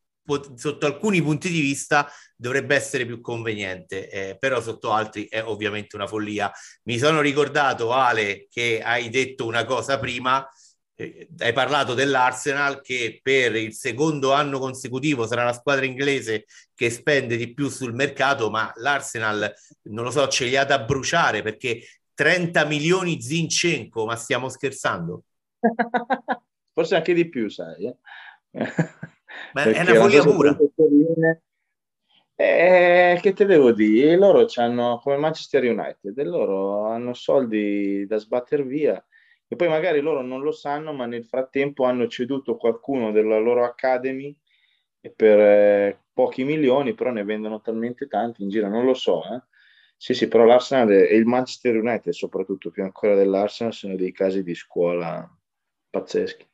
sotto 0.55 0.87
alcuni 0.87 1.21
punti 1.21 1.49
di 1.49 1.61
vista 1.61 2.11
dovrebbe 2.37 2.75
essere 2.75 3.07
più 3.07 3.21
conveniente, 3.21 4.09
eh, 4.09 4.39
però 4.39 4.61
sotto 4.61 4.93
altri 4.93 5.27
è 5.29 5.43
ovviamente 5.43 5.97
una 5.97 6.07
follia. 6.07 6.51
Mi 6.85 6.99
sono 6.99 7.21
ricordato, 7.21 7.93
Ale, 7.93 8.47
che 8.51 8.81
hai 8.83 9.09
detto 9.09 9.47
una 9.47 9.65
cosa 9.65 9.99
prima, 9.99 10.47
eh, 10.95 11.29
hai 11.39 11.53
parlato 11.53 11.95
dell'Arsenal 11.95 12.81
che 12.81 13.21
per 13.23 13.57
il 13.57 13.75
secondo 13.75 14.33
anno 14.33 14.59
consecutivo 14.59 15.27
sarà 15.27 15.45
la 15.45 15.53
squadra 15.53 15.85
inglese 15.85 16.45
che 16.75 16.91
spende 16.91 17.37
di 17.37 17.53
più 17.53 17.69
sul 17.69 17.95
mercato, 17.95 18.51
ma 18.51 18.73
l'Arsenal, 18.77 19.53
non 19.85 20.05
lo 20.05 20.11
so, 20.11 20.29
ce 20.29 20.45
li 20.47 20.57
ha 20.57 20.65
da 20.65 20.81
bruciare 20.81 21.43
perché 21.43 21.83
30 22.15 22.65
milioni 22.67 23.21
Zinchenko, 23.21 24.05
ma 24.05 24.17
stiamo 24.17 24.49
scherzando? 24.49 25.25
Forse 26.75 26.97
anche 26.97 27.15
di 27.15 27.29
più, 27.29 27.49
sai. 27.49 27.87
Eh? 27.87 27.97
Ma 29.53 29.65
è 29.65 29.81
una 29.81 29.95
follia 29.95 30.23
pura. 30.23 30.59
Eh, 32.35 33.19
che 33.21 33.33
te 33.35 33.45
devo 33.45 33.73
dire? 33.73 34.17
Loro 34.17 34.47
hanno 34.57 34.99
come 35.03 35.17
Manchester 35.17 35.65
United, 35.65 36.19
e 36.19 36.25
loro 36.25 36.87
hanno 36.87 37.15
soldi 37.15 38.07
da 38.07 38.17
sbattere 38.17 38.65
via 38.65 39.05
e 39.53 39.57
poi 39.57 39.69
magari 39.69 40.01
loro 40.01 40.23
non 40.23 40.41
lo 40.41 40.51
sanno, 40.51 40.95
ma 40.95 41.05
nel 41.05 41.27
frattempo 41.27 41.85
hanno 41.85 42.09
ceduto 42.09 42.57
qualcuno 42.57 43.13
della 43.13 43.39
loro 43.39 43.65
academy 43.65 44.35
per 45.15 45.39
eh, 45.39 46.05
pochi 46.11 46.43
milioni, 46.43 46.95
però 46.95 47.11
ne 47.11 47.23
vendono 47.23 47.61
talmente 47.61 48.07
tanti 48.07 48.43
in 48.43 48.49
giro, 48.49 48.69
non 48.69 48.87
lo 48.87 48.95
so. 48.95 49.23
Eh. 49.25 49.43
Sì, 49.95 50.15
sì, 50.15 50.27
però 50.27 50.45
l'Arsenal 50.47 50.91
e 50.93 51.15
il 51.15 51.27
Manchester 51.27 51.77
United, 51.77 52.15
soprattutto 52.15 52.71
più 52.71 52.83
ancora 52.83 53.15
dell'Arsenal, 53.15 53.75
sono 53.75 53.95
dei 53.95 54.13
casi 54.13 54.43
di 54.43 54.55
scuola 54.55 55.31
pazzeschi. 55.91 56.49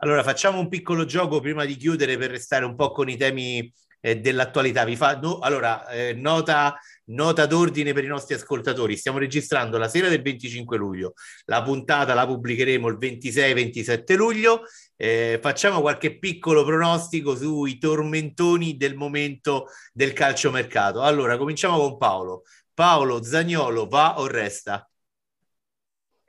Allora, 0.00 0.22
facciamo 0.22 0.60
un 0.60 0.68
piccolo 0.68 1.04
gioco 1.04 1.40
prima 1.40 1.64
di 1.64 1.76
chiudere 1.76 2.16
per 2.16 2.30
restare 2.30 2.64
un 2.64 2.76
po' 2.76 2.92
con 2.92 3.08
i 3.08 3.16
temi 3.16 3.72
eh, 4.00 4.20
dell'attualità. 4.20 4.84
Vi 4.84 4.94
fa, 4.94 5.18
no, 5.18 5.40
allora, 5.40 5.88
eh, 5.88 6.12
nota, 6.12 6.78
nota 7.06 7.46
d'ordine 7.46 7.92
per 7.92 8.04
i 8.04 8.06
nostri 8.06 8.34
ascoltatori. 8.34 8.96
Stiamo 8.96 9.18
registrando 9.18 9.76
la 9.76 9.88
sera 9.88 10.08
del 10.08 10.22
25 10.22 10.76
luglio. 10.76 11.14
La 11.46 11.62
puntata 11.64 12.14
la 12.14 12.26
pubblicheremo 12.26 12.86
il 12.86 12.96
26-27 12.96 14.14
luglio. 14.14 14.62
Eh, 14.94 15.40
facciamo 15.42 15.80
qualche 15.80 16.16
piccolo 16.16 16.64
pronostico 16.64 17.34
sui 17.34 17.78
tormentoni 17.78 18.76
del 18.76 18.94
momento 18.94 19.66
del 19.92 20.12
calciomercato. 20.12 21.02
Allora, 21.02 21.36
cominciamo 21.36 21.76
con 21.76 21.96
Paolo. 21.98 22.44
Paolo 22.72 23.20
Zagnolo 23.24 23.88
va 23.88 24.20
o 24.20 24.28
resta? 24.28 24.88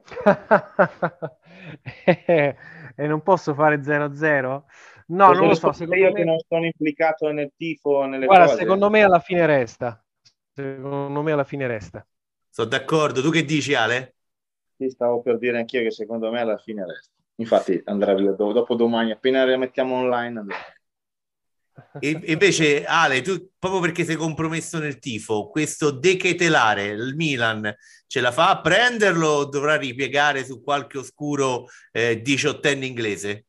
e 2.99 3.07
non 3.07 3.21
posso 3.21 3.53
fare 3.53 3.77
0-0? 3.81 4.63
No, 5.07 5.31
non 5.31 5.47
lo 5.47 5.55
so. 5.55 5.71
Secondo 5.71 5.95
io 5.95 6.11
me... 6.11 6.13
che 6.13 6.23
non 6.25 6.37
sono 6.45 6.65
implicato 6.65 7.31
nel 7.31 7.53
tifo, 7.55 8.03
nelle 8.03 8.25
Guarda, 8.25 8.47
cose. 8.47 8.57
secondo 8.57 8.89
me 8.89 9.01
alla 9.01 9.19
fine 9.19 9.45
resta. 9.45 10.03
Secondo 10.53 11.21
me 11.21 11.31
alla 11.31 11.45
fine 11.45 11.65
resta. 11.65 12.05
Sono 12.49 12.67
d'accordo. 12.67 13.21
Tu 13.21 13.31
che 13.31 13.45
dici, 13.45 13.73
Ale? 13.73 14.15
Sì, 14.75 14.89
stavo 14.89 15.21
per 15.21 15.37
dire 15.37 15.59
anch'io 15.59 15.81
che 15.81 15.91
secondo 15.91 16.29
me 16.29 16.41
alla 16.41 16.57
fine 16.57 16.85
resta. 16.85 17.13
Infatti 17.35 17.81
andrà 17.85 18.13
via 18.15 18.31
dopo 18.31 18.75
domani, 18.75 19.11
appena 19.11 19.45
la 19.45 19.57
mettiamo 19.57 19.95
online 19.95 20.39
andrà. 20.39 20.57
E 21.99 22.21
invece, 22.25 22.85
Ale, 22.85 23.21
tu 23.21 23.51
proprio 23.57 23.81
perché 23.81 24.03
sei 24.03 24.15
compromesso 24.15 24.79
nel 24.79 24.99
tifo, 24.99 25.49
questo 25.49 25.91
dechetelare 25.91 26.85
il 26.87 27.15
Milan 27.15 27.75
ce 28.07 28.21
la 28.21 28.31
fa 28.31 28.49
a 28.49 28.61
prenderlo 28.61 29.27
o 29.27 29.45
dovrà 29.45 29.75
ripiegare 29.75 30.43
su 30.43 30.61
qualche 30.63 30.97
oscuro 30.97 31.65
eh, 31.91 32.21
diciottenne 32.21 32.85
inglese? 32.85 33.45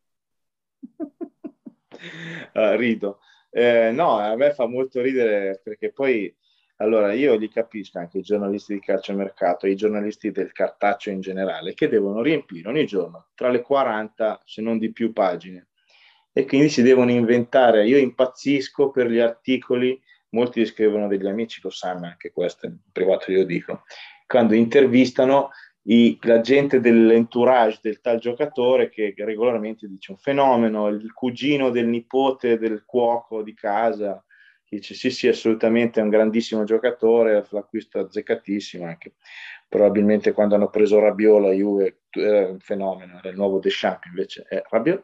uh, 2.53 2.77
rido. 2.77 3.21
Eh, 3.51 3.91
no, 3.93 4.19
a 4.19 4.37
me 4.37 4.53
fa 4.53 4.67
molto 4.67 5.01
ridere 5.01 5.61
perché 5.63 5.93
poi, 5.93 6.35
allora, 6.77 7.13
io 7.13 7.37
li 7.37 7.49
capisco 7.49 7.99
anche 7.99 8.19
i 8.19 8.23
giornalisti 8.23 8.75
di 8.75 8.81
calciomercato, 8.81 9.67
i 9.67 9.77
giornalisti 9.77 10.31
del 10.31 10.53
cartaceo 10.53 11.13
in 11.13 11.21
generale, 11.21 11.75
che 11.75 11.89
devono 11.89 12.23
riempire 12.23 12.69
ogni 12.69 12.87
giorno 12.87 13.29
tra 13.35 13.49
le 13.49 13.63
40, 13.63 14.43
se 14.45 14.63
non 14.63 14.79
di 14.79 14.93
più, 14.93 15.13
pagine 15.13 15.70
e 16.33 16.45
quindi 16.47 16.69
si 16.69 16.83
devono 16.83 17.11
inventare. 17.11 17.87
Io 17.87 17.99
impazzisco 17.99 18.91
per 18.91 19.09
gli 19.09 19.19
articoli, 19.19 20.01
molti 20.31 20.65
scrivono 20.65 21.09
degli 21.09 21.27
amici, 21.27 21.61
lo 21.63 21.71
sanno 21.71 22.07
anche 22.07 22.31
questo, 22.31 22.67
in 22.67 22.77
privato 22.93 23.33
io 23.33 23.45
dico, 23.45 23.83
quando 24.27 24.55
intervistano 24.55 25.51
i, 25.85 26.19
la 26.23 26.41
gente 26.41 26.81
dell'entourage 26.81 27.81
del 27.83 28.01
tal 28.01 28.19
giocatore 28.19 28.91
che 28.91 29.15
regolarmente 29.17 29.89
dice 29.89 30.13
un 30.13 30.19
fenomeno, 30.19 30.89
il 30.89 31.13
cugino 31.13 31.71
del 31.71 31.87
nipote 31.87 32.59
del 32.59 32.85
cuoco 32.85 33.43
di 33.43 33.55
casa 33.55 34.23
dice 34.71 34.95
sì 34.95 35.11
sì 35.11 35.27
assolutamente 35.27 35.99
è 35.99 36.03
un 36.03 36.11
grandissimo 36.11 36.63
giocatore, 36.63 37.45
l'acquisto 37.51 37.99
azzeccatissimo 37.99 38.87
anche 38.87 39.15
probabilmente 39.69 40.33
quando 40.33 40.55
hanno 40.55 40.71
preso 40.71 41.01
Rabiot 41.01 41.51
Juve 41.55 42.03
era 42.11 42.49
un 42.49 42.61
fenomeno, 42.61 43.19
era 43.19 43.31
il 43.31 43.37
nuovo 43.37 43.59
Deschamps 43.59 44.07
invece 44.07 44.45
è 44.49 44.63
Rabiot 44.69 45.03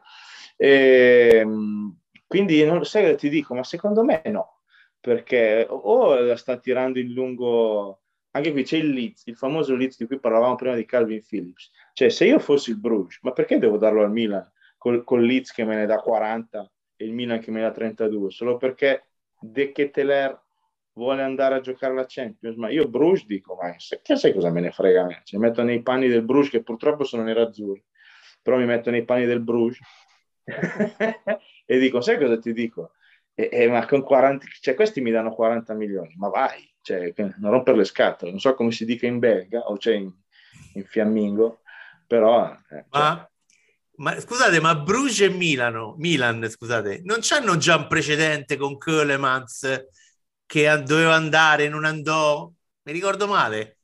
e, 0.57 1.31
ehm, 1.35 1.97
quindi 2.27 2.65
non 2.65 2.85
sai 2.85 3.17
ti 3.17 3.29
dico 3.29 3.55
ma 3.55 3.63
secondo 3.63 4.03
me 4.03 4.23
no 4.27 4.63
perché 5.01 5.67
o 5.69 6.19
la 6.19 6.37
sta 6.37 6.59
tirando 6.59 6.99
in 6.99 7.13
lungo 7.13 8.01
anche 8.37 8.53
qui 8.53 8.65
c'è 8.65 8.77
il 8.77 8.91
Leeds, 8.91 9.23
il 9.27 9.37
famoso 9.37 9.75
Leeds 9.75 9.97
di 9.97 10.07
cui 10.07 10.21
parlavamo 10.21 10.57
prima 10.57 10.75
di 10.75 10.85
Calvin 10.85 11.23
Phillips. 11.27 11.71
Cioè, 11.95 12.11
se 12.11 12.27
io 12.27 12.39
fossi 12.39 12.71
il 12.71 12.79
Bruges, 12.79 13.19
ma 13.23 13.33
perché 13.33 13.59
devo 13.59 13.79
darlo 13.79 14.03
al 14.03 14.13
Milan 14.13 14.47
col, 14.77 15.05
col 15.05 15.25
Leeds 15.25 15.53
che 15.53 15.65
me 15.65 15.75
ne 15.75 15.87
dà 15.87 15.97
40 15.97 16.71
e 16.97 17.05
il 17.07 17.15
Milan 17.15 17.41
che 17.41 17.51
me 17.51 17.61
ne 17.61 17.69
dà 17.69 17.73
32? 17.73 18.31
Solo 18.31 18.59
perché 18.59 19.09
De 19.41 19.73
Keteler 19.73 20.39
vuole 20.93 21.23
andare 21.23 21.55
a 21.55 21.61
giocare 21.61 21.95
la 21.95 22.05
Champions? 22.07 22.57
Ma 22.57 22.69
io 22.69 22.89
Bruges 22.89 23.25
dico, 23.25 23.57
ma 23.59 23.75
che 24.03 24.17
sai 24.17 24.35
cosa 24.35 24.51
me 24.51 24.61
ne 24.61 24.71
frega? 24.71 25.23
Ci 25.25 25.39
metto 25.39 25.63
nei 25.63 25.83
panni 25.83 26.09
del 26.09 26.23
Bruges, 26.23 26.51
che 26.51 26.63
purtroppo 26.63 27.05
sono 27.05 27.23
nerazzurri, 27.23 27.83
però 28.43 28.59
mi 28.59 28.67
metto 28.67 28.91
nei 28.91 29.05
panni 29.07 29.25
del 29.25 29.41
Bruges 29.41 29.81
e 31.67 31.79
dico, 31.79 32.01
sai 32.01 32.19
cosa 32.19 32.39
ti 32.39 32.53
dico? 32.53 32.93
E, 33.35 33.49
e, 33.53 33.69
ma 33.69 33.85
con 33.87 34.03
40, 34.03 34.47
cioè 34.61 34.75
questi 34.75 35.01
mi 35.01 35.11
danno 35.11 35.35
40 35.35 35.75
milioni, 35.75 36.15
ma 36.17 36.29
vai, 36.29 36.73
cioè, 36.81 37.13
non 37.39 37.51
rompere 37.51 37.79
le 37.79 37.85
scatole, 37.85 38.31
non 38.31 38.41
so 38.41 38.55
come 38.55 38.71
si 38.71 38.85
dica 38.85 39.07
in 39.07 39.19
belga 39.19 39.61
o 39.69 39.77
c'è 39.77 39.95
in, 39.95 40.11
in 40.75 40.85
fiammingo, 40.85 41.61
però... 42.07 42.51
Eh, 42.71 42.85
ma, 42.91 43.17
cioè... 43.17 43.29
ma, 43.97 44.21
scusate, 44.21 44.61
ma 44.61 44.75
Bruges 44.77 45.21
e 45.21 45.29
Milano, 45.29 45.97
Milan, 45.99 46.49
scusate, 46.49 47.03
non 47.05 47.19
c'hanno 47.21 47.57
già 47.57 47.77
un 47.77 47.89
precedente 47.89 48.57
con 48.57 48.79
Kölemans 48.79 49.87
che 50.47 50.83
doveva 50.85 51.15
andare, 51.15 51.69
non 51.69 51.85
andò? 51.85 52.51
Mi 52.85 52.93
ricordo 52.93 53.27
male? 53.27 53.77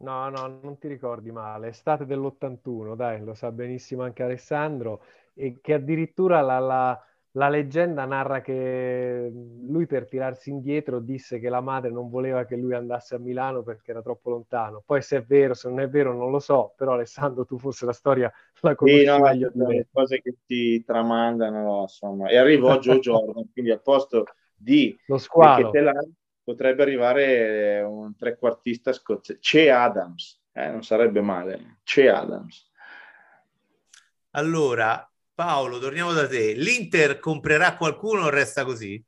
No, 0.00 0.30
no, 0.30 0.60
non 0.62 0.78
ti 0.78 0.88
ricordi 0.88 1.30
male, 1.30 1.68
estate 1.68 2.06
dell'81, 2.06 2.94
dai, 2.94 3.22
lo 3.22 3.34
sa 3.34 3.52
benissimo 3.52 4.02
anche 4.02 4.22
Alessandro, 4.22 5.04
e 5.34 5.58
che 5.60 5.74
addirittura 5.74 6.40
la, 6.40 6.58
la 6.58 7.04
la 7.34 7.48
leggenda 7.48 8.04
narra 8.06 8.40
che 8.40 9.30
lui 9.32 9.86
per 9.86 10.08
tirarsi 10.08 10.50
indietro 10.50 10.98
disse 10.98 11.38
che 11.38 11.48
la 11.48 11.60
madre 11.60 11.90
non 11.90 12.10
voleva 12.10 12.44
che 12.44 12.56
lui 12.56 12.74
andasse 12.74 13.14
a 13.14 13.18
Milano 13.18 13.62
perché 13.62 13.92
era 13.92 14.02
troppo 14.02 14.30
lontano. 14.30 14.82
Poi 14.84 15.00
se 15.00 15.18
è 15.18 15.22
vero, 15.22 15.54
se 15.54 15.68
non 15.68 15.78
è 15.80 15.88
vero 15.88 16.12
non 16.12 16.30
lo 16.30 16.40
so, 16.40 16.72
però 16.76 16.94
Alessandro 16.94 17.44
tu 17.44 17.56
forse 17.56 17.86
la 17.86 17.92
storia 17.92 18.32
la 18.60 18.74
conosci 18.74 19.00
sì, 19.00 19.04
no, 19.04 19.18
meglio 19.20 19.50
di 19.52 19.58
me. 19.60 19.74
Le 19.74 19.88
cose 19.92 20.20
che 20.20 20.38
ti 20.44 20.82
tramandano, 20.82 21.82
insomma. 21.82 22.28
E 22.28 22.36
arrivò 22.36 22.78
Joe 22.78 22.98
Jordan, 22.98 23.48
quindi 23.52 23.70
al 23.70 23.82
posto 23.82 24.24
di 24.56 24.98
lo 25.06 25.18
squalo 25.18 25.70
potrebbe 26.42 26.82
arrivare 26.82 27.80
un 27.82 28.16
trequartista 28.16 28.92
scozzese, 28.92 29.38
C'è 29.38 29.68
Adams, 29.68 30.42
eh, 30.52 30.68
non 30.68 30.82
sarebbe 30.82 31.20
male, 31.20 31.78
C'è 31.84 32.08
Adams. 32.08 32.68
Allora, 34.30 35.09
Paolo, 35.40 35.78
torniamo 35.78 36.12
da 36.12 36.28
te. 36.28 36.52
L'Inter 36.52 37.18
comprerà 37.18 37.74
qualcuno 37.74 38.24
o 38.24 38.28
resta 38.28 38.62
così? 38.62 39.02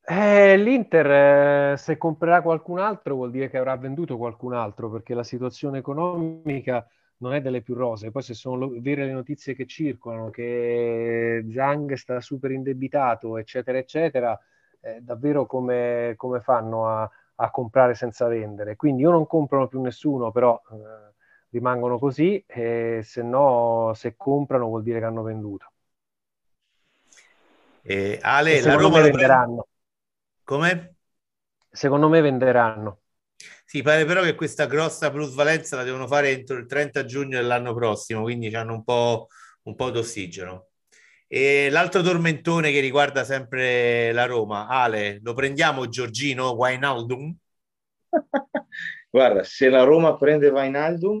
Eh, 0.00 0.56
L'Inter, 0.56 1.72
eh, 1.72 1.76
se 1.76 1.96
comprerà 1.96 2.40
qualcun 2.40 2.78
altro, 2.78 3.16
vuol 3.16 3.32
dire 3.32 3.50
che 3.50 3.58
avrà 3.58 3.76
venduto 3.76 4.16
qualcun 4.16 4.52
altro 4.52 4.88
perché 4.88 5.14
la 5.14 5.24
situazione 5.24 5.78
economica 5.78 6.86
non 7.16 7.34
è 7.34 7.40
delle 7.40 7.62
più 7.62 7.74
rose. 7.74 8.12
Poi, 8.12 8.22
se 8.22 8.34
sono 8.34 8.70
vere 8.78 9.06
le 9.06 9.12
notizie 9.12 9.56
che 9.56 9.66
circolano, 9.66 10.30
che 10.30 11.44
Zhang 11.52 11.92
sta 11.94 12.20
super 12.20 12.52
indebitato, 12.52 13.38
eccetera, 13.38 13.78
eccetera, 13.78 14.38
eh, 14.82 15.00
davvero 15.00 15.46
come, 15.46 16.14
come 16.16 16.38
fanno 16.38 16.86
a, 16.86 17.10
a, 17.34 17.50
comprare 17.50 17.94
senza 17.94 18.28
vendere? 18.28 18.76
Quindi, 18.76 19.02
io 19.02 19.10
non 19.10 19.26
comprano 19.26 19.66
più 19.66 19.80
nessuno, 19.80 20.30
però. 20.30 20.62
Rimangono 21.52 21.98
così 21.98 22.42
e 22.46 23.02
se 23.04 23.22
no, 23.22 23.92
se 23.94 24.16
comprano 24.16 24.68
vuol 24.68 24.82
dire 24.82 25.00
che 25.00 25.04
hanno 25.04 25.22
venduto. 25.22 25.70
Eh, 27.82 28.18
Ale, 28.22 28.56
e 28.56 28.62
la 28.62 28.74
Roma 28.74 29.00
me 29.00 29.10
venderanno. 29.10 29.66
Come? 30.44 30.94
Secondo 31.70 32.08
me 32.08 32.22
venderanno. 32.22 33.00
Sì, 33.66 33.82
pare 33.82 34.06
però 34.06 34.22
che 34.22 34.34
questa 34.34 34.66
grossa 34.66 35.10
plusvalenza 35.10 35.76
la 35.76 35.82
devono 35.82 36.06
fare 36.06 36.30
entro 36.30 36.56
il 36.56 36.66
30 36.66 37.04
giugno 37.04 37.36
dell'anno 37.36 37.74
prossimo, 37.74 38.22
quindi 38.22 38.54
hanno 38.54 38.72
un 38.72 38.84
po', 38.84 39.28
un 39.64 39.74
po' 39.74 39.90
d'ossigeno. 39.90 40.68
E 41.26 41.68
l'altro 41.70 42.02
tormentone 42.02 42.70
che 42.70 42.80
riguarda 42.80 43.24
sempre 43.24 44.12
la 44.12 44.26
Roma, 44.26 44.68
Ale, 44.68 45.20
lo 45.22 45.34
prendiamo 45.34 45.88
Giorgino 45.88 46.52
Wainaldum? 46.52 47.34
Guarda, 49.10 49.42
se 49.42 49.68
la 49.68 49.82
Roma 49.82 50.16
prende 50.16 50.48
Wainaldum, 50.48 51.20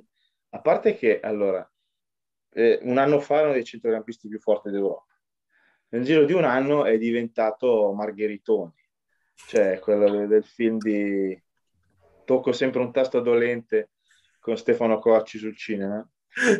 a 0.54 0.60
parte 0.60 0.94
che, 0.94 1.20
allora, 1.20 1.66
eh, 2.50 2.78
un 2.82 2.98
anno 2.98 3.20
fa 3.20 3.36
era 3.36 3.44
uno 3.44 3.54
dei 3.54 3.64
centrocampisti 3.64 4.28
più 4.28 4.38
forti 4.38 4.70
d'Europa. 4.70 5.06
Nel 5.88 6.04
giro 6.04 6.24
di 6.24 6.32
un 6.32 6.44
anno 6.44 6.84
è 6.84 6.98
diventato 6.98 7.92
Margheritoni, 7.92 8.74
cioè 9.46 9.78
quello 9.78 10.26
del 10.26 10.44
film 10.44 10.78
di 10.78 11.40
Tocco 12.24 12.52
sempre 12.52 12.80
un 12.80 12.92
tasto 12.92 13.20
dolente 13.20 13.90
con 14.38 14.56
Stefano 14.56 14.98
Cocci 14.98 15.38
sul 15.38 15.56
cinema. 15.56 16.06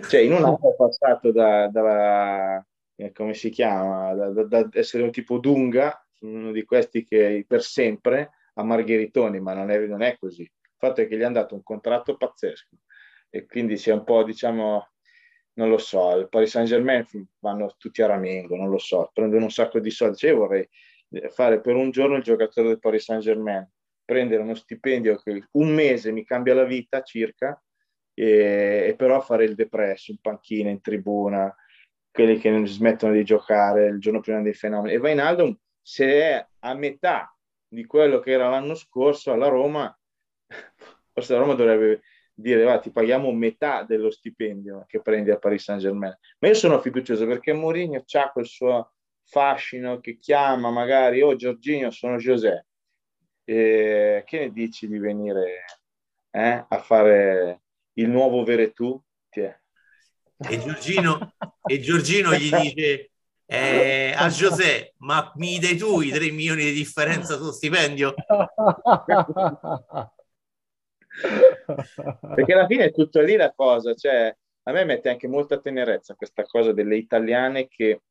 Cioè, 0.09 0.20
in 0.20 0.32
un 0.32 0.45
anno 0.45 0.70
è 0.70 0.76
passato 0.76 1.32
da, 1.32 1.68
da 1.68 2.64
eh, 2.97 3.12
come 3.12 3.32
si 3.34 3.49
chiama, 3.49 4.12
da, 4.14 4.30
da, 4.30 4.43
da, 4.45 4.68
essere 4.72 5.03
un 5.03 5.11
tipo 5.11 5.38
Dunga, 5.38 6.07
uno 6.20 6.53
di 6.53 6.64
questi 6.64 7.05
che 7.05 7.45
per 7.47 7.62
sempre, 7.62 8.32
a 8.55 8.62
Margheritoni, 8.62 9.40
ma 9.40 9.55
non 9.55 9.70
è, 9.70 9.78
non 9.86 10.03
è 10.03 10.16
così. 10.18 10.43
Il 10.43 10.76
fatto 10.76 11.01
è 11.01 11.09
che 11.09 11.16
gli 11.16 11.22
hanno 11.22 11.34
dato 11.34 11.55
un 11.55 11.62
contratto 11.62 12.16
pazzesco 12.16 12.76
e 13.35 13.47
quindi 13.47 13.78
sia 13.78 13.95
un 13.95 14.05
po', 14.05 14.22
diciamo, 14.24 14.89
non 15.55 15.70
lo 15.70 15.78
so, 15.78 16.14
il 16.16 16.28
Paris 16.28 16.51
Saint 16.51 16.68
Germain 16.68 17.07
vanno 17.39 17.74
tutti 17.78 18.03
a 18.03 18.07
ramengo, 18.07 18.57
non 18.57 18.68
lo 18.68 18.76
so, 18.76 19.11
prendono 19.12 19.45
un 19.45 19.51
sacco 19.51 19.80
di 19.80 19.91
soldi. 19.91 20.18
Cioè, 20.18 20.30
io 20.33 20.37
vorrei 20.37 20.68
fare 21.30 21.62
per 21.62 21.74
un 21.74 21.91
giorno 21.91 22.16
il 22.16 22.22
giocatore 22.22 22.68
del 22.68 22.78
Paris 22.78 23.05
Saint 23.05 23.22
Germain, 23.22 23.66
prendere 24.05 24.43
uno 24.43 24.55
stipendio 24.55 25.16
che 25.16 25.47
un 25.53 25.74
mese 25.74 26.12
mi 26.12 26.24
cambia 26.26 26.53
la 26.53 26.64
vita 26.64 27.03
circa, 27.03 27.59
e, 28.12 28.85
e 28.89 28.95
però 28.97 29.22
fare 29.22 29.45
il 29.45 29.55
depresso 29.55 30.11
in 30.11 30.18
panchina, 30.20 30.68
in 30.68 30.83
tribuna, 30.83 31.55
quelli 32.11 32.39
che 32.39 32.51
non 32.51 32.66
smettono 32.66 33.14
di 33.14 33.24
giocare 33.24 33.87
il 33.87 33.99
giorno 33.99 34.20
prima 34.20 34.43
dei 34.43 34.53
fenomeni. 34.53 34.95
E 34.95 34.99
Vainaldo, 34.99 35.59
se 35.80 36.05
è 36.07 36.47
a 36.59 36.74
metà 36.74 37.35
di 37.66 37.87
quello 37.87 38.20
che 38.20 38.33
era 38.33 38.51
l'anno 38.51 38.74
scorso 38.74 39.33
alla 39.33 39.49
Roma, 39.49 39.99
forse 41.14 41.33
la 41.33 41.39
Roma 41.39 41.55
dovrebbe 41.55 42.03
dire 42.43 42.64
va, 42.64 42.78
ti 42.78 42.90
paghiamo 42.90 43.32
metà 43.32 43.84
dello 43.84 44.11
stipendio 44.11 44.84
che 44.86 45.01
prendi 45.01 45.30
a 45.30 45.38
Paris 45.38 45.62
Saint 45.62 45.80
Germain. 45.80 46.14
Ma 46.38 46.49
io 46.49 46.55
sono 46.55 46.78
fiducioso 46.80 47.26
perché 47.26 47.55
Mourinho 47.55 48.05
ha 48.12 48.30
quel 48.30 48.47
suo 48.47 48.93
fascino 49.24 50.01
che 50.01 50.18
chiama 50.18 50.70
magari, 50.70 51.22
oh 51.22 51.36
Giorginio, 51.36 51.90
sono 51.90 52.18
José. 52.18 52.66
E 53.45 54.22
che 54.26 54.38
ne 54.38 54.53
dici 54.53 54.86
di 54.86 54.99
venire 54.99 55.64
eh, 56.30 56.64
a 56.68 56.78
fare 56.78 57.62
il 57.95 58.11
nuovo 58.11 58.45
Veretù? 58.45 59.01
E 60.49 60.59
Giorgino, 60.59 61.34
e 61.64 61.80
Giorgino 61.80 62.34
gli 62.34 62.51
dice 62.51 63.11
eh, 63.47 64.12
a 64.16 64.28
José, 64.28 64.95
ma 64.99 65.32
mi 65.36 65.59
dai 65.59 65.76
tu 65.76 66.01
i 66.01 66.11
3 66.11 66.30
milioni 66.30 66.64
di 66.64 66.72
differenza 66.72 67.36
sullo 67.36 67.53
stipendio? 67.53 68.14
Perché 72.34 72.52
alla 72.52 72.66
fine 72.66 72.84
è 72.84 72.92
tutto 72.92 73.20
lì 73.20 73.36
la 73.36 73.52
cosa, 73.52 73.94
cioè 73.94 74.34
a 74.64 74.72
me 74.72 74.84
mette 74.84 75.08
anche 75.08 75.28
molta 75.28 75.60
tenerezza 75.60 76.14
questa 76.14 76.44
cosa 76.44 76.72
delle 76.72 76.96
italiane 76.96 77.68
che 77.68 78.02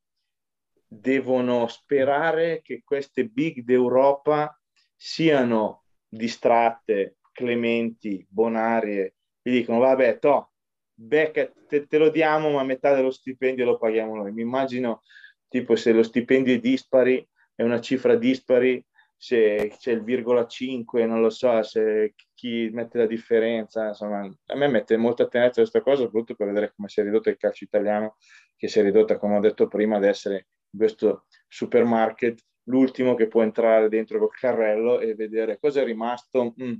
devono 0.87 1.67
sperare 1.67 2.61
che 2.61 2.81
queste 2.83 3.25
big 3.25 3.63
d'Europa 3.63 4.59
siano 4.95 5.85
distratte, 6.07 7.17
clementi, 7.31 8.25
bonarie, 8.29 9.15
e 9.41 9.51
dicono 9.51 9.79
vabbè, 9.79 10.19
to, 10.19 10.51
Beckett, 10.93 11.65
te, 11.67 11.87
te, 11.87 11.97
lo 11.97 12.09
diamo, 12.09 12.51
ma 12.51 12.63
metà 12.63 12.93
dello 12.93 13.09
stipendio 13.09 13.65
lo 13.65 13.77
paghiamo 13.77 14.15
noi. 14.15 14.31
Mi 14.33 14.41
immagino 14.41 15.01
tipo 15.47 15.75
se 15.75 15.93
lo 15.93 16.03
stipendio 16.03 16.53
è 16.53 16.59
dispari, 16.59 17.25
è 17.55 17.63
una 17.63 17.79
cifra 17.79 18.15
dispari, 18.15 18.83
se 19.23 19.75
c'è 19.77 19.91
il 19.91 20.01
virgola 20.01 20.47
5, 20.47 21.05
non 21.05 21.21
lo 21.21 21.29
so, 21.29 21.61
se 21.61 22.15
chi 22.33 22.71
mette 22.73 22.97
la 22.97 23.05
differenza, 23.05 23.89
insomma, 23.89 24.21
a 24.21 24.55
me 24.55 24.67
mette 24.67 24.97
molta 24.97 25.27
tenerezza 25.27 25.61
questa 25.61 25.81
cosa, 25.81 26.01
soprattutto 26.05 26.33
per 26.33 26.47
vedere 26.47 26.73
come 26.75 26.87
si 26.87 27.01
è 27.01 27.03
ridotto 27.03 27.29
il 27.29 27.37
calcio 27.37 27.63
italiano, 27.63 28.15
che 28.57 28.67
si 28.67 28.79
è 28.79 28.81
ridotta, 28.81 29.19
come 29.19 29.37
ho 29.37 29.39
detto 29.39 29.67
prima, 29.67 29.97
ad 29.97 30.05
essere 30.05 30.47
questo 30.75 31.25
supermarket 31.47 32.43
l'ultimo 32.63 33.13
che 33.13 33.27
può 33.27 33.43
entrare 33.43 33.89
dentro 33.89 34.17
col 34.17 34.31
carrello 34.31 34.99
e 34.99 35.13
vedere 35.13 35.59
cosa 35.59 35.81
è 35.81 35.83
rimasto. 35.83 36.55
Mm, 36.59 36.73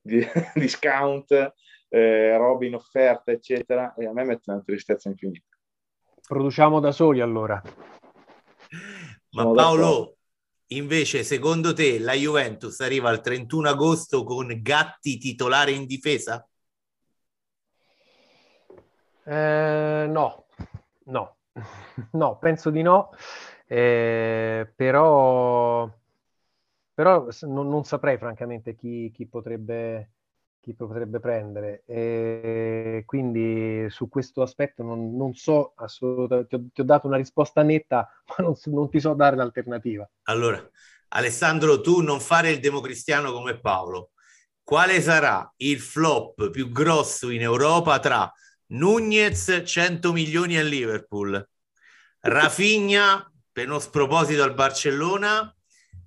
di 0.00 0.24
discount, 0.54 1.52
eh, 1.90 2.36
robe 2.38 2.68
in 2.68 2.74
offerta, 2.76 3.32
eccetera, 3.32 3.92
e 3.92 4.06
a 4.06 4.14
me 4.14 4.24
mette 4.24 4.50
una 4.50 4.62
tristezza 4.62 5.10
infinita. 5.10 5.54
Produciamo 6.26 6.80
da 6.80 6.90
soli 6.90 7.20
allora. 7.20 7.60
Ma 9.32 9.50
Paolo. 9.52 10.15
Invece, 10.68 11.22
secondo 11.22 11.72
te 11.72 11.98
la 11.98 12.14
Juventus 12.14 12.80
arriva 12.80 13.10
il 13.10 13.20
31 13.20 13.68
agosto 13.68 14.24
con 14.24 14.48
Gatti 14.62 15.18
titolare 15.18 15.72
in 15.72 15.86
difesa? 15.86 16.46
Eh, 19.24 20.06
no, 20.08 20.46
no, 21.06 21.36
no, 22.12 22.38
penso 22.38 22.70
di 22.70 22.82
no, 22.82 23.10
eh, 23.66 24.70
però, 24.74 25.90
però 26.94 27.26
non, 27.42 27.68
non, 27.68 27.84
saprei 27.84 28.18
francamente 28.18 28.76
chi, 28.76 29.10
chi, 29.12 29.26
potrebbe, 29.26 30.12
chi 30.66 30.74
potrebbe 30.74 31.20
prendere. 31.20 31.84
E 31.86 33.04
quindi 33.06 33.88
su 33.88 34.08
questo 34.08 34.42
aspetto 34.42 34.82
non, 34.82 35.16
non 35.16 35.32
so 35.34 35.74
assolutamente, 35.76 36.48
ti 36.48 36.54
ho, 36.56 36.64
ti 36.72 36.80
ho, 36.80 36.84
dato 36.84 37.06
una 37.06 37.16
risposta 37.16 37.62
netta, 37.62 38.08
ma 38.36 38.44
non, 38.44 38.54
non 38.64 38.90
ti 38.90 38.98
so 38.98 39.14
dare 39.14 39.36
l'alternativa. 39.36 40.08
Allora, 40.24 40.60
Alessandro, 41.10 41.80
tu 41.80 42.00
non 42.00 42.18
fare 42.18 42.50
il 42.50 42.58
democristiano 42.58 43.30
come 43.30 43.60
Paolo. 43.60 44.10
Quale 44.64 45.00
sarà 45.00 45.48
il 45.58 45.78
flop 45.78 46.50
più 46.50 46.72
grosso 46.72 47.30
in 47.30 47.42
Europa 47.42 48.00
tra 48.00 48.32
Nunez 48.70 49.62
100 49.64 50.12
milioni 50.12 50.58
a 50.58 50.62
Liverpool, 50.64 51.48
Rafinha 52.22 53.32
per 53.52 53.68
uno 53.68 53.78
sproposito 53.78 54.42
al 54.42 54.54
Barcellona 54.54 55.56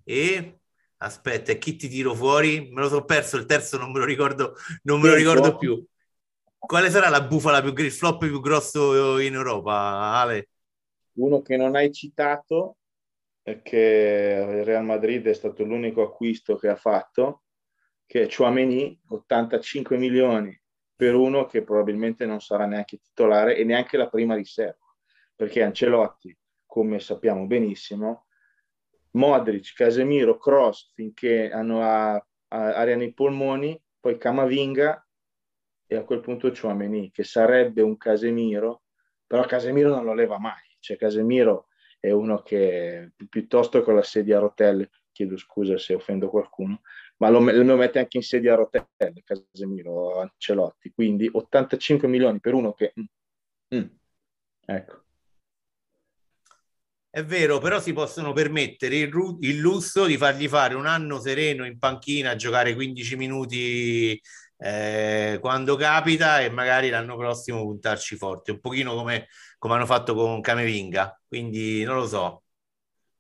e 0.03 0.58
aspetta, 0.99 1.53
chi 1.53 1.75
ti 1.75 1.89
tiro 1.89 2.13
fuori? 2.13 2.69
Me 2.71 2.81
lo 2.81 2.87
sono 2.87 3.05
perso, 3.05 3.37
il 3.37 3.45
terzo 3.45 3.77
non 3.77 3.91
me 3.91 3.99
lo 3.99 4.05
ricordo, 4.05 4.55
non 4.83 5.01
me 5.01 5.09
lo 5.09 5.15
ricordo 5.15 5.57
più. 5.57 5.83
Quale 6.57 6.89
sarà 6.89 7.09
la 7.09 7.21
bufala 7.21 7.61
più 7.61 7.73
il 7.73 7.91
flop 7.91 8.25
più 8.25 8.39
grosso 8.39 9.19
in 9.19 9.33
Europa, 9.33 9.73
Ale? 9.73 10.49
Uno 11.13 11.41
che 11.41 11.57
non 11.57 11.75
hai 11.75 11.91
citato 11.91 12.77
è 13.41 13.61
che 13.61 14.45
il 14.57 14.63
Real 14.63 14.83
Madrid 14.85 15.25
è 15.25 15.33
stato 15.33 15.63
l'unico 15.63 16.01
acquisto 16.03 16.55
che 16.55 16.67
ha 16.67 16.75
fatto, 16.75 17.43
che 18.05 18.23
è 18.23 18.27
Chouameni, 18.27 18.99
85 19.07 19.97
milioni 19.97 20.59
per 20.95 21.15
uno 21.15 21.45
che 21.45 21.63
probabilmente 21.63 22.25
non 22.25 22.41
sarà 22.41 22.65
neanche 22.65 22.97
titolare 22.97 23.55
e 23.55 23.63
neanche 23.63 23.95
la 23.95 24.09
prima 24.09 24.35
riserva, 24.35 24.85
perché 25.33 25.63
Ancelotti, 25.63 26.37
come 26.65 26.99
sappiamo 26.99 27.47
benissimo, 27.47 28.25
Modric, 29.11 29.73
Casemiro, 29.73 30.37
Cross 30.37 30.91
finché 30.93 31.49
hanno 31.51 31.81
a, 31.81 32.13
a 32.13 32.25
aria 32.75 32.95
nei 32.95 33.13
polmoni, 33.13 33.79
poi 33.99 34.17
Camavinga 34.17 35.05
e 35.87 35.95
a 35.95 36.03
quel 36.03 36.19
punto 36.19 36.51
Chouameni, 36.51 37.11
che 37.11 37.23
sarebbe 37.23 37.81
un 37.81 37.97
Casemiro, 37.97 38.83
però 39.25 39.43
Casemiro 39.45 39.89
non 39.89 40.05
lo 40.05 40.13
leva 40.13 40.37
mai, 40.37 40.61
cioè 40.79 40.97
Casemiro 40.97 41.67
è 41.99 42.11
uno 42.11 42.41
che 42.41 43.11
piuttosto 43.27 43.81
con 43.81 43.95
la 43.95 44.03
sedia 44.03 44.37
a 44.37 44.41
rotelle, 44.41 44.91
chiedo 45.11 45.35
scusa 45.37 45.77
se 45.77 45.95
offendo 45.95 46.29
qualcuno, 46.29 46.81
ma 47.17 47.29
lo, 47.29 47.39
lo 47.39 47.75
mette 47.75 47.99
anche 47.99 48.17
in 48.17 48.23
sedia 48.23 48.53
a 48.53 48.57
rotelle 48.57 49.23
Casemiro 49.23 50.19
Ancelotti, 50.19 50.91
quindi 50.91 51.29
85 51.31 52.07
milioni 52.07 52.39
per 52.39 52.53
uno 52.53 52.73
che... 52.73 52.93
Mm, 52.99 53.77
mm, 53.77 53.87
ecco. 54.65 55.03
È 57.11 57.23
vero, 57.23 57.57
però 57.57 57.79
si 57.79 57.91
possono 57.91 58.33
permettere 58.33 58.97
il, 58.97 59.37
il, 59.41 59.57
lusso 59.57 60.05
di 60.05 60.15
fargli 60.15 60.47
fare 60.47 60.75
un 60.75 60.85
anno 60.85 61.19
sereno 61.19 61.65
in 61.65 61.79
panchina, 61.79 62.35
giocare 62.35 62.75
15 62.75 63.15
minuti 63.15 64.21
eh, 64.57 65.37
quando 65.41 65.75
capita 65.75 66.39
e 66.41 66.49
magari 66.49 66.89
l'anno 66.89 67.17
prossimo 67.17 67.61
puntarci 67.63 68.15
forte, 68.15 68.51
un 68.51 68.59
pochino 68.59 68.93
come, 68.93 69.27
come 69.57 69.73
hanno 69.73 69.87
fatto 69.87 70.13
con 70.13 70.39
Camevinga, 70.39 71.19
quindi 71.27 71.83
non 71.83 71.95
lo 71.95 72.05
so, 72.07 72.43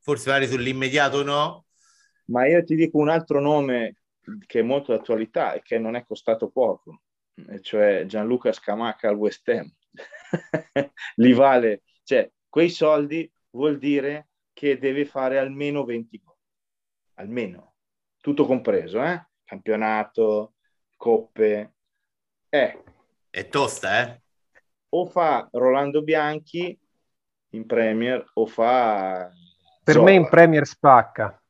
forse 0.01 0.29
magari 0.29 0.47
sull'immediato 0.47 1.23
no, 1.23 1.65
ma 2.29 2.45
io 2.47 2.63
ti 2.63 2.75
dico 2.75 2.97
un 2.97 3.09
altro 3.09 3.39
nome 3.39 3.95
che 4.45 4.59
è 4.59 4.63
molto 4.63 4.91
d'attualità 4.91 5.53
e 5.53 5.61
che 5.63 5.79
non 5.79 5.95
è 5.95 6.05
costato 6.05 6.49
poco, 6.49 7.01
e 7.47 7.59
cioè 7.61 8.05
Gianluca 8.05 8.51
Scamacca 8.51 9.09
al 9.09 9.15
West 9.15 9.47
Ham. 9.49 9.71
Li 11.15 11.33
vale, 11.33 11.83
cioè 12.03 12.29
quei 12.47 12.69
soldi 12.69 13.29
vuol 13.51 13.77
dire 13.77 14.29
che 14.53 14.77
deve 14.77 15.05
fare 15.05 15.37
almeno 15.37 15.83
20 15.85 16.21
gol, 16.23 16.35
almeno, 17.15 17.75
tutto 18.19 18.45
compreso, 18.45 19.03
eh? 19.03 19.25
campionato, 19.43 20.53
coppe. 20.95 21.73
Eh. 22.49 22.83
È 23.29 23.47
tosta, 23.47 24.01
eh? 24.01 24.21
O 24.89 25.05
fa 25.05 25.47
Rolando 25.51 26.01
Bianchi 26.03 26.77
in 27.49 27.65
Premier 27.65 28.23
o 28.33 28.45
fa... 28.45 29.29
Per 29.83 29.93
Zola. 29.93 30.05
me 30.05 30.15
in 30.15 30.29
Premier 30.29 30.65
spacca. 30.67 31.41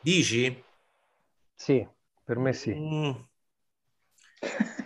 Dici? 0.00 0.62
Sì, 1.54 1.86
per 2.24 2.38
me 2.38 2.52
sì. 2.52 2.74
Mm. 2.74 3.12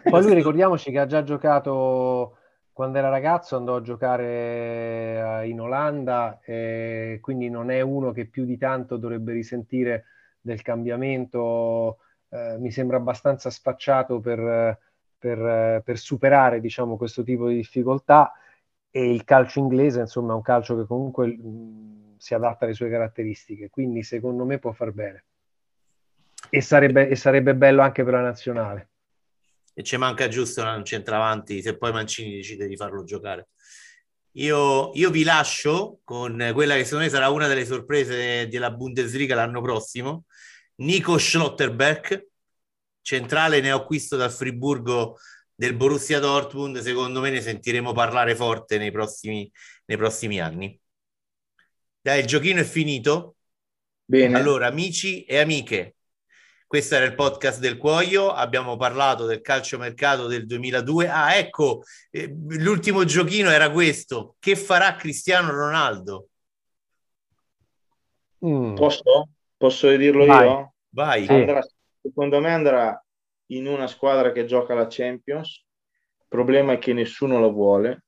Poi 0.05 0.23
lui 0.23 0.35
ricordiamoci 0.35 0.91
che 0.91 0.99
ha 0.99 1.07
già 1.07 1.23
giocato 1.23 2.38
quando 2.79 2.99
era 2.99 3.09
ragazzo, 3.09 3.57
andò 3.57 3.75
a 3.75 3.83
giocare 3.83 5.41
eh, 5.43 5.49
in 5.49 5.61
Olanda, 5.61 6.39
e 6.45 7.19
quindi 7.21 7.51
non 7.51 7.73
è 7.73 7.81
uno 7.81 8.13
che 8.13 8.27
più 8.27 8.45
di 8.45 8.57
tanto 8.57 8.97
dovrebbe 8.97 9.33
risentire 9.33 10.05
del 10.41 10.63
cambiamento. 10.63 11.99
Eh, 12.29 12.57
mi 12.61 12.71
sembra 12.71 12.99
abbastanza 12.99 13.51
sfacciato 13.51 14.21
per, 14.21 14.79
per, 15.19 15.83
per 15.85 15.99
superare 15.99 16.61
diciamo, 16.61 16.97
questo 16.97 17.25
tipo 17.25 17.49
di 17.49 17.57
difficoltà 17.57 18.33
e 18.93 19.13
il 19.13 19.25
calcio 19.25 19.59
inglese 19.59 19.99
insomma 19.99 20.35
è 20.35 20.37
un 20.37 20.43
calcio 20.43 20.77
che 20.77 20.87
comunque 20.87 21.27
mh, 21.27 22.19
si 22.19 22.35
adatta 22.35 22.65
alle 22.65 22.75
sue 22.75 22.89
caratteristiche, 22.89 23.71
quindi 23.71 24.05
secondo 24.05 24.45
me 24.45 24.61
può 24.61 24.71
far 24.71 24.93
bene. 24.93 25.25
E 26.49 26.61
sarebbe, 26.61 27.09
e 27.09 27.17
sarebbe 27.17 27.57
bello 27.57 27.83
anche 27.83 28.05
per 28.05 28.13
la 28.13 28.21
nazionale. 28.21 28.89
E 29.79 29.85
ci 29.85 29.97
manca 29.97 30.27
giusto 30.27 30.61
un 30.65 30.85
centravanti 30.85 31.63
se 31.63 31.77
poi 31.77 31.93
Mancini 31.93 32.35
decide 32.35 32.67
di 32.67 32.75
farlo 32.75 33.05
giocare. 33.05 33.51
Io, 34.33 34.91
io, 34.95 35.11
vi 35.11 35.23
lascio 35.23 36.01
con 36.03 36.51
quella 36.53 36.75
che 36.75 36.83
secondo 36.83 37.05
me 37.05 37.11
sarà 37.11 37.29
una 37.29 37.47
delle 37.47 37.65
sorprese 37.65 38.49
della 38.49 38.73
Bundesliga 38.73 39.37
l'anno 39.37 39.63
prossimo, 39.63 40.25
Nico 40.79 41.17
Schlotterberg, 41.17 42.27
centrale 43.03 43.61
neoacquisto 43.61 44.17
dal 44.17 44.33
Friburgo 44.33 45.17
del 45.55 45.77
Borussia 45.77 46.19
Dortmund, 46.19 46.81
secondo 46.81 47.21
me 47.21 47.31
ne 47.31 47.41
sentiremo 47.41 47.93
parlare 47.93 48.35
forte 48.35 48.79
nei 48.79 48.91
prossimi, 48.91 49.49
nei 49.85 49.97
prossimi 49.97 50.41
anni. 50.41 50.77
Dai, 52.01 52.19
il 52.19 52.27
giochino 52.27 52.59
è 52.59 52.65
finito. 52.65 53.37
Bene. 54.05 54.37
Allora, 54.37 54.67
amici 54.67 55.23
e 55.23 55.39
amiche, 55.39 55.98
questo 56.69 56.97
era 56.97 57.07
il 57.07 57.15
podcast 57.15 57.61
del 57.61 57.79
Cuoio. 57.79 58.31
Abbiamo 58.31 58.77
parlato 58.77 59.25
del 59.25 59.41
calciomercato 59.41 60.27
del 60.27 60.45
2002. 60.45 61.09
Ah, 61.09 61.35
ecco, 61.35 61.83
eh, 62.11 62.31
l'ultimo 62.31 63.05
giochino 63.05 63.49
era 63.49 63.71
questo. 63.71 64.37
Che 64.39 64.55
farà 64.55 64.95
Cristiano 64.95 65.51
Ronaldo? 65.51 66.29
Mm. 68.45 68.75
Posso? 68.75 69.31
Posso 69.57 69.97
dirlo 69.97 70.27
Vai. 70.27 70.47
io? 70.47 70.75
Vai. 70.91 71.27
Andrà, 71.27 71.67
secondo 72.03 72.39
me 72.39 72.53
andrà 72.53 73.03
in 73.47 73.67
una 73.67 73.87
squadra 73.87 74.31
che 74.31 74.45
gioca 74.45 74.75
la 74.75 74.89
Champions. 74.91 75.65
Il 76.19 76.27
problema 76.29 76.75
è 76.75 76.79
che 76.79 76.93
nessuno 76.93 77.41
la 77.41 77.49
vuole 77.49 78.05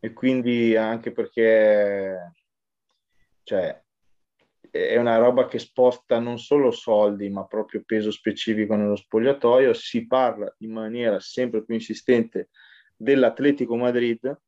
e 0.00 0.12
quindi 0.12 0.74
anche 0.74 1.12
perché 1.12 2.32
cioè, 3.44 3.80
è 4.70 4.96
una 4.96 5.16
roba 5.16 5.46
che 5.46 5.58
sposta 5.58 6.18
non 6.18 6.38
solo 6.38 6.70
soldi, 6.70 7.28
ma 7.28 7.44
proprio 7.44 7.82
peso 7.84 8.10
specifico 8.10 8.74
nello 8.74 8.96
spogliatoio. 8.96 9.72
Si 9.72 10.06
parla 10.06 10.52
in 10.58 10.72
maniera 10.72 11.18
sempre 11.20 11.64
più 11.64 11.74
insistente 11.74 12.50
dell'Atletico 12.96 13.76
Madrid, 13.76 14.40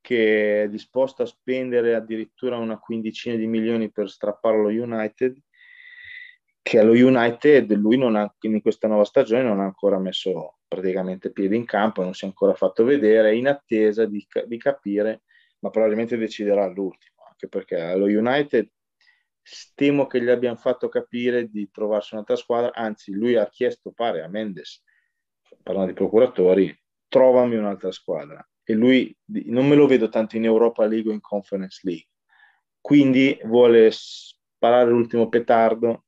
che 0.00 0.64
è 0.64 0.68
disposto 0.68 1.22
a 1.22 1.26
spendere 1.26 1.94
addirittura 1.94 2.58
una 2.58 2.78
quindicina 2.78 3.36
di 3.36 3.46
milioni 3.46 3.90
per 3.90 4.10
strappare 4.10 4.58
lo 4.58 4.68
United, 4.68 5.36
che 6.60 6.78
allo 6.78 6.92
United 6.92 7.72
lui 7.72 7.96
non 7.96 8.16
ha, 8.16 8.34
in 8.40 8.60
questa 8.60 8.88
nuova 8.88 9.04
stagione 9.04 9.42
non 9.42 9.60
ha 9.60 9.64
ancora 9.64 9.98
messo 9.98 10.58
praticamente 10.68 11.30
piede 11.30 11.56
in 11.56 11.64
campo, 11.64 12.02
non 12.02 12.14
si 12.14 12.24
è 12.24 12.28
ancora 12.28 12.54
fatto 12.54 12.84
vedere, 12.84 13.36
in 13.36 13.48
attesa 13.48 14.04
di, 14.04 14.26
di 14.46 14.58
capire, 14.58 15.22
ma 15.60 15.70
probabilmente 15.70 16.16
deciderà 16.16 16.66
l'ultimo 16.66 17.14
anche 17.34 17.48
perché 17.48 17.80
allo 17.80 18.06
United 18.06 18.68
temo 19.74 20.06
che 20.06 20.22
gli 20.22 20.28
abbiano 20.28 20.56
fatto 20.56 20.88
capire 20.88 21.48
di 21.48 21.70
trovarsi 21.70 22.14
un'altra 22.14 22.36
squadra, 22.36 22.72
anzi 22.72 23.12
lui 23.12 23.36
ha 23.36 23.48
chiesto, 23.48 23.92
pare 23.92 24.22
a 24.22 24.28
Mendes, 24.28 24.82
parlando 25.62 25.90
di 25.90 25.96
procuratori, 25.96 26.76
trovami 27.08 27.56
un'altra 27.56 27.92
squadra. 27.92 28.46
E 28.62 28.72
lui 28.72 29.14
non 29.26 29.68
me 29.68 29.74
lo 29.74 29.86
vedo 29.86 30.08
tanto 30.08 30.36
in 30.36 30.44
Europa 30.44 30.86
League 30.86 31.10
o 31.10 31.14
in 31.14 31.20
Conference 31.20 31.80
League. 31.82 32.08
Quindi 32.80 33.38
vuole 33.44 33.90
sparare 33.90 34.90
l'ultimo 34.90 35.28
petardo 35.28 36.04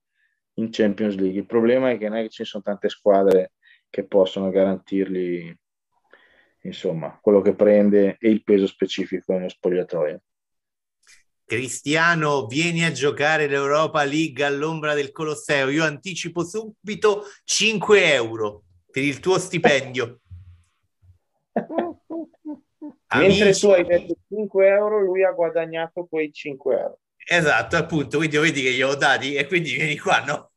in 0.55 0.69
Champions 0.71 1.17
League. 1.17 1.39
Il 1.39 1.47
problema 1.47 1.91
è 1.91 1.99
che 1.99 2.09
non 2.09 2.19
è 2.19 2.23
che 2.23 2.31
ci 2.31 2.45
sono 2.45 2.63
tante 2.63 2.89
squadre 2.89 3.53
che 3.91 4.07
possono 4.07 4.51
garantirgli 4.51 5.55
insomma 6.63 7.19
quello 7.21 7.41
che 7.41 7.55
prende 7.55 8.17
e 8.19 8.29
il 8.29 8.43
peso 8.43 8.67
specifico 8.67 9.33
nello 9.33 9.49
spogliatoio. 9.49 10.23
Cristiano, 11.47 12.47
vieni 12.47 12.85
a 12.85 12.91
giocare 12.91 13.47
l'Europa 13.47 14.03
League 14.03 14.45
all'ombra 14.45 14.95
del 14.95 15.13
Colosseo. 15.13 15.69
Io 15.69 15.85
anticipo 15.85 16.43
subito 16.43 17.23
5 17.45 18.13
euro 18.13 18.65
per 18.91 19.05
il 19.05 19.21
tuo 19.21 19.39
stipendio. 19.39 20.19
Mentre 23.15 23.43
Amici... 23.43 23.61
tu 23.61 23.69
hai 23.69 23.85
detto 23.85 24.17
5 24.29 24.67
euro, 24.67 25.01
lui 25.01 25.23
ha 25.23 25.31
guadagnato 25.31 26.07
quei 26.11 26.33
5 26.33 26.75
euro. 26.75 26.99
Esatto, 27.29 27.77
appunto, 27.77 28.19
quindi 28.19 28.37
vedi 28.39 28.63
che 28.63 28.73
gli 28.73 28.83
ho 28.83 28.97
dati 28.97 29.35
e 29.35 29.47
quindi 29.47 29.73
vieni 29.73 29.97
qua, 29.97 30.25
no? 30.25 30.51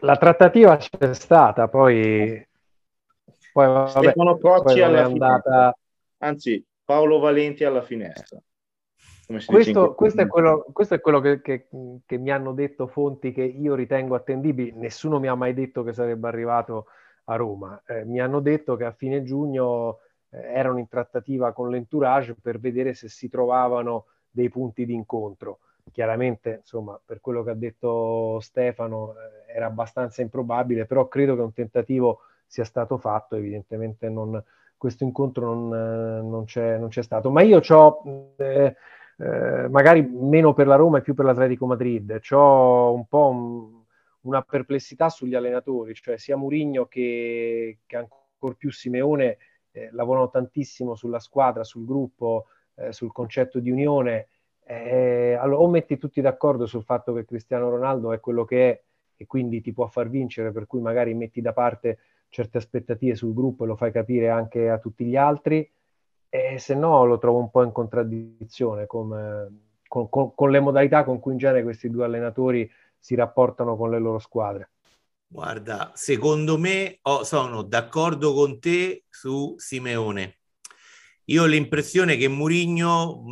La 0.00 0.16
trattativa 0.16 0.76
c'è 0.76 1.14
stata, 1.14 1.68
poi... 1.68 2.44
poi 3.52 3.66
vabbè, 3.66 3.90
Stefano 3.90 4.36
Cocci 4.38 4.80
alla 4.80 5.04
andata... 5.04 5.78
Anzi, 6.18 6.64
Paolo 6.84 7.20
Valenti 7.20 7.62
alla 7.62 7.82
finestra. 7.82 8.40
Questo, 9.28 9.92
questo, 9.92 10.22
è 10.22 10.26
quello, 10.26 10.64
questo, 10.72 10.94
è 10.94 11.00
quello, 11.00 11.20
che, 11.20 11.42
che, 11.42 11.66
che, 12.06 12.16
mi 12.16 12.30
hanno 12.30 12.54
detto 12.54 12.86
fonti 12.86 13.30
che 13.30 13.42
io 13.42 13.74
ritengo 13.74 14.14
attendibili. 14.14 14.72
Nessuno 14.74 15.20
mi 15.20 15.28
ha 15.28 15.34
mai 15.34 15.52
detto 15.52 15.82
che 15.82 15.92
sarebbe 15.92 16.28
arrivato 16.28 16.86
a 17.24 17.36
Roma. 17.36 17.78
Eh, 17.86 18.06
mi 18.06 18.20
hanno 18.20 18.40
detto 18.40 18.74
che 18.76 18.84
a 18.86 18.92
fine 18.92 19.22
giugno 19.22 19.98
eh, 20.30 20.38
erano 20.38 20.78
in 20.78 20.88
trattativa 20.88 21.52
con 21.52 21.68
l'entourage 21.68 22.36
per 22.40 22.58
vedere 22.58 22.94
se 22.94 23.10
si 23.10 23.28
trovavano 23.28 24.06
dei 24.30 24.48
punti 24.48 24.86
di 24.86 24.94
incontro. 24.94 25.58
Chiaramente, 25.92 26.60
insomma, 26.60 26.98
per 27.04 27.20
quello 27.20 27.42
che 27.42 27.50
ha 27.50 27.54
detto 27.54 28.40
Stefano, 28.40 29.12
eh, 29.12 29.52
era 29.56 29.66
abbastanza 29.66 30.22
improbabile, 30.22 30.86
però 30.86 31.06
credo 31.06 31.34
che 31.34 31.42
un 31.42 31.52
tentativo 31.52 32.20
sia 32.46 32.64
stato 32.64 32.96
fatto. 32.96 33.36
Evidentemente 33.36 34.08
non, 34.08 34.42
questo 34.78 35.04
incontro 35.04 35.52
non, 35.52 35.74
eh, 35.74 36.22
non, 36.22 36.44
c'è, 36.46 36.78
non, 36.78 36.88
c'è, 36.88 37.02
stato. 37.02 37.30
Ma 37.30 37.42
io 37.42 37.60
ho 37.62 38.02
eh, 39.18 39.68
magari 39.68 40.02
meno 40.02 40.54
per 40.54 40.66
la 40.66 40.76
Roma 40.76 40.98
e 40.98 41.02
più 41.02 41.14
per 41.14 41.24
l'Atletico 41.24 41.66
Madrid. 41.66 42.20
Ho 42.30 42.92
un 42.92 43.06
po' 43.06 43.28
un, 43.28 43.82
una 44.22 44.42
perplessità 44.42 45.08
sugli 45.08 45.34
allenatori, 45.34 45.94
cioè 45.94 46.16
sia 46.18 46.36
Murigno 46.36 46.86
che, 46.86 47.78
che 47.86 47.96
ancora 47.96 48.54
più 48.56 48.70
Simeone 48.70 49.38
eh, 49.72 49.90
lavorano 49.92 50.30
tantissimo 50.30 50.94
sulla 50.94 51.18
squadra, 51.18 51.64
sul 51.64 51.84
gruppo, 51.84 52.46
eh, 52.76 52.92
sul 52.92 53.12
concetto 53.12 53.58
di 53.58 53.70
unione. 53.70 54.28
Eh, 54.64 55.36
allora, 55.40 55.62
o 55.62 55.68
metti 55.68 55.96
tutti 55.96 56.20
d'accordo 56.20 56.66
sul 56.66 56.84
fatto 56.84 57.12
che 57.14 57.24
Cristiano 57.24 57.70
Ronaldo 57.70 58.12
è 58.12 58.20
quello 58.20 58.44
che 58.44 58.70
è 58.70 58.82
e 59.20 59.26
quindi 59.26 59.60
ti 59.60 59.72
può 59.72 59.86
far 59.88 60.08
vincere, 60.08 60.52
per 60.52 60.66
cui 60.66 60.80
magari 60.80 61.12
metti 61.12 61.40
da 61.40 61.52
parte 61.52 61.98
certe 62.28 62.58
aspettative 62.58 63.16
sul 63.16 63.34
gruppo 63.34 63.64
e 63.64 63.66
lo 63.66 63.74
fai 63.74 63.90
capire 63.90 64.28
anche 64.28 64.68
a 64.68 64.78
tutti 64.78 65.04
gli 65.04 65.16
altri, 65.16 65.68
e 66.28 66.58
se 66.58 66.74
no 66.74 67.04
lo 67.04 67.18
trovo 67.18 67.38
un 67.38 67.50
po' 67.50 67.62
in 67.62 67.72
contraddizione 67.72 68.86
con, 68.86 69.48
con, 69.86 70.08
con, 70.08 70.34
con, 70.34 70.50
le 70.50 70.60
modalità 70.60 71.04
con 71.04 71.20
cui 71.20 71.32
in 71.32 71.38
genere 71.38 71.62
questi 71.62 71.90
due 71.90 72.04
allenatori 72.04 72.70
si 72.98 73.14
rapportano 73.14 73.76
con 73.76 73.90
le 73.90 73.98
loro 73.98 74.18
squadre. 74.18 74.70
Guarda, 75.26 75.92
secondo 75.94 76.58
me 76.58 76.98
oh, 77.02 77.22
sono 77.22 77.62
d'accordo 77.62 78.32
con 78.32 78.58
te 78.58 79.04
su 79.08 79.54
Simeone. 79.58 80.38
Io 81.24 81.42
ho 81.42 81.46
l'impressione 81.46 82.16
che 82.16 82.28
Mourinho 82.28 83.22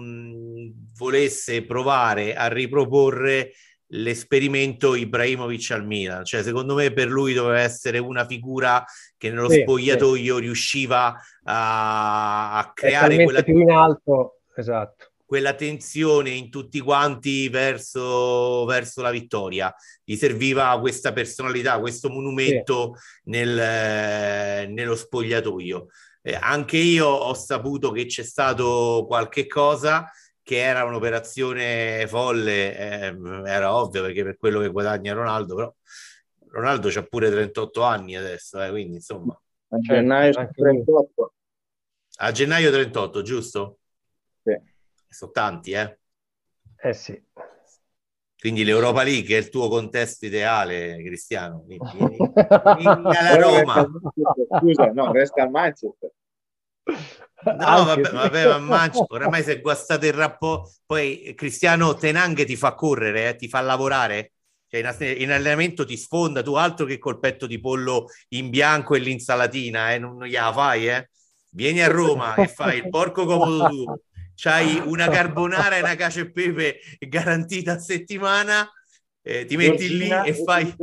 volesse 0.99 1.65
provare 1.65 2.35
a 2.35 2.49
riproporre 2.49 3.53
l'esperimento 3.89 4.95
Ibrahimovic 4.95 5.71
al 5.71 5.87
Milan. 5.87 6.25
Cioè, 6.25 6.43
secondo 6.43 6.75
me 6.75 6.93
per 6.93 7.09
lui 7.09 7.33
doveva 7.33 7.61
essere 7.61 7.99
una 7.99 8.27
figura 8.27 8.85
che 9.17 9.31
nello 9.31 9.49
sì, 9.49 9.61
spogliatoio 9.61 10.37
sì. 10.37 10.41
riusciva 10.41 11.17
a, 11.45 12.59
a 12.59 12.73
creare 12.73 13.23
quella, 13.23 13.43
più 13.43 13.59
in 13.59 13.71
alto, 13.71 14.41
esatto. 14.55 15.13
quella 15.25 15.55
tensione 15.55 16.31
in 16.31 16.51
tutti 16.51 16.81
quanti 16.81 17.49
verso, 17.49 18.65
verso, 18.65 19.03
la 19.03 19.11
vittoria. 19.11 19.75
Gli 20.03 20.17
serviva 20.17 20.79
questa 20.81 21.13
personalità, 21.13 21.79
questo 21.79 22.09
monumento 22.09 22.95
sì. 22.97 23.31
nel, 23.31 23.59
eh, 23.59 24.67
nello 24.69 24.97
spogliatoio. 24.97 25.87
Eh, 26.23 26.35
anche 26.35 26.77
io 26.77 27.07
ho 27.07 27.35
saputo 27.35 27.93
che 27.93 28.07
c'è 28.07 28.25
stato 28.25 29.05
qualche 29.07 29.47
cosa 29.47 30.11
che 30.47 30.59
era 30.59 30.85
un'operazione 30.85 32.07
folle, 32.07 32.79
eh, 32.79 33.17
era 33.47 33.75
ovvio 33.75 34.03
perché 34.03 34.23
per 34.23 34.37
quello 34.37 34.61
che 34.61 34.69
guadagna 34.69 35.13
Ronaldo, 35.13 35.57
però 35.57 35.75
Ronaldo 36.51 36.89
c'ha 36.89 37.03
pure 37.03 37.33
38 37.33 37.83
anni 37.83 38.15
adesso, 38.15 38.63
eh, 38.63 38.71
quindi 38.71 38.95
insomma. 38.95 39.37
A 39.71 39.79
gennaio 39.81 40.31
38. 40.33 41.33
A 42.19 42.31
gennaio 42.31 42.71
38, 42.71 43.23
giusto? 43.23 43.79
Sì. 44.45 44.57
Sono 45.09 45.33
tanti, 45.33 45.73
eh? 45.73 45.99
Eh 46.77 46.93
sì. 46.93 47.21
Quindi 48.39 48.63
l'Europa 48.63 49.03
League 49.03 49.35
è 49.35 49.41
il 49.41 49.49
tuo 49.49 49.67
contesto 49.69 50.27
ideale, 50.27 51.03
Cristiano. 51.03 51.65
Vieni, 51.67 51.91
vieni, 51.93 52.17
vieni 52.79 53.17
alla 53.17 53.35
Roma. 53.35 53.85
Scusa, 54.61 54.93
no, 54.93 55.11
resta 55.11 55.43
al 55.43 55.51
Manchester. 55.51 56.13
No, 57.45 57.85
vabbè, 57.85 58.11
vabbè, 58.11 58.47
ma 58.47 58.59
Manchester, 58.59 59.07
oramai 59.09 59.43
si 59.43 59.51
è 59.51 59.61
guastato 59.61 60.07
il 60.07 60.13
rapporto. 60.13 60.73
Poi 60.87 61.35
Cristiano 61.37 61.95
Tenang 61.95 62.45
ti 62.45 62.57
fa 62.57 62.75
correre, 62.75 63.29
eh, 63.29 63.37
ti 63.37 63.49
fa 63.49 63.61
lavorare. 63.61 64.33
Cioè 64.69 64.81
in, 64.81 65.23
in, 65.23 65.31
allenamento 65.31 65.85
ti 65.85 65.97
sfonda, 65.97 66.43
tu 66.43 66.55
altro 66.55 66.87
che 66.87 66.99
col 66.99 67.21
petto 67.21 67.47
di 67.47 67.61
pollo 67.61 68.07
in 68.31 68.51
bianco 68.51 68.95
e 68.95 68.99
l'insalatina, 68.99 69.93
eh, 69.93 69.99
non, 69.99 70.17
non 70.17 70.27
gliela 70.27 70.53
fai, 70.53 70.89
eh. 70.89 71.11
Vieni 71.51 71.83
a 71.83 71.89
Roma 71.89 72.35
e 72.35 72.49
fai 72.49 72.79
il 72.79 72.89
porco 72.89 73.25
comodo 73.25 73.69
tu. 73.69 73.85
C'hai 74.35 74.83
una 74.85 75.09
carbonara 75.09 75.77
e 75.77 75.81
una 75.81 75.95
cacio 75.95 76.21
e 76.21 76.31
pepe 76.31 76.81
garantita 76.99 77.73
a 77.73 77.79
settimana, 77.79 78.69
eh, 79.23 79.47
ti 79.47 79.57
metti 79.57 79.87
Giorgina 79.87 80.23
lì 80.23 80.29
e 80.29 80.35
fai... 80.35 80.75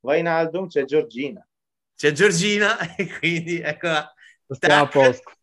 Vai 0.00 0.20
in 0.20 0.26
Aldum, 0.26 0.68
c'è 0.68 0.84
Giorgina. 0.84 1.46
C'è 1.94 2.12
Giorgina 2.12 2.78
e 2.96 3.18
quindi 3.18 3.60
eccola. 3.60 4.12
Stiamo 4.48 4.84
a 4.84 4.88
posto. 4.88 5.35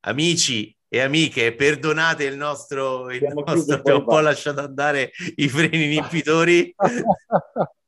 Amici 0.00 0.76
e 0.88 1.00
amiche, 1.00 1.54
perdonate 1.54 2.24
il 2.24 2.36
nostro, 2.36 3.10
il 3.10 3.22
nostro 3.22 3.76
abbiamo 3.76 4.00
un 4.00 4.04
po' 4.04 4.20
lasciato 4.20 4.60
andare 4.60 5.12
i 5.36 5.48
freni 5.48 5.84
inibitori. 5.84 6.74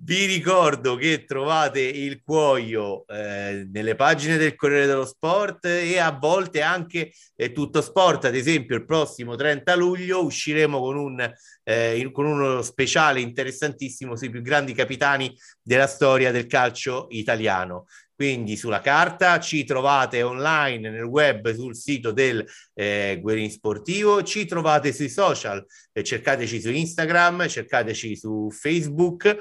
Vi 0.00 0.24
ricordo 0.24 0.96
che 0.96 1.24
trovate 1.24 1.80
il 1.80 2.22
cuoio 2.24 3.06
eh, 3.06 3.68
nelle 3.70 3.94
pagine 3.94 4.36
del 4.36 4.56
Corriere 4.56 4.86
dello 4.86 5.04
Sport 5.04 5.66
e 5.66 5.98
a 5.98 6.10
volte 6.10 6.62
anche 6.62 7.12
eh, 7.36 7.52
tutto 7.52 7.80
sport. 7.80 8.24
Ad 8.24 8.34
esempio, 8.34 8.74
il 8.74 8.84
prossimo 8.84 9.36
30 9.36 9.76
luglio 9.76 10.24
usciremo 10.24 10.80
con, 10.80 10.96
un, 10.96 11.32
eh, 11.62 12.10
con 12.10 12.26
uno 12.26 12.62
speciale 12.62 13.20
interessantissimo 13.20 14.16
sui 14.16 14.30
più 14.30 14.40
grandi 14.40 14.72
capitani 14.72 15.32
della 15.62 15.86
storia 15.86 16.32
del 16.32 16.46
calcio 16.46 17.06
italiano. 17.10 17.86
Quindi 18.18 18.56
sulla 18.56 18.80
carta 18.80 19.38
ci 19.38 19.62
trovate 19.62 20.24
online 20.24 20.90
nel 20.90 21.04
web 21.04 21.54
sul 21.54 21.76
sito 21.76 22.10
del 22.10 22.44
eh, 22.74 23.20
Guerin 23.22 23.48
Sportivo, 23.48 24.24
ci 24.24 24.44
trovate 24.44 24.92
sui 24.92 25.08
social, 25.08 25.64
eh, 25.92 26.02
cercateci 26.02 26.60
su 26.60 26.68
Instagram, 26.68 27.46
cercateci 27.46 28.16
su 28.16 28.50
Facebook. 28.50 29.38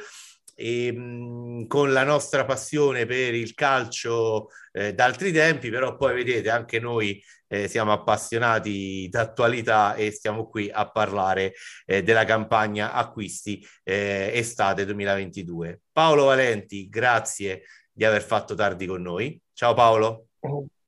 E, 0.53 0.91
mh, 0.91 0.99
mm, 0.99 1.65
con 1.65 1.91
la 1.91 2.03
nostra 2.03 2.45
passione 2.45 3.07
per 3.07 3.33
il 3.33 3.55
calcio 3.55 4.49
eh, 4.71 4.93
d'altri 4.93 5.31
tempi, 5.31 5.71
però 5.71 5.95
poi 5.97 6.13
vedete 6.13 6.51
anche 6.51 6.79
noi 6.79 7.19
eh, 7.47 7.67
siamo 7.67 7.91
appassionati 7.91 9.07
d'attualità 9.09 9.95
e 9.95 10.11
stiamo 10.11 10.47
qui 10.47 10.69
a 10.71 10.87
parlare 10.87 11.53
eh, 11.87 12.03
della 12.03 12.25
campagna 12.25 12.91
acquisti 12.91 13.65
eh, 13.83 14.29
estate 14.35 14.85
2022. 14.85 15.81
Paolo 15.91 16.25
Valenti, 16.25 16.89
grazie 16.89 17.63
di 17.97 18.05
aver 18.05 18.21
fatto 18.21 18.53
tardi 18.53 18.85
con 18.85 19.01
noi. 19.01 19.41
Ciao 19.53 19.73
Paolo. 19.73 20.27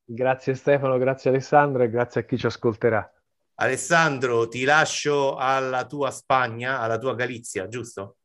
Grazie 0.05 0.53
Stefano, 0.53 0.95
grazie 0.99 1.31
Alessandro 1.31 1.81
e 1.81 1.89
grazie 1.89 2.21
a 2.21 2.23
chi 2.23 2.37
ci 2.37 2.45
ascolterà. 2.45 3.11
Alessandro, 3.55 4.47
ti 4.47 4.63
lascio 4.63 5.35
alla 5.35 5.87
tua 5.87 6.11
Spagna, 6.11 6.79
alla 6.79 6.99
tua 6.99 7.15
Galizia, 7.15 7.67
giusto? 7.67 8.17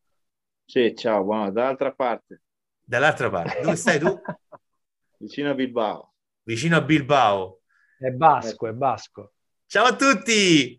Sì, 0.66 0.94
ciao, 0.94 1.24
buona, 1.24 1.50
dall'altra 1.50 1.94
parte. 1.94 2.42
Dall'altra 2.82 3.30
parte. 3.30 3.62
Dove 3.62 3.76
stai 3.76 3.98
tu? 3.98 4.20
Vicino 5.16 5.52
a 5.52 5.54
Bilbao. 5.54 6.12
Vicino 6.42 6.76
a 6.76 6.82
Bilbao. 6.82 7.60
È 7.98 8.10
basco, 8.10 8.66
è 8.66 8.72
basco. 8.72 9.32
Ciao 9.64 9.86
a 9.86 9.96
tutti! 9.96 10.76